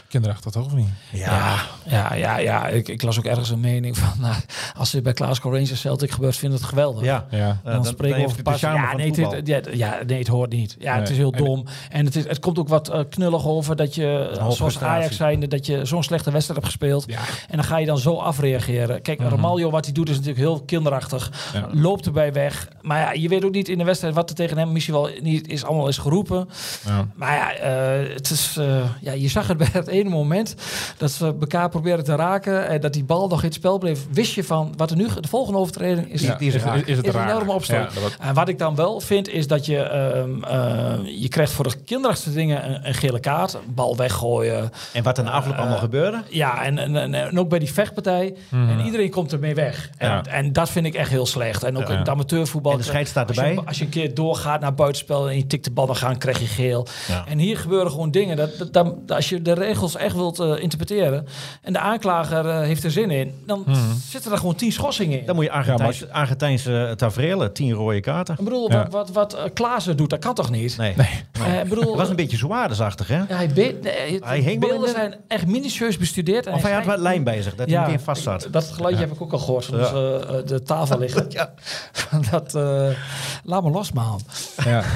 kinderachtig 0.09 0.53
toch 0.53 0.65
of 0.65 0.75
niet? 0.75 0.89
Ja, 1.13 1.57
ja, 1.85 2.15
ja, 2.15 2.39
ja. 2.39 2.67
Ik, 2.69 2.89
ik 2.89 3.03
las 3.03 3.19
ook 3.19 3.25
ergens 3.25 3.51
een 3.51 3.61
mening 3.61 3.99
van... 3.99 4.13
Nou, 4.27 4.35
als 4.77 4.91
dit 4.91 5.03
bij 5.03 5.13
Glasgow 5.13 5.53
Rangers 5.55 5.81
Celtic 5.81 6.11
gebeurt, 6.11 6.37
vind 6.37 6.53
ik 6.53 6.59
het 6.59 6.69
geweldig. 6.69 7.05
ja. 7.05 7.27
Ja. 7.31 7.61
Eh, 7.65 7.73
Dan, 7.73 7.85
spreken 7.85 8.19
we 8.19 8.25
over 8.25 8.43
pas. 8.43 8.61
Ja 8.61 8.89
van 8.89 8.97
nee, 8.97 9.15
voetbal. 9.15 9.33
het, 9.35 9.47
ja, 9.47 9.61
ja, 9.73 9.99
nee, 10.07 10.19
het 10.19 10.29
hoort 10.29 10.51
niet. 10.53 10.77
Ja, 10.79 10.99
het 10.99 11.11
is 11.11 11.17
heel 11.17 11.31
dom. 11.31 11.67
En 11.91 12.05
het, 12.05 12.17
is, 12.17 12.25
het 12.27 12.39
komt 12.39 12.59
ook 12.59 12.69
wat 12.69 12.89
eh, 12.89 13.01
knullig 13.09 13.47
over 13.47 13.77
dat 13.77 13.95
je, 13.95 14.39
zoals. 14.51 14.81
Ajax 14.83 15.17
zijnde, 15.17 15.49
dat 15.49 15.67
je 15.67 15.85
zo'n 15.85 16.03
slechte 16.03 16.31
wedstrijd 16.31 16.61
hebt 16.61 16.73
gespeeld. 16.73 17.05
Ja. 17.07 17.19
En 17.49 17.57
dan 17.57 17.65
ga 17.65 17.79
je 17.79 17.87
dan 17.87 17.99
zo 17.99 18.17
afreageren. 18.17 19.03
Kijk, 19.03 19.21
Romaglio, 19.21 19.71
wat 19.71 19.85
hij 19.85 19.95
doet, 19.95 20.09
is 20.09 20.15
natuurlijk 20.15 20.41
heel 20.41 20.63
kinderachtig. 20.63 21.51
Ja. 21.55 21.69
Loopt 21.73 22.07
erbij 22.07 22.33
weg. 22.33 22.69
Maar 22.83 22.99
ja, 23.01 23.13
je 23.13 23.29
weet 23.29 23.45
ook 23.45 23.53
niet 23.53 23.69
in 23.69 23.79
de 23.79 23.85
wedstrijd 23.85 24.15
wat 24.15 24.29
er 24.31 24.37
tegen 24.37 24.59
hem 24.59 24.73
misschien 24.73 24.95
wel 24.95 25.09
niet 25.23 25.49
is 25.49 25.65
allemaal 25.65 25.89
is 25.89 25.99
geroepen. 25.99 26.49
Ja. 26.87 27.07
Maar 27.15 27.35
ja, 27.35 27.53
eh, 27.53 28.15
het 28.15 28.31
is, 28.31 28.57
eh, 28.57 28.85
ja, 29.01 29.13
je 29.13 29.29
zag 29.29 29.47
het 29.49 29.57
bij 29.57 29.69
het 29.73 29.89
ene 29.99 30.09
moment 30.11 30.55
dat 30.97 31.11
ze 31.11 31.27
elkaar 31.41 31.69
proberen 31.69 32.05
te 32.05 32.15
raken 32.15 32.69
en 32.69 32.81
dat 32.81 32.93
die 32.93 33.05
bal 33.05 33.29
nog 33.29 33.39
in 33.41 33.45
het 33.47 33.55
spel 33.55 33.79
bleef. 33.79 34.01
Wist 34.11 34.35
je 34.35 34.45
van 34.45 34.73
wat 34.77 34.91
er 34.91 34.97
nu, 34.97 35.07
de 35.21 35.29
volgende 35.29 35.59
overtreding 35.59 36.13
is, 36.13 36.23
Ja, 36.23 36.35
die 36.35 36.49
is, 36.49 36.55
is- 36.55 36.63
raak. 36.63 36.77
is 36.87 36.97
het 36.97 37.07
een 37.07 37.13
raar. 37.13 37.29
enorme 37.31 37.53
opstoot. 37.53 37.77
Ja, 37.77 37.85
dat 37.85 37.95
wordt- 38.01 38.17
En 38.21 38.35
wat 38.35 38.49
ik 38.49 38.59
dan 38.59 38.75
wel 38.75 39.01
vind 39.01 39.29
is 39.29 39.47
dat 39.47 39.67
je, 39.67 39.79
ehm, 39.79 40.45
eh, 40.45 41.21
je 41.21 41.29
krijgt 41.29 41.53
voor 41.53 41.69
de 41.69 41.75
kinderachtige 41.85 42.35
dingen 42.35 42.71
een, 42.71 42.87
een 42.89 42.95
gele 42.95 43.21
kaart, 43.21 43.55
een 43.55 43.61
bal 43.75 43.97
weggooien. 43.97 44.71
En 44.93 45.03
wat 45.03 45.19
in 45.19 45.25
de 45.25 45.31
afloop 45.31 45.57
allemaal 45.57 45.79
gebeurde? 45.79 46.23
Ja, 46.31 46.63
en, 46.65 46.79
en, 46.79 46.97
en, 46.97 47.15
en 47.15 47.39
ook 47.39 47.49
bij 47.49 47.59
die 47.59 47.73
vechtpartij. 47.73 48.35
En 48.51 48.81
iedereen 48.85 49.11
komt 49.11 49.33
ermee 49.33 49.55
weg. 49.55 49.91
En, 49.99 50.09
Ja. 50.09 50.25
en 50.25 50.53
dat 50.53 50.71
vind 50.71 50.87
ik 50.87 50.95
echt 50.95 51.11
heel 51.11 51.27
slecht. 51.27 51.63
En 51.65 51.77
ook 51.77 51.87
Ja. 51.87 51.93
in 51.93 51.99
het 51.99 52.09
amateurvoetbal. 52.09 52.73
En 52.73 52.79
de 52.79 52.85
scheids 52.85 53.11
staat 53.11 53.29
als 53.29 53.37
je- 53.37 53.43
erbij. 53.43 53.65
Als 53.65 53.79
je, 53.79 53.85
een 53.85 53.91
keer 53.91 54.15
doorgaat 54.15 54.61
naar 54.61 54.75
buitenspel 54.75 55.29
en 55.29 55.37
je 55.37 55.47
tikt 55.47 55.65
de 55.65 55.71
bal, 55.71 55.87
dan 55.87 55.97
gaan, 55.97 56.19
krijg 56.19 56.39
je 56.41 56.47
geel. 56.47 56.87
Ja. 57.09 57.25
En 57.29 57.39
hier 57.39 57.59
gebeuren 57.59 57.91
gewoon 57.91 58.11
dingen. 58.11 58.37
Dat, 58.37 58.59
dat, 58.59 58.73
dat- 58.73 58.95
als 59.09 59.29
je 59.29 59.43
de 59.43 59.53
regels 59.53 59.86
echt 59.95 60.15
wilt 60.15 60.39
eh, 60.41 60.61
interpreteren 60.63 61.27
en 61.63 61.73
de 61.73 61.79
aanklager 61.79 62.49
eh, 62.49 62.59
heeft 62.61 62.85
er 62.85 62.91
zin 62.91 63.11
in, 63.11 63.43
dan 63.47 63.65
zitten 64.09 64.33
er 64.33 64.39
gewoon 64.39 64.55
tien 64.55 64.73
schorsingen 64.73 65.21
in. 65.21 65.27
Dan 65.27 65.35
moet 65.35 65.45
je 65.45 65.51
Argentijnse, 65.51 66.03
als 66.05 66.13
Argentijnse 66.13 66.95
tafereelen, 66.97 67.53
tien 67.53 67.73
rode 67.73 68.01
kaarten. 68.01 68.35
Ik 68.39 68.45
bedoel, 68.45 68.71
Ja. 68.71 68.77
wat, 68.83 68.91
wat, 68.93 69.11
wat 69.11 69.35
eh, 69.35 69.45
Klaassen 69.55 69.97
doet, 69.97 70.11
dat 70.11 70.19
kan 70.19 70.35
toch 70.35 70.51
niet? 70.51 70.77
Nee. 70.77 70.95
Eh, 71.33 71.61
ik 71.63 71.69
bedoel, 71.69 71.85
Het 71.89 71.95
was 71.97 72.09
een 72.09 72.17
beetje 72.17 72.37
zwaardesachtig, 72.37 73.09
hè? 73.09 73.17
ja, 73.19 73.25
hij 73.29 73.47
nee, 73.55 73.77
het- 74.15 74.25
Hij 74.25 74.39
hing 74.41 74.61
beelden 74.61 74.89
zijn 74.89 75.15
echt 75.29 75.47
minutieus 75.47 75.97
bestudeerd. 75.99 76.47
En 76.47 76.55
Of 76.55 76.63
hij 76.63 76.73
had 76.73 76.85
wat 76.85 76.99
lijm 76.99 77.25
bij 77.25 77.43
zich, 77.43 77.55
dat 77.55 77.71
hij 77.71 77.81
meteen 77.81 78.01
vast 78.01 78.23
zat. 78.23 78.49
Dat 78.51 78.65
geluidje 78.65 79.01
heb 79.05 79.13
ik 79.13 79.23
ook 79.23 79.33
al 79.33 79.39
gehoord 79.39 79.65
van 79.65 79.79
Ja. 79.79 79.85
eh, 79.85 80.37
de 80.47 80.63
tafel 80.63 80.99
liggen. 80.99 81.25
Ja. 81.37 81.53
dat, 82.31 82.55
eh, 82.55 82.89
laat 83.45 83.63
me 83.63 83.71
los, 83.71 83.93
man. 83.93 84.21
Ja. 84.65 84.83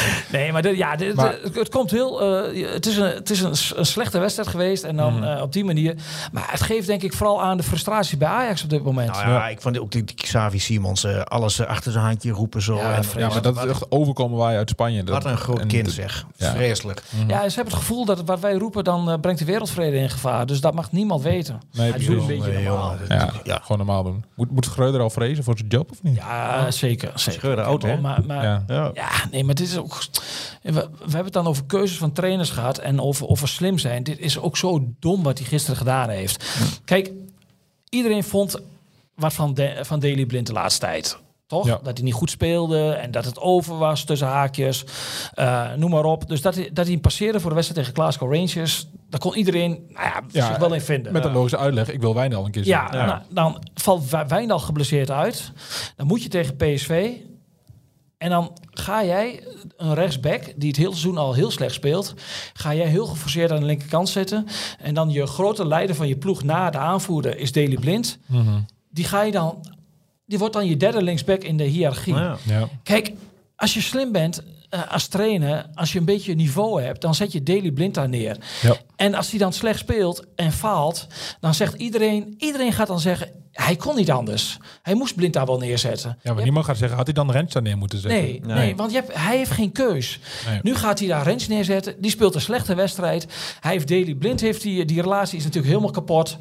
Nee, 0.32 0.52
maar, 0.52 0.74
ja, 0.74 0.96
Maar- 1.14 1.34
het, 1.42 1.54
het 1.54 1.68
komt 1.68 1.90
heel. 1.90 2.20
eh, 2.22 2.72
het 2.72 2.86
is, 2.86 2.96
een, 2.96 3.04
het 3.14 3.30
is 3.30 3.40
een, 3.40 3.86
slechte 3.86 4.18
wedstrijd 4.18 4.48
geweest. 4.48 4.84
En 4.84 4.96
dan 4.96 5.24
eh, 5.24 5.42
op 5.42 5.52
die 5.52 5.64
manier. 5.64 5.94
Maar 6.32 6.48
het 6.50 6.60
geeft 6.62 6.86
denk 6.86 7.02
ik 7.02 7.12
vooral 7.12 7.42
aan 7.42 7.56
de 7.56 7.62
frustratie 7.62 8.16
bij 8.18 8.28
Ajax 8.28 8.62
op 8.62 8.70
dit 8.70 8.82
moment. 8.84 9.10
Nou 9.10 9.28
ja, 9.28 9.48
ik 9.48 9.60
vond 9.60 9.78
ook 9.78 9.90
die, 9.92 10.04
die 10.04 10.16
Xavi 10.16 10.58
Simons, 10.58 11.04
eh, 11.04 11.20
alles 11.20 11.64
achter 11.66 11.92
zijn 11.92 12.04
handje 12.04 12.30
roepen 12.32 12.62
zo. 12.62 12.76
Ja, 12.76 12.94
en, 12.94 13.02
ja, 13.16 13.28
maar 13.28 13.42
dat 13.42 13.56
is 13.56 13.64
echt 13.70 13.90
overkomen 13.90 14.38
wij 14.38 14.56
uit 14.56 14.70
Spanje. 14.70 15.04
Dat, 15.04 15.22
wat 15.22 15.32
een 15.32 15.38
groot 15.38 15.58
en 15.60 15.68
kind 15.68 15.90
zeg. 15.90 16.26
Ja. 16.36 16.50
Vreselijk. 16.54 17.02
Ja, 17.28 17.48
ze 17.48 17.54
hebben 17.54 17.74
het 17.74 17.82
gevoel 17.82 18.04
dat 18.04 18.22
wat 18.24 18.40
wij 18.40 18.54
roepen, 18.54 18.84
dan 18.84 19.18
brengt 19.20 19.38
de 19.38 19.44
wereldvrede 19.44 19.96
in 19.96 20.10
gevaar. 20.10 20.46
Dus 20.46 20.60
dat 20.60 20.74
mag 20.74 20.92
niemand 20.92 21.22
weten. 21.22 21.60
Nee, 21.72 21.90
precies. 21.90 22.08
een 22.08 22.26
beetje 22.26 22.52
normaal. 22.60 22.96
Ja, 23.08 23.30
Ja. 23.44 23.58
gewoon 23.62 23.78
normaal 23.78 24.02
doen. 24.02 24.24
Moet, 24.34 24.50
moet 24.50 24.64
Schreuder 24.64 25.00
al 25.00 25.10
vrezen 25.10 25.44
voor 25.44 25.56
zijn 25.56 25.68
job 25.68 25.90
of 25.90 26.02
niet? 26.02 26.16
Ja, 26.16 26.70
zeker. 26.70 27.10
zeker. 27.14 27.62
Oud, 27.62 27.82
hè? 27.82 28.00
Maar, 28.00 28.20
maar, 28.26 28.44
Ja. 28.44 28.64
Ja. 28.66 28.90
Ja, 28.94 29.08
nee, 29.30 29.44
maar 29.44 29.54
dit 29.54 29.66
is 29.66 29.76
ook. 29.82 29.98
We, 30.62 30.72
we 30.72 30.80
hebben 31.00 31.24
het 31.24 31.32
dan 31.32 31.46
over 31.46 31.64
keuzes 31.64 31.96
van 31.98 32.12
trainers 32.12 32.50
gehad 32.50 32.78
en 32.78 33.00
over, 33.00 33.26
over 33.28 33.48
slim 33.48 33.78
zijn. 33.78 34.02
Dit 34.02 34.18
is 34.18 34.38
ook 34.38 34.56
zo 34.56 34.84
dom 35.00 35.22
wat 35.22 35.38
hij 35.38 35.46
gisteren 35.46 35.76
gedaan 35.76 36.08
heeft. 36.08 36.44
Kijk, 36.84 37.10
iedereen 37.88 38.24
vond. 38.24 38.60
wat 39.14 39.32
van, 39.32 39.54
de, 39.54 39.78
van 39.82 40.00
Daley 40.00 40.26
Blind 40.26 40.46
de 40.46 40.52
laatste 40.52 40.80
tijd. 40.80 41.18
Toch? 41.46 41.66
Ja. 41.66 41.80
Dat 41.82 41.96
hij 41.96 42.04
niet 42.06 42.14
goed 42.14 42.30
speelde 42.30 42.90
en 42.92 43.10
dat 43.10 43.24
het 43.24 43.38
over 43.38 43.78
was 43.78 44.04
tussen 44.04 44.26
haakjes. 44.28 44.84
Eh, 45.34 45.72
noem 45.74 45.90
maar 45.90 46.04
op. 46.04 46.28
Dus 46.28 46.42
dat 46.42 46.54
hij, 46.54 46.70
dat 46.72 46.86
hij 46.86 46.98
passeerde 46.98 47.40
voor 47.40 47.50
de 47.50 47.56
wedstrijd 47.56 47.86
tegen 47.86 48.02
Glasgow 48.02 48.34
Rangers. 48.34 48.86
Daar 49.10 49.20
kon 49.20 49.36
iedereen 49.36 49.70
nou 49.88 50.06
ja, 50.06 50.20
Ja, 50.28 50.46
zich 50.46 50.56
wel 50.56 50.74
in 50.74 50.80
vinden. 50.80 51.12
Met 51.12 51.24
een 51.24 51.32
logische 51.32 51.58
uitleg. 51.58 51.90
Ik 51.92 52.00
wil 52.00 52.14
Wijndal 52.14 52.44
een 52.44 52.50
keer 52.50 52.64
zien. 52.64 52.72
Ja, 52.72 52.90
Nou, 52.90 53.20
dan 53.30 53.62
valt 53.74 54.10
Wij- 54.10 54.26
Wijndal 54.26 54.58
geblesseerd 54.58 55.10
uit. 55.10 55.52
Dan 55.96 56.06
moet 56.06 56.22
je 56.22 56.28
tegen 56.28 56.56
PSV. 56.56 57.10
En 58.22 58.30
dan 58.30 58.52
ga 58.70 59.04
jij 59.04 59.42
een 59.76 59.94
rechtsback, 59.94 60.52
die 60.56 60.68
het 60.68 60.76
hele 60.76 60.90
seizoen 60.90 61.18
al 61.18 61.34
heel 61.34 61.50
slecht 61.50 61.74
speelt, 61.74 62.14
ga 62.52 62.74
jij 62.74 62.86
heel 62.86 63.06
geforceerd 63.06 63.50
aan 63.50 63.60
de 63.60 63.66
linkerkant 63.66 64.08
zetten. 64.08 64.46
En 64.78 64.94
dan 64.94 65.10
je 65.10 65.26
grote 65.26 65.66
leider 65.66 65.96
van 65.96 66.08
je 66.08 66.16
ploeg 66.16 66.42
na 66.42 66.70
de 66.70 66.78
aanvoerder 66.78 67.38
is 67.38 67.52
Daley 67.52 67.76
Blind. 67.76 68.18
Mhm. 68.26 68.60
Die 68.90 69.04
ga 69.04 69.22
je 69.22 69.32
dan, 69.32 69.64
die 70.26 70.38
wordt 70.38 70.54
dan 70.54 70.66
je 70.66 70.76
derde 70.76 71.02
linksback 71.02 71.42
in 71.42 71.56
de 71.56 71.64
hiërarchie. 71.64 72.14
Ja. 72.14 72.36
Ja. 72.46 72.68
Kijk, 72.82 73.12
als 73.56 73.74
je 73.74 73.80
slim 73.80 74.12
bent 74.12 74.42
eh, 74.72 74.92
als 74.92 75.06
trainer, 75.06 75.66
als 75.74 75.92
je 75.92 75.98
een 75.98 76.04
beetje 76.04 76.34
niveau 76.34 76.82
hebt, 76.82 77.00
dan 77.00 77.14
zet 77.14 77.32
je 77.32 77.42
Daley 77.42 77.70
Blind 77.70 77.94
daar 77.94 78.08
neer. 78.08 78.36
Ja. 78.62 78.76
En 78.96 79.14
als 79.14 79.30
hij 79.30 79.38
dan 79.38 79.52
slecht 79.52 79.78
speelt 79.78 80.24
en 80.36 80.52
faalt, 80.52 81.06
dan 81.40 81.54
zegt 81.54 81.74
iedereen, 81.74 82.34
iedereen 82.38 82.72
gaat 82.72 82.86
dan 82.86 83.00
zeggen, 83.00 83.28
hij 83.52 83.76
kon 83.76 83.96
niet 83.96 84.10
anders. 84.10 84.58
Hij 84.82 84.94
moest 84.94 85.14
Blind 85.14 85.32
daar 85.32 85.46
wel 85.46 85.58
neerzetten. 85.58 86.18
Ja, 86.22 86.32
maar 86.34 86.42
niemand 86.42 86.64
gaat 86.64 86.76
zeggen, 86.76 86.96
had 86.96 87.06
hij 87.06 87.14
dan 87.14 87.30
Rens 87.30 87.52
daar 87.52 87.62
neer 87.62 87.78
moeten 87.78 87.98
zetten? 87.98 88.20
Nee, 88.20 88.40
nee. 88.44 88.56
Nee. 88.56 88.76
want 88.76 88.90
je 88.90 88.96
hebt, 88.96 89.14
hij 89.14 89.36
heeft 89.36 89.50
geen 89.50 89.72
keus. 89.72 90.20
Nee. 90.48 90.60
Nu 90.62 90.74
gaat 90.74 90.98
hij 90.98 91.08
daar 91.08 91.24
Rens 91.24 91.48
neerzetten. 91.48 91.94
Die 91.98 92.10
speelt 92.10 92.34
een 92.34 92.40
slechte 92.40 92.74
wedstrijd. 92.74 93.26
Hij 93.60 93.72
heeft 93.72 93.88
Daley 93.88 94.14
Blind, 94.14 94.40
heeft 94.40 94.62
die, 94.62 94.84
die 94.84 95.02
relatie 95.02 95.38
is 95.38 95.44
natuurlijk 95.44 95.72
helemaal 95.72 95.92
kapot. 95.92 96.36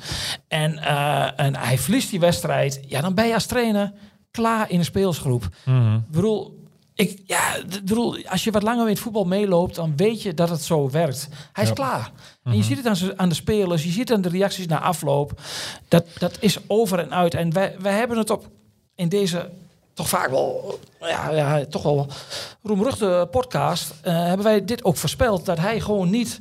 En, 0.48 0.78
eh, 0.78 1.40
en 1.40 1.56
hij 1.56 1.78
verliest 1.78 2.10
die 2.10 2.20
wedstrijd. 2.20 2.80
Ja, 2.88 3.02
dan 3.02 3.14
ben 3.14 3.28
je 3.28 3.34
als 3.34 3.46
trainer 3.46 3.94
klaar 4.32 4.70
in 4.70 4.78
de 4.78 4.86
speelsgroep. 4.86 5.50
Mhm. 5.66 5.96
Ik 5.96 6.12
bedoel, 6.12 6.61
ik, 7.02 7.22
ja, 7.26 7.56
bedoel, 7.70 8.18
als 8.26 8.44
je 8.44 8.52
wat 8.52 8.64
langer 8.64 8.84
in 8.86 8.92
het 8.94 9.00
voetbal 9.00 9.24
meeloopt, 9.26 9.76
dan 9.76 9.94
weet 9.96 10.22
je 10.22 10.34
dat 10.34 10.50
het 10.50 10.64
zo 10.64 10.90
werkt. 10.90 11.28
Hij 11.54 11.64
is 11.64 11.70
Ja. 11.70 11.76
klaar. 11.76 12.12
En 12.44 12.56
je 12.58 12.64
ziet 12.64 12.78
het 12.78 12.86
aan, 12.86 12.96
ze- 12.96 13.18
aan 13.18 13.30
de 13.30 13.36
spelers, 13.36 13.84
je 13.84 13.90
ziet 13.90 14.08
het 14.10 14.18
aan 14.18 14.22
de 14.24 14.30
reacties 14.30 14.68
na 14.68 14.80
afloop. 14.80 15.42
Dat, 15.88 16.06
dat 16.18 16.38
is 16.40 16.58
over 16.68 17.00
en 17.00 17.14
uit. 17.14 17.34
En 17.34 17.54
wij, 17.54 17.76
wij 17.80 17.94
hebben 17.94 18.18
het 18.18 18.30
op 18.30 18.48
in 18.96 19.10
deze 19.10 19.50
toch 19.94 20.10
vaak 20.10 20.30
wel, 20.30 20.80
ja, 21.00 21.32
ja 21.32 21.66
toch 21.66 21.84
wel 21.84 22.08
roemruchte 22.64 23.28
podcast, 23.32 23.94
eh, 24.02 24.14
hebben 24.26 24.46
wij 24.46 24.66
dit 24.66 24.84
ook 24.84 24.98
voorspeld. 24.98 25.46
Dat 25.46 25.58
hij 25.58 25.80
gewoon 25.80 26.10
niet 26.10 26.40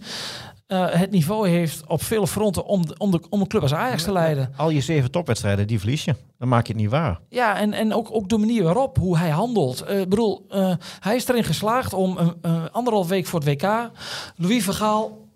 eh, 0.70 0.87
het 0.90 1.11
niveau 1.11 1.48
heeft 1.48 1.87
op 1.87 2.02
vele 2.02 2.26
fronten 2.26 2.64
om, 2.64 2.87
de, 2.87 2.94
om, 2.98 3.11
de, 3.11 3.20
om 3.28 3.40
een 3.40 3.46
club 3.46 3.62
als 3.62 3.74
Ajax 3.74 4.02
te 4.02 4.12
leiden. 4.12 4.52
Al 4.56 4.70
je 4.70 4.80
zeven 4.80 5.11
topwedstrijden, 5.11 5.66
die 5.66 5.78
verlies 5.78 6.04
je. 6.04 6.14
Dan 6.38 6.48
maak 6.48 6.66
je 6.66 6.72
het 6.72 6.83
niet 6.83 6.90
waar. 6.90 7.20
Ja, 7.28 7.56
en, 7.59 7.72
en 7.72 7.94
ook, 7.94 8.09
ook 8.12 8.28
de 8.28 8.38
manier 8.38 8.62
waarop, 8.62 8.96
hoe 8.96 9.18
hij 9.18 9.30
handelt. 9.30 9.80
Eh, 9.83 10.00
Ik 10.00 10.09
bedoel, 10.09 10.46
eh, 10.48 10.72
hij 11.00 11.16
is 11.16 11.28
erin 11.28 11.44
geslaagd 11.44 11.92
om 11.92 12.18
een, 12.42 12.70
anderhalf 12.70 13.09
week 13.09 13.26
voor 13.26 13.40
het 13.40 13.48
WK 13.48 13.90
Louis 14.37 14.64
Vergaal 14.64 15.28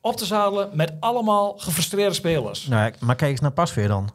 op 0.00 0.16
te 0.16 0.24
zadelen 0.24 0.70
met 0.72 0.92
allemaal 1.00 1.54
gefrustreerde 1.56 2.14
spelers. 2.14 2.66
Nou, 2.66 2.92
maar 3.00 3.16
kijk 3.16 3.30
eens 3.30 3.40
naar 3.40 3.52
Pasveer 3.52 3.88
dan. 3.88 4.10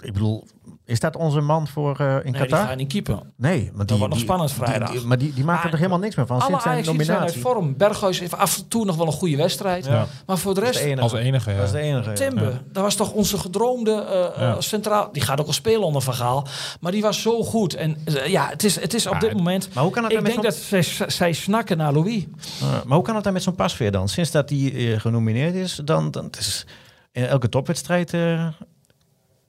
Ik 0.00 0.12
bedoel, 0.12 0.46
is 0.86 1.00
dat 1.00 1.16
onze 1.16 1.40
man 1.40 1.66
voor 1.68 1.96
eh, 2.00 2.06
in 2.06 2.12
Nee, 2.14 2.22
die 2.32 2.40
Qatar? 2.40 2.66
gaan 2.66 2.76
niet 2.76 2.88
keeper. 2.92 3.18
Nee, 3.36 3.70
maar 3.74 3.86
die, 3.86 3.96
wordt 3.96 4.00
nog 4.00 4.08
die- 4.12 4.18
spannend 4.28 4.48
die- 4.50 4.58
vrijdag. 4.64 4.90
die- 4.90 5.00
maar 5.06 5.18
die, 5.18 5.32
die 5.34 5.44
maakt 5.44 5.56
er 5.56 5.62
Maar 5.62 5.70
toch 5.70 5.80
helemaal 5.80 5.98
niks 6.00 6.14
meer 6.16 6.26
van 6.26 6.36
Alle 6.36 6.46
sinds 6.46 6.62
zijn 6.62 6.74
Ajax 6.74 6.86
zijn 6.88 7.00
uit 7.00 7.08
nominatie. 7.16 7.40
vorm. 7.40 7.76
Berghuis 7.76 8.18
heeft 8.20 8.36
af 8.36 8.56
en 8.58 8.68
toe 8.68 8.84
nog 8.84 8.96
wel 8.96 9.06
een 9.06 9.12
goede 9.12 9.36
wedstrijd. 9.36 9.84
Ja. 9.84 10.06
Maar 10.26 10.38
voor 10.38 10.54
de 10.54 10.60
Dat 10.60 10.68
is 10.68 10.74
rest, 10.74 10.84
de 10.84 10.90
enige. 10.92 11.02
Als 11.02 11.12
enige, 11.20 11.50
ja. 11.50 11.56
Dat 11.56 11.66
is 11.66 11.72
de 11.72 11.78
enige. 11.78 12.08
ja. 12.08 12.14
Timber, 12.14 12.62
dat 12.72 12.82
was 12.82 12.94
toch 12.94 13.12
onze 13.12 13.38
gedroomde 13.38 14.32
Ja. 14.38 14.60
centraal. 14.60 15.08
Die 15.12 15.22
gaat 15.22 15.38
ook 15.38 15.44
wel 15.44 15.54
spelen 15.54 15.82
onder 15.82 16.02
Van 16.02 16.14
Gaal. 16.14 16.46
Maar 16.80 16.92
die 16.92 17.02
was 17.02 17.22
zo 17.22 17.42
goed. 17.44 17.74
En 17.74 17.96
ja, 18.26 18.48
het 18.48 18.64
is, 18.64 18.80
het 18.80 18.94
is 18.94 19.06
op 19.06 19.20
dit 19.20 19.32
moment... 19.32 19.68
Maar 19.74 19.82
hoe 19.82 19.92
kan 19.92 20.02
het 20.04 20.12
Ik 20.12 20.20
denk 20.24 20.34
zo'n- 20.34 20.42
dat 20.42 20.54
zij, 20.54 20.82
zij 21.06 21.32
snakken 21.32 21.76
naar 21.76 21.92
Louis. 21.92 22.24
Uh, 22.62 22.68
maar 22.84 22.96
hoe 22.96 23.02
kan 23.04 23.14
het 23.14 23.24
dan 23.24 23.32
met 23.32 23.42
zo'n 23.42 23.54
Pasveer 23.54 23.90
dan? 23.90 24.08
Sinds 24.08 24.30
dat 24.30 24.48
die 24.48 24.92
eh, 24.92 25.00
genomineerd 25.00 25.54
is, 25.54 25.80
dan, 25.84 26.10
dan 26.10 26.24
het 26.24 26.38
is 26.38 26.66
in 27.12 27.26
elke 27.26 27.48
topwedstrijd 27.48 28.14
eh, 28.14 28.46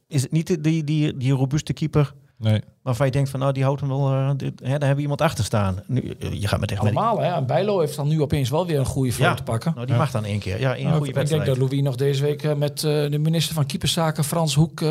is 0.08 0.22
het 0.22 0.32
niet 0.32 0.64
die, 0.64 0.84
die, 0.84 1.18
die 1.18 1.32
robuuste 1.32 1.74
keeper 1.74 2.16
Nee. 2.38 2.62
Waarvan 2.88 3.06
je 3.06 3.12
denkt 3.12 3.30
van 3.30 3.40
nou 3.40 3.52
die 3.54 3.64
houdt 3.64 3.80
hem 3.80 3.90
wel, 3.90 4.12
eh, 4.12 4.30
dit, 4.38 4.60
hè, 4.60 4.66
daar 4.66 4.70
hebben 4.80 4.96
we 4.96 5.02
iemand 5.02 5.22
achter 5.22 5.44
staan. 5.44 5.80
Nu, 5.86 6.16
eh, 6.20 6.34
je 6.42 6.48
gaat 6.48 6.60
met 6.60 6.72
echt 6.72 6.82
Allemaal, 6.82 7.20
hè. 7.20 7.42
Bijlo 7.42 7.80
heeft 7.80 7.96
dan 7.96 8.08
nu 8.08 8.22
opeens 8.22 8.50
wel 8.50 8.66
weer 8.66 8.80
een 8.80 8.86
goede 8.86 9.12
foto 9.12 9.24
Ja. 9.30 9.34
te 9.34 9.44
pakken. 9.44 9.72
Nou, 9.76 9.88
die 9.88 9.96
mag 9.96 10.12
dan 10.12 10.26
één 10.26 10.40
keer. 10.40 10.60
Ja, 10.60 10.76
één 10.76 10.84
Nou, 10.84 10.96
goede 10.98 11.10
Ik 11.10 11.16
denk 11.16 11.28
wedstrijd. 11.28 11.46
dat 11.60 11.70
Louis 11.70 11.84
nog 11.84 11.96
deze 11.96 12.24
week 12.24 12.44
eh, 12.44 12.54
met 12.56 12.80
de 12.80 13.18
minister 13.22 13.56
van 13.56 13.66
Keeperszaken, 13.66 14.24
Frans 14.24 14.56
Hoek, 14.56 14.82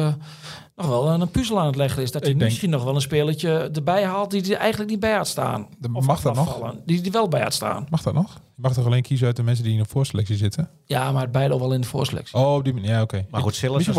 nog 0.77 0.87
wel 0.89 1.09
een 1.09 1.31
puzzel 1.31 1.61
aan 1.61 1.67
het 1.67 1.77
leggen 1.77 2.03
is. 2.03 2.11
Dat 2.13 2.23
hij 2.23 2.31
denk- 2.31 2.45
misschien 2.45 2.71
nog 2.71 2.85
wel 2.85 2.95
een 2.95 3.01
spelertje 3.01 3.71
erbij 3.75 4.05
haalt 4.05 4.31
die 4.31 4.55
er 4.55 4.61
eigenlijk 4.61 4.91
niet 4.91 5.01
bij 5.01 5.13
had 5.17 5.29
staan. 5.29 5.67
De- 5.79 5.89
Of 5.93 6.07
mag 6.07 6.21
dat 6.21 6.35
nog? 6.35 6.75
Die 6.87 7.01
die 7.01 7.13
wel 7.13 7.29
bij 7.29 7.43
had 7.43 7.55
staan. 7.55 7.87
Mag 7.91 8.03
dat 8.03 8.15
nog? 8.15 8.33
Je 8.35 8.63
mag 8.63 8.73
toch 8.73 8.87
alleen 8.87 9.03
kiezen 9.03 9.27
uit 9.27 9.37
de 9.37 9.43
mensen 9.43 9.65
die 9.65 9.73
in 9.73 9.79
de 9.83 9.89
voorselectie 9.89 10.37
zitten? 10.37 10.69
Ja, 10.85 11.13
maar 11.13 11.31
Bijlo 11.31 11.59
wel 11.59 11.73
in 11.73 11.81
de 11.81 11.87
voorselectie. 11.87 12.37
Oh, 12.39 12.55
op 12.55 12.65
die 12.65 12.73
manier. 12.75 12.91
Ja, 12.91 13.03
oké. 13.03 13.27
Maar 13.31 13.41
goed, 13.43 13.55
Sillissen 13.55 13.95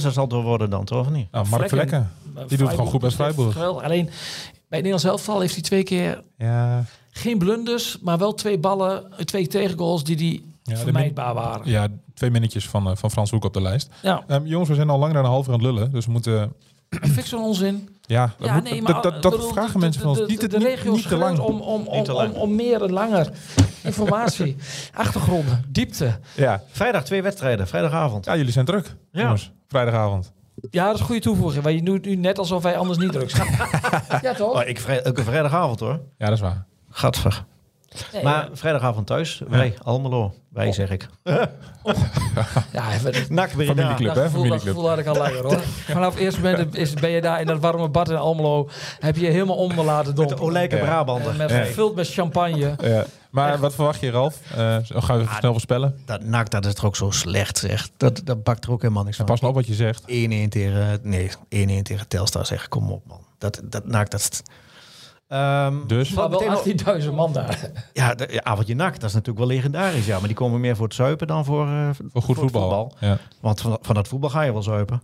zal, 0.00 0.12
zal 0.12 0.28
wel 0.28 0.42
worden 0.42 0.70
dan, 0.70 0.84
toch 0.84 1.00
of 1.00 1.10
niet? 1.10 1.30
Nou, 1.32 1.46
Mark 1.48 1.68
Vlekken. 1.68 2.10
Die 2.34 2.56
doet 2.58 2.66
het 2.66 2.70
gewoon 2.76 2.86
goed 2.90 3.00
bij 3.00 3.10
Freiburg. 3.10 3.37
Geweldig. 3.52 3.82
Alleen 3.82 4.04
bij 4.04 4.12
het 4.78 4.86
Nederlands 4.86 5.04
elftal 5.04 5.40
heeft 5.40 5.52
hij 5.54 5.62
twee 5.62 5.82
keer 5.82 6.22
Ja, 6.38 6.84
geen 7.10 7.38
blunders, 7.38 7.98
maar 8.00 8.18
wel 8.18 8.34
twee 8.34 8.58
ballen, 8.58 9.12
eh, 9.12 9.18
twee 9.24 9.46
tegengoals 9.46 10.04
die 10.04 10.16
die 10.16 10.52
Ja, 10.62 10.76
vermijdbaar 10.76 11.34
waren. 11.34 11.70
ja 11.70 11.88
twee 12.14 12.30
minnetjes 12.30 12.68
van, 12.68 12.90
eh, 12.90 12.96
van 12.96 13.10
Frans 13.10 13.30
Hoek 13.30 13.44
op 13.44 13.52
de 13.54 13.60
lijst. 13.62 13.88
Ja, 14.02 14.24
Ehm, 14.26 14.46
jongens, 14.46 14.68
we 14.68 14.74
zijn 14.74 14.90
al 14.90 14.98
langer 14.98 15.14
dan 15.14 15.24
een 15.24 15.30
half 15.30 15.46
uur 15.46 15.52
aan 15.52 15.58
het 15.64 15.68
lullen. 15.74 15.90
Dus 15.92 16.06
we 16.06 16.12
moeten... 16.12 16.52
fix 17.14 17.28
zo'n 17.28 17.42
onzin. 17.42 17.88
Ja, 18.06 18.34
dat, 18.38 18.46
Ja, 18.48 18.54
moet- 18.54 18.62
nee, 18.62 18.82
maar, 18.82 18.92
dat, 19.02 19.14
eh, 19.14 19.20
dat 19.22 19.32
bedoel, 19.32 19.48
vragen 19.52 19.80
mensen 19.80 20.02
van 20.02 20.10
ons. 20.10 20.18
Niet, 20.18 20.28
de, 20.28 20.36
te- 20.36 20.48
de 20.48 20.58
niet, 20.58 20.66
regio 20.66 20.92
niet 20.92 21.08
te 21.08 21.16
lang. 21.16 21.38
om, 21.38 21.60
om, 21.60 21.86
om, 21.86 22.04
te 22.04 22.10
om, 22.12 22.16
lang. 22.18 22.34
om 22.34 22.54
meer 22.54 22.82
en 22.82 22.92
langer 22.92 23.30
informatie, 23.82 24.56
achtergronden, 24.94 25.64
diepte. 25.68 26.18
Ja. 26.36 26.62
Vrijdag 26.70 27.04
twee 27.04 27.22
wedstrijden, 27.22 27.66
vrijdagavond. 27.68 28.24
ja, 28.24 28.36
jullie 28.36 28.52
zijn 28.52 28.64
druk. 28.64 28.94
Ja. 29.12 29.20
Jongens, 29.22 29.50
vrijdagavond. 29.68 30.32
Ja, 30.70 30.84
dat 30.84 30.94
is 30.94 31.00
een 31.00 31.06
goede 31.06 31.20
toevoeging. 31.20 31.62
Want 31.64 31.74
je 31.76 31.82
doet 31.82 32.04
nu 32.04 32.14
net 32.16 32.38
alsof 32.38 32.62
wij 32.62 32.76
anders 32.76 32.98
niet 32.98 33.12
druk 33.12 33.30
zijn. 33.30 33.48
ja, 34.22 34.34
toch? 34.34 34.54
Oh, 34.62 34.68
ik 34.68 34.80
vrij, 34.80 35.02
elke 35.02 35.22
vrijdagavond 35.24 35.80
hoor. 35.80 36.00
Ja, 36.18 36.26
dat 36.26 36.34
is 36.34 36.40
waar. 36.40 36.64
Gadver. 36.90 37.44
Nee, 38.12 38.22
Maar 38.22 38.48
vrijdagavond 38.52 39.06
thuis, 39.06 39.42
wij, 39.48 39.74
Almelo. 39.82 40.34
Wij 40.48 40.72
zeg 40.72 40.90
ik. 40.90 41.08
ja, 42.72 42.92
even- 42.92 43.34
Nak 43.34 43.50
weer 43.50 43.66
Familieclub, 43.66 44.06
dat 44.06 44.16
hè? 44.16 44.22
gevoel, 44.22 44.22
dat 44.22 44.30
Familieclub. 44.30 44.74
gevoel 44.74 44.88
had 44.88 44.98
ik 44.98 45.06
al 45.06 45.16
langer 45.16 45.42
hoor. 45.42 45.58
Vanaf 45.94 46.12
het 46.14 46.22
eerste 46.22 46.40
moment 46.40 46.76
is, 46.76 46.94
ben 46.94 47.10
je 47.10 47.20
daar 47.20 47.40
in 47.40 47.46
dat 47.46 47.58
warme 47.60 47.88
bad 47.88 48.08
in 48.10 48.16
Almelo. 48.16 48.68
Heb 48.98 49.16
je 49.16 49.24
je 49.24 49.30
helemaal 49.30 49.56
onder 49.56 49.84
laten 49.84 50.14
De 50.14 50.20
dompen. 50.20 50.40
Olijke 50.40 50.76
Ja. 50.76 50.82
Brabander. 50.82 51.34
Met, 51.36 51.50
Ja. 51.50 51.56
Gevuld 51.64 51.94
met 51.94 52.08
champagne. 52.12 52.74
Maar 53.30 53.58
wat 53.58 53.74
verwacht 53.74 54.00
je, 54.00 54.10
Ralf? 54.10 54.40
Eh, 54.56 54.76
zo 54.84 55.00
gaan 55.00 55.16
we 55.16 55.22
even 55.22 55.36
snel 55.36 55.50
voorspellen. 55.50 55.98
Dat 56.06 56.22
NAC, 56.24 56.50
dat 56.50 56.66
is 56.66 56.74
toch 56.74 56.84
ook 56.84 56.96
zo 56.96 57.10
slecht, 57.10 57.58
zeg. 57.58 57.88
Dat, 57.96 58.20
dat 58.24 58.42
bakt 58.42 58.64
er 58.64 58.70
ook 58.70 58.82
helemaal 58.82 59.04
niks 59.04 59.18
En 59.18 59.26
van. 59.26 59.38
pas 59.38 59.48
op 59.48 59.54
wat 59.54 59.66
je 59.66 59.74
zegt. 59.74 60.02
1-1 60.02 60.04
tegen, 60.48 60.98
nee, 61.02 61.30
1-1 61.30 61.82
tegen 61.82 62.08
Telstar, 62.08 62.46
zeg. 62.46 62.68
Kom 62.68 62.90
op, 62.92 63.06
man. 63.06 63.20
Dat, 63.38 63.60
dat 63.64 63.86
NAC, 63.86 64.10
dat 64.10 64.20
is... 64.20 64.42
Ehm, 65.28 65.74
Dus? 65.86 66.10
Maar 66.10 66.30
meteen 66.30 66.48
wel 66.84 66.94
al- 66.94 67.00
18.000 67.02 67.12
man 67.14 67.32
daar. 67.32 67.70
ja, 67.92 68.14
de, 68.14 68.28
ja, 68.30 68.42
avondje 68.42 68.74
NAC, 68.74 68.92
dat 68.94 69.08
is 69.08 69.12
natuurlijk 69.14 69.38
wel 69.38 69.46
legendarisch. 69.56 70.06
Ja, 70.06 70.18
maar 70.18 70.28
die 70.28 70.36
komen 70.36 70.60
meer 70.60 70.76
voor 70.76 70.84
het 70.86 70.94
zuipen 70.94 71.26
dan 71.26 71.44
voor, 71.44 71.66
eh, 71.66 71.88
Voor 72.12 72.22
goed 72.22 72.28
het 72.40 72.50
voetbal. 72.50 72.92
Ja. 73.00 73.18
Want 73.40 73.60
van, 73.60 73.78
van 73.82 73.94
dat 73.94 74.08
voetbal 74.08 74.30
ga 74.30 74.42
je 74.42 74.52
wel 74.52 74.62
zuipen. 74.62 75.02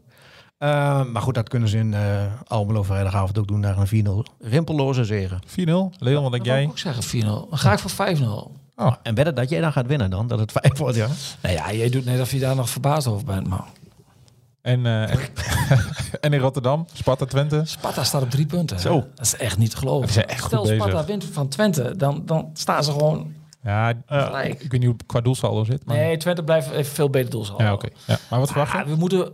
Ehm, 0.58 1.12
maar 1.12 1.22
goed, 1.22 1.34
dat 1.34 1.48
kunnen 1.48 1.68
ze 1.68 1.78
in 1.78 1.94
eh 1.94 2.22
Almelo 2.46 2.82
vrijdagavond 2.82 3.38
ook 3.38 3.46
doen 3.48 3.60
naar 3.60 3.78
een 3.78 3.86
4-0 3.86 4.24
rimpelloze 4.40 5.04
zegen. 5.04 5.40
4-0. 5.46 5.92
Leon, 5.98 6.22
wat 6.22 6.32
denk 6.32 6.44
wil 6.44 6.54
ik 6.54 6.60
jij? 6.60 6.66
ook 6.66 6.78
zeggen 6.78 7.22
4-0. 7.22 7.24
Dan 7.24 7.58
ga 7.58 7.72
ik 7.72 7.78
voor 7.78 7.90
5-0. 7.90 8.22
Oh, 8.76 8.92
En 9.02 9.14
wedden 9.14 9.34
dat 9.34 9.48
jij 9.50 9.60
dan 9.60 9.72
gaat 9.72 9.86
winnen 9.86 10.10
dan? 10.10 10.26
Dat 10.26 10.38
het 10.38 10.52
5 10.52 10.78
wordt, 10.78 10.96
ja? 10.96 11.06
Nou 11.42 11.54
ja, 11.54 11.72
jij 11.72 11.88
doet 11.90 12.04
net 12.04 12.20
of 12.20 12.30
je 12.32 12.38
daar 12.38 12.56
nog 12.56 12.70
verbaasd 12.70 13.06
over 13.06 13.24
bent, 13.24 13.46
man. 13.48 13.64
en, 14.62 14.86
eh, 14.86 15.10
en, 16.20 16.32
in 16.32 16.38
Rotterdam, 16.40 16.86
Sparta 16.92 17.24
Twente. 17.26 17.62
Sparta 17.64 18.04
staat 18.04 18.22
op 18.22 18.30
drie 18.30 18.46
punten. 18.46 18.80
Zo. 18.80 18.94
Dat 19.14 19.26
is 19.26 19.36
echt 19.36 19.58
niet 19.58 19.70
te 19.70 19.76
geloven. 19.76 20.12
Zijn 20.12 20.26
echt 20.26 20.40
goed 20.40 20.48
Stel 20.48 20.64
Sparta 20.66 20.84
bezig. 20.92 21.06
wint 21.06 21.24
van 21.24 21.48
Twente, 21.48 21.96
dan, 21.96 22.22
dan 22.26 22.50
staan 22.52 22.84
ze 22.84 22.90
gewoon... 22.92 23.32
Ja, 23.62 23.92
Gelijk. 24.06 24.52
ik 24.54 24.60
weet 24.60 24.80
niet 24.80 24.84
hoe 24.84 24.92
het 24.92 25.06
qua 25.06 25.20
doelsaldo 25.20 25.64
zit. 25.64 25.84
Maar... 25.84 25.96
Nee, 25.96 26.16
Twente 26.16 26.42
blijft 26.44 26.70
even 26.70 26.94
veel 26.94 27.10
beter 27.10 27.30
doel 27.30 27.46
Ja, 27.58 27.72
oké. 27.72 27.88
Ja. 28.06 28.18
Maar 28.30 28.38
wat 28.38 28.48
verwacht 28.50 28.72
je? 28.72 28.78
Ah, 28.78 28.86
we 28.86 28.94
moeten... 28.96 29.32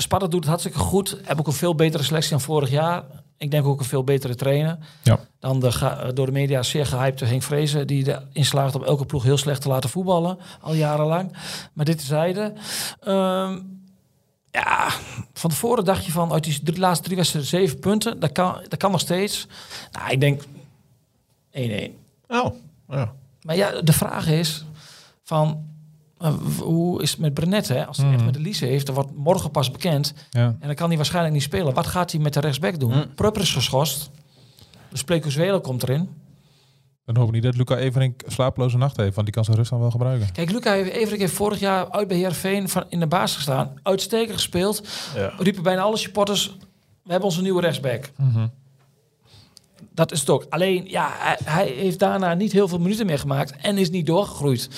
Sparta 0.00 0.26
doet 0.26 0.40
het 0.40 0.48
hartstikke 0.48 0.78
goed. 0.78 1.16
Heb 1.24 1.38
ook 1.38 1.46
een 1.46 1.52
veel 1.52 1.74
betere 1.74 2.02
selectie 2.02 2.30
dan 2.30 2.40
vorig 2.40 2.70
jaar. 2.70 3.04
Ik 3.36 3.50
denk 3.50 3.66
ook 3.66 3.78
een 3.78 3.84
veel 3.84 4.04
betere 4.04 4.34
trainer. 4.34 4.78
Ja. 5.02 5.18
Dan 5.38 5.60
de 5.60 6.10
door 6.14 6.26
de 6.26 6.32
media 6.32 6.62
zeer 6.62 6.86
gehypte 6.86 7.24
Henk 7.24 7.42
Vrezen. 7.42 7.86
Die 7.86 8.08
erin 8.08 8.44
slaagt 8.44 8.74
om 8.74 8.84
elke 8.84 9.06
ploeg 9.06 9.22
heel 9.22 9.36
slecht 9.36 9.62
te 9.62 9.68
laten 9.68 9.90
voetballen. 9.90 10.38
Al 10.60 10.74
jarenlang. 10.74 11.36
Maar 11.72 11.84
dit 11.84 11.98
tezijde. 11.98 12.52
Ehm 13.00 13.58
ja, 14.50 14.90
van 15.32 15.50
tevoren 15.50 15.84
dacht 15.84 16.04
je 16.04 16.12
van 16.12 16.32
uit 16.32 16.44
die 16.44 16.62
drie, 16.62 16.78
laatste 16.78 17.04
drie 17.04 17.16
wedstrijden 17.16 17.50
zeven 17.50 17.78
punten. 17.78 18.20
Dat 18.20 18.32
kan, 18.32 18.64
dat 18.68 18.78
kan 18.78 18.90
nog 18.90 19.00
steeds. 19.00 19.46
Nou, 19.92 20.10
ik 20.10 20.20
denk 20.20 20.42
1-1. 21.52 21.90
Oh, 22.28 22.54
ja. 22.88 23.12
Maar 23.42 23.56
ja, 23.56 23.80
de 23.80 23.92
vraag 23.92 24.28
is 24.28 24.64
van 25.22 25.69
hoe 26.58 27.02
is 27.02 27.10
het 27.10 27.20
met 27.20 27.34
Brenet? 27.34 27.68
Hè? 27.68 27.86
Als 27.86 27.96
hij 27.96 28.12
echt 28.12 28.24
met 28.24 28.34
de 28.34 28.40
Lise 28.40 28.64
heeft, 28.66 28.86
dan 28.86 28.94
wordt 28.94 29.16
morgen 29.16 29.50
pas 29.50 29.70
bekend. 29.70 30.14
Ja. 30.30 30.56
En 30.60 30.66
dan 30.66 30.74
kan 30.74 30.88
hij 30.88 30.96
waarschijnlijk 30.96 31.34
niet 31.34 31.42
spelen. 31.42 31.74
Wat 31.74 31.86
gaat 31.86 32.12
hij 32.12 32.20
met 32.20 32.32
de 32.32 32.40
rechtsback 32.40 32.80
doen? 32.80 32.94
Mm. 32.94 33.14
Prupper 33.14 33.42
is 33.42 33.52
geschorst. 33.52 34.10
Dus 34.88 35.04
Plekuzuela 35.04 35.58
komt 35.58 35.82
erin. 35.82 36.08
Dan 37.04 37.16
hoop 37.16 37.28
ik 37.28 37.34
niet 37.34 37.42
dat 37.42 37.56
Luca 37.56 37.76
Everink 37.76 38.22
slapeloze 38.26 38.76
nacht 38.76 38.96
heeft, 38.96 39.14
want 39.14 39.26
die 39.26 39.34
kan 39.34 39.44
zijn 39.44 39.56
rust 39.56 39.70
dan 39.70 39.80
wel 39.80 39.90
gebruiken. 39.90 40.32
Kijk, 40.32 40.50
Luca 40.50 40.74
Everink 40.74 41.20
heeft 41.20 41.32
vorig 41.34 41.60
jaar 41.60 41.90
uit 41.90 42.08
bij 42.08 42.16
Heerenveen 42.16 42.68
van 42.68 42.84
in 42.88 43.00
de 43.00 43.06
baas 43.06 43.34
gestaan. 43.34 43.72
Uitstekend 43.82 44.32
gespeeld. 44.32 44.88
Ja. 45.14 45.32
Riepen 45.38 45.62
bijna 45.62 45.82
alle 45.82 45.96
supporters, 45.96 46.56
we 47.02 47.10
hebben 47.10 47.28
onze 47.28 47.42
nieuwe 47.42 47.60
rechtsback. 47.60 48.10
Mhm. 48.16 48.46
Dat 49.94 50.12
is 50.12 50.20
het 50.20 50.30
ook. 50.30 50.46
Alleen, 50.48 50.84
ja, 50.88 51.08
hij, 51.12 51.38
hij 51.44 51.66
heeft 51.66 51.98
daarna 51.98 52.34
niet 52.34 52.52
heel 52.52 52.68
veel 52.68 52.78
minuten 52.78 53.06
meer 53.06 53.18
gemaakt 53.18 53.56
en 53.56 53.78
is 53.78 53.90
niet 53.90 54.06
doorgegroeid. 54.06 54.68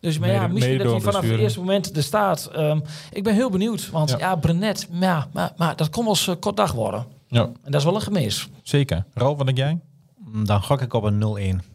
Dus 0.00 0.18
maar 0.18 0.30
ja, 0.30 0.46
misschien 0.48 0.78
dat 0.78 0.90
hij 0.90 1.00
vanaf 1.00 1.22
het 1.22 1.38
eerste 1.40 1.58
moment 1.58 1.96
er 1.96 2.02
staat. 2.02 2.46
Ehm, 2.46 2.80
ik 3.12 3.22
ben 3.24 3.34
heel 3.34 3.50
benieuwd, 3.50 3.90
want 3.90 4.10
Ja. 4.10 4.18
ja, 4.18 4.36
Brenet, 4.36 4.88
ja, 4.90 5.28
maar, 5.32 5.52
maar 5.56 5.76
dat 5.76 5.90
kon 5.90 6.04
wel 6.04 6.12
eens 6.12 6.28
eh, 6.28 6.34
kort 6.40 6.56
dag 6.56 6.72
worden. 6.72 7.06
Ja, 7.28 7.42
En 7.42 7.54
dat 7.64 7.74
is 7.74 7.84
wel 7.84 7.94
een 7.94 8.00
gemis. 8.00 8.48
zeker. 8.62 9.04
Ralf, 9.14 9.36
wat 9.36 9.46
denk 9.46 9.58
jij? 9.58 9.78
0-1. 9.78 10.32
Mm, 10.32 10.46
Dan 10.46 10.62
gok 10.62 10.80
ik 10.80 10.92
op 10.94 11.02
een 11.02 11.18
0-1. 11.18 11.66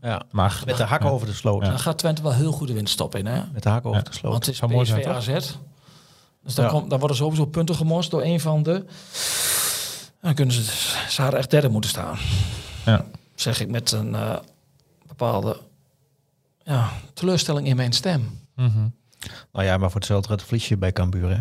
Ja. 0.00 0.22
Maar 0.30 0.62
Met 0.66 0.76
de 0.76 0.82
hakken 0.82 1.08
Ja. 1.08 1.14
over 1.14 1.26
de 1.26 1.32
sloot. 1.32 1.64
Dan 1.64 1.78
gaat 1.78 1.98
Twente 1.98 2.22
wel 2.22 2.32
heel 2.32 2.52
goed 2.52 2.68
de 2.68 2.74
winststop 2.74 3.14
in, 3.14 3.26
hè? 3.26 3.42
Met 3.52 3.62
de 3.62 3.68
hakken 3.68 3.90
over 3.90 4.04
de 4.04 4.12
sloot. 4.12 4.32
Want 4.32 4.44
het 4.44 4.54
is 4.54 4.60
Zou 4.60 4.72
mooi 4.72 4.86
zijn, 4.86 5.00
PSV 5.00 5.08
toch? 5.08 5.16
AZ. 5.16 5.54
Dus 6.44 6.54
dan, 6.54 6.64
Ja. 6.64 6.70
komt, 6.70 6.90
dan 6.90 6.98
worden 6.98 7.16
sowieso 7.16 7.44
punten 7.46 7.74
gemorst 7.74 8.10
door 8.10 8.22
een 8.22 8.40
van 8.40 8.62
de... 8.62 8.84
Dan 10.20 10.34
kunnen 10.34 10.54
ze, 10.54 10.62
ze 11.08 11.22
hadden 11.22 11.40
echt 11.40 11.50
derde 11.50 11.68
moeten 11.68 11.90
staan. 11.90 12.18
Ja. 12.84 13.04
Zeg 13.34 13.60
ik 13.60 13.68
met 13.68 13.92
een 13.92 14.14
eh, 14.14 14.36
bepaalde 15.06 15.56
ja, 16.62 16.90
teleurstelling 17.14 17.66
in 17.66 17.76
mijn 17.76 17.92
stem. 17.92 18.40
Mhm. 18.54 18.88
Nou 19.52 19.66
ja, 19.66 19.76
maar 19.76 19.90
voor 19.90 20.00
hetzelfde 20.00 20.28
gaat 20.28 20.42
verlies 20.42 20.68
je 20.68 20.76
bij 20.76 20.92
Cambuur, 20.92 21.30
hè? 21.30 21.40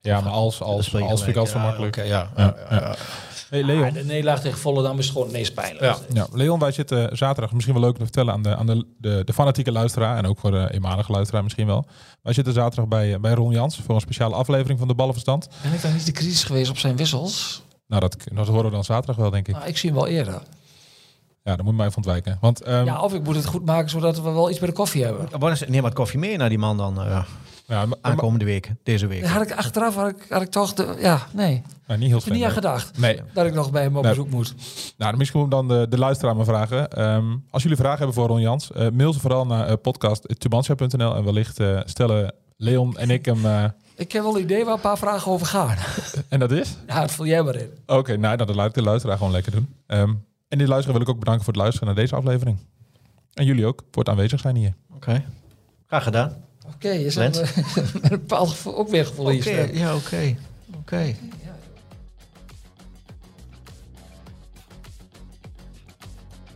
Ja, 0.00 0.20
maar 0.20 0.32
als, 0.32 0.60
als, 0.60 0.94
als 0.94 1.22
vind 1.22 1.28
ik 1.28 1.36
altijd 1.36 1.48
zo 1.48 1.58
makkelijk. 1.58 2.06
ja. 2.06 2.30
Hey, 3.50 3.62
Leon. 3.62 3.92
de 3.92 4.04
nederlaag 4.04 4.40
tegen 4.40 4.58
Volendam 4.58 4.98
is 4.98 5.08
gewoon 5.08 5.22
het 5.22 5.32
meest 5.32 5.54
pijnlijk. 5.54 5.82
Ja. 5.82 5.98
Ja, 6.12 6.26
Leon, 6.32 6.58
wij 6.58 6.72
zitten 6.72 7.16
zaterdag, 7.16 7.52
misschien 7.52 7.74
wel 7.74 7.82
leuk 7.82 7.92
om 7.92 7.98
te 7.98 8.04
vertellen 8.04 8.32
aan 8.32 8.42
de, 8.42 8.56
aan 8.56 8.66
de, 8.66 8.86
de, 8.98 9.22
de 9.24 9.32
fanatieke 9.32 9.72
luisteraar 9.72 10.16
en 10.16 10.26
ook 10.26 10.38
voor 10.38 10.50
de 10.50 10.72
eenmalige 10.72 11.12
luisteraar 11.12 11.42
misschien 11.42 11.66
wel. 11.66 11.86
Wij 12.22 12.32
zitten 12.32 12.52
zaterdag 12.52 12.88
bij, 12.88 13.14
eh, 13.14 13.20
bij 13.20 13.32
Ron 13.32 13.52
Jans 13.52 13.80
voor 13.84 13.94
een 13.94 14.00
speciale 14.00 14.34
aflevering 14.34 14.78
van 14.78 14.88
de 14.88 14.94
Ballenverstand. 14.94 15.48
Ben 15.62 15.72
ik 15.72 15.82
dan 15.82 15.92
niet 15.92 16.06
de 16.06 16.12
crisis 16.12 16.44
geweest 16.44 16.70
op 16.70 16.78
zijn 16.78 16.96
wissels? 16.96 17.62
Nou, 17.86 18.00
dat, 18.00 18.16
dat 18.32 18.46
horen 18.46 18.64
we 18.64 18.70
dan 18.70 18.84
zaterdag 18.84 19.16
wel, 19.16 19.30
denk 19.30 19.48
ik. 19.48 19.54
Nou, 19.54 19.66
ik 19.66 19.76
zie 19.78 19.90
hem 19.90 19.98
wel 19.98 20.08
eerder. 20.08 20.42
Ja, 21.42 21.56
dan 21.56 21.64
moet 21.64 21.66
je 21.70 21.72
mij 21.72 21.84
even 21.86 21.96
ontwijken. 21.96 22.38
Want 22.40 22.62
ehm, 22.62 22.84
Ja, 22.84 23.00
of 23.02 23.14
ik 23.14 23.22
moet 23.24 23.34
het 23.34 23.46
goed 23.46 23.64
maken 23.64 23.90
zodat 23.90 24.16
we 24.22 24.30
wel 24.30 24.50
iets 24.50 24.58
bij 24.58 24.68
de 24.68 24.74
koffie 24.74 25.04
hebben. 25.04 25.28
Neem 25.68 25.82
wat 25.82 25.92
koffie 25.94 26.18
mee 26.18 26.36
naar 26.36 26.48
die 26.48 26.58
man 26.58 26.76
dan 26.76 27.00
eh, 27.00 27.24
ja, 27.66 27.86
maar- 27.86 27.98
aankomende 28.00 28.44
week, 28.44 28.70
deze 28.82 29.06
week. 29.06 29.26
Had 29.26 29.42
ik 29.42 29.52
achteraf 29.52 29.94
had 29.94 30.08
ik, 30.08 30.26
had 30.28 30.42
ik 30.42 30.50
toch 30.50 30.72
de, 30.72 30.96
ja, 31.00 31.26
nee, 31.32 31.54
ik 31.54 31.62
maar 31.86 31.98
niet 31.98 32.08
heel 32.08 32.16
heb 32.18 32.26
er 32.26 32.32
niet 32.32 32.42
aan 32.44 32.50
veel. 32.52 32.60
gedacht 32.62 32.98
Nee, 32.98 33.20
dat 33.34 33.46
ik 33.46 33.54
nog 33.54 33.70
bij 33.70 33.82
hem 33.82 33.96
op 33.96 34.02
Nee. 34.02 34.12
bezoek 34.12 34.30
moet. 34.30 34.54
nou, 34.96 35.10
dan 35.10 35.18
misschien 35.18 35.40
moet 35.40 35.52
ik 35.52 35.54
dan 35.56 35.68
de, 35.68 35.86
de 35.88 35.98
luisteraar 35.98 36.36
maar 36.36 36.44
vragen. 36.44 36.90
Ehm, 36.90 37.36
als 37.50 37.62
jullie 37.62 37.78
vragen 37.78 37.98
hebben 37.98 38.14
voor 38.16 38.26
Ron 38.26 38.40
Jans, 38.40 38.72
eh, 38.72 38.88
mail 38.90 39.12
ze 39.12 39.20
vooral 39.20 39.46
naar 39.46 39.68
uh, 39.70 39.74
podcast.tubantia.nl 39.82 41.14
en 41.16 41.24
wellicht 41.24 41.60
eh, 41.60 41.80
stellen 41.84 42.34
Leon 42.56 42.96
en 42.98 43.10
ik 43.10 43.24
hem... 43.24 43.72
Ik 43.96 44.12
heb 44.12 44.22
wel 44.22 44.36
een 44.36 44.42
idee 44.42 44.64
waar 44.64 44.74
een 44.74 44.80
paar 44.80 44.98
vragen 44.98 45.32
over 45.32 45.46
gaan. 45.46 45.76
en 46.28 46.38
dat 46.38 46.50
is? 46.50 46.76
Ja, 46.86 47.00
dat 47.00 47.10
vul 47.10 47.26
jij 47.26 47.42
maar 47.42 47.54
in. 47.54 47.70
Oké, 47.86 48.16
nou, 48.16 48.36
dan 48.36 48.54
laat 48.54 48.68
ik 48.68 48.74
de 48.74 48.82
luisteraar 48.82 49.16
gewoon 49.16 49.32
lekker 49.32 49.52
doen. 49.52 49.74
Ehm, 49.86 50.14
en 50.48 50.58
die 50.58 50.66
luisteraar 50.66 50.98
wil 50.98 51.06
ik 51.06 51.12
ook 51.14 51.18
bedanken 51.18 51.44
voor 51.44 51.52
het 51.52 51.62
luisteren 51.62 51.86
naar 51.86 51.96
deze 51.96 52.16
aflevering. 52.16 52.58
En 53.32 53.44
jullie 53.44 53.66
ook 53.66 53.82
voor 53.90 54.02
het 54.02 54.08
aanwezig 54.08 54.40
zijn 54.40 54.56
hier. 54.56 54.74
Oké. 54.94 55.24
Graag 55.86 56.02
gedaan. 56.02 56.44
Oké, 56.74 56.88
je 56.88 57.14
Lens? 57.14 57.38
met 57.94 58.02
een 58.02 58.08
bepaald 58.08 58.48
gevoel 58.48 58.76
ook 58.76 58.88
weer 58.88 59.06
gevoel 59.06 59.40
stem. 59.40 59.74
ja, 59.74 59.94
oké. 59.94 60.36
Oké. 60.76 61.14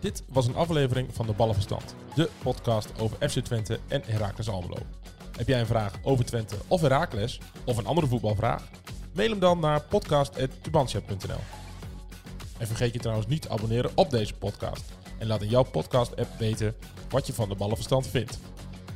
Dit 0.01 0.23
was 0.29 0.47
een 0.47 0.57
aflevering 0.57 1.09
van 1.13 1.27
de 1.27 1.33
Ballenverstand. 1.33 1.95
De 2.15 2.31
podcast 2.43 2.93
over 3.01 3.29
FC 3.29 3.39
Twente 3.39 3.79
en 3.89 4.03
Heracles 4.07 4.49
Almelo. 4.49 4.77
Heb 5.39 5.49
jij 5.49 5.61
een 5.61 5.67
vraag 5.67 5.93
over 6.03 6.25
Twente 6.25 6.57
of 6.69 6.81
Heracles 6.81 7.41
of 7.65 7.77
een 7.77 7.87
andere 7.87 8.07
voetbalvraag? 8.07 8.63
Mail 9.13 9.31
hem 9.31 9.39
dan 9.39 9.61
naar 9.61 9.83
podcast.tubantia.nl 9.83 11.41
En 12.59 12.67
vergeet 12.67 12.93
je 12.93 12.99
trouwens 12.99 13.27
niet 13.27 13.43
te 13.43 13.49
abonneren 13.49 13.91
op 13.95 14.11
deze 14.11 14.35
podcast. 14.35 14.85
En 15.19 15.27
laat 15.27 15.43
in 15.43 15.49
jouw 15.49 15.63
podcast-app 15.63 16.39
weten 16.39 16.75
wat 17.09 17.27
je 17.27 17.33
van 17.33 17.49
de 17.49 17.55
Ballenverstand 17.55 18.07
vindt. 18.07 18.39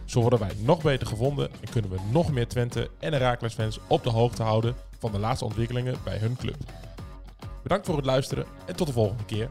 Zo 0.04 0.20
worden 0.20 0.38
wij 0.38 0.52
nog 0.58 0.82
beter 0.82 1.06
gevonden 1.06 1.50
en 1.50 1.70
kunnen 1.70 1.90
we 1.90 1.98
nog 2.10 2.32
meer 2.32 2.48
Twente 2.48 2.90
en 2.98 3.12
Heracles 3.12 3.54
fans 3.54 3.78
op 3.88 4.02
de 4.02 4.10
hoogte 4.10 4.42
houden 4.42 4.74
van 4.98 5.12
de 5.12 5.18
laatste 5.18 5.44
ontwikkelingen 5.44 5.96
bij 6.04 6.18
hun 6.18 6.36
club. 6.36 6.56
Bedankt 7.62 7.86
voor 7.86 7.96
het 7.96 8.06
luisteren 8.06 8.46
en 8.66 8.76
tot 8.76 8.86
de 8.86 8.92
volgende 8.92 9.24
keer. 9.24 9.50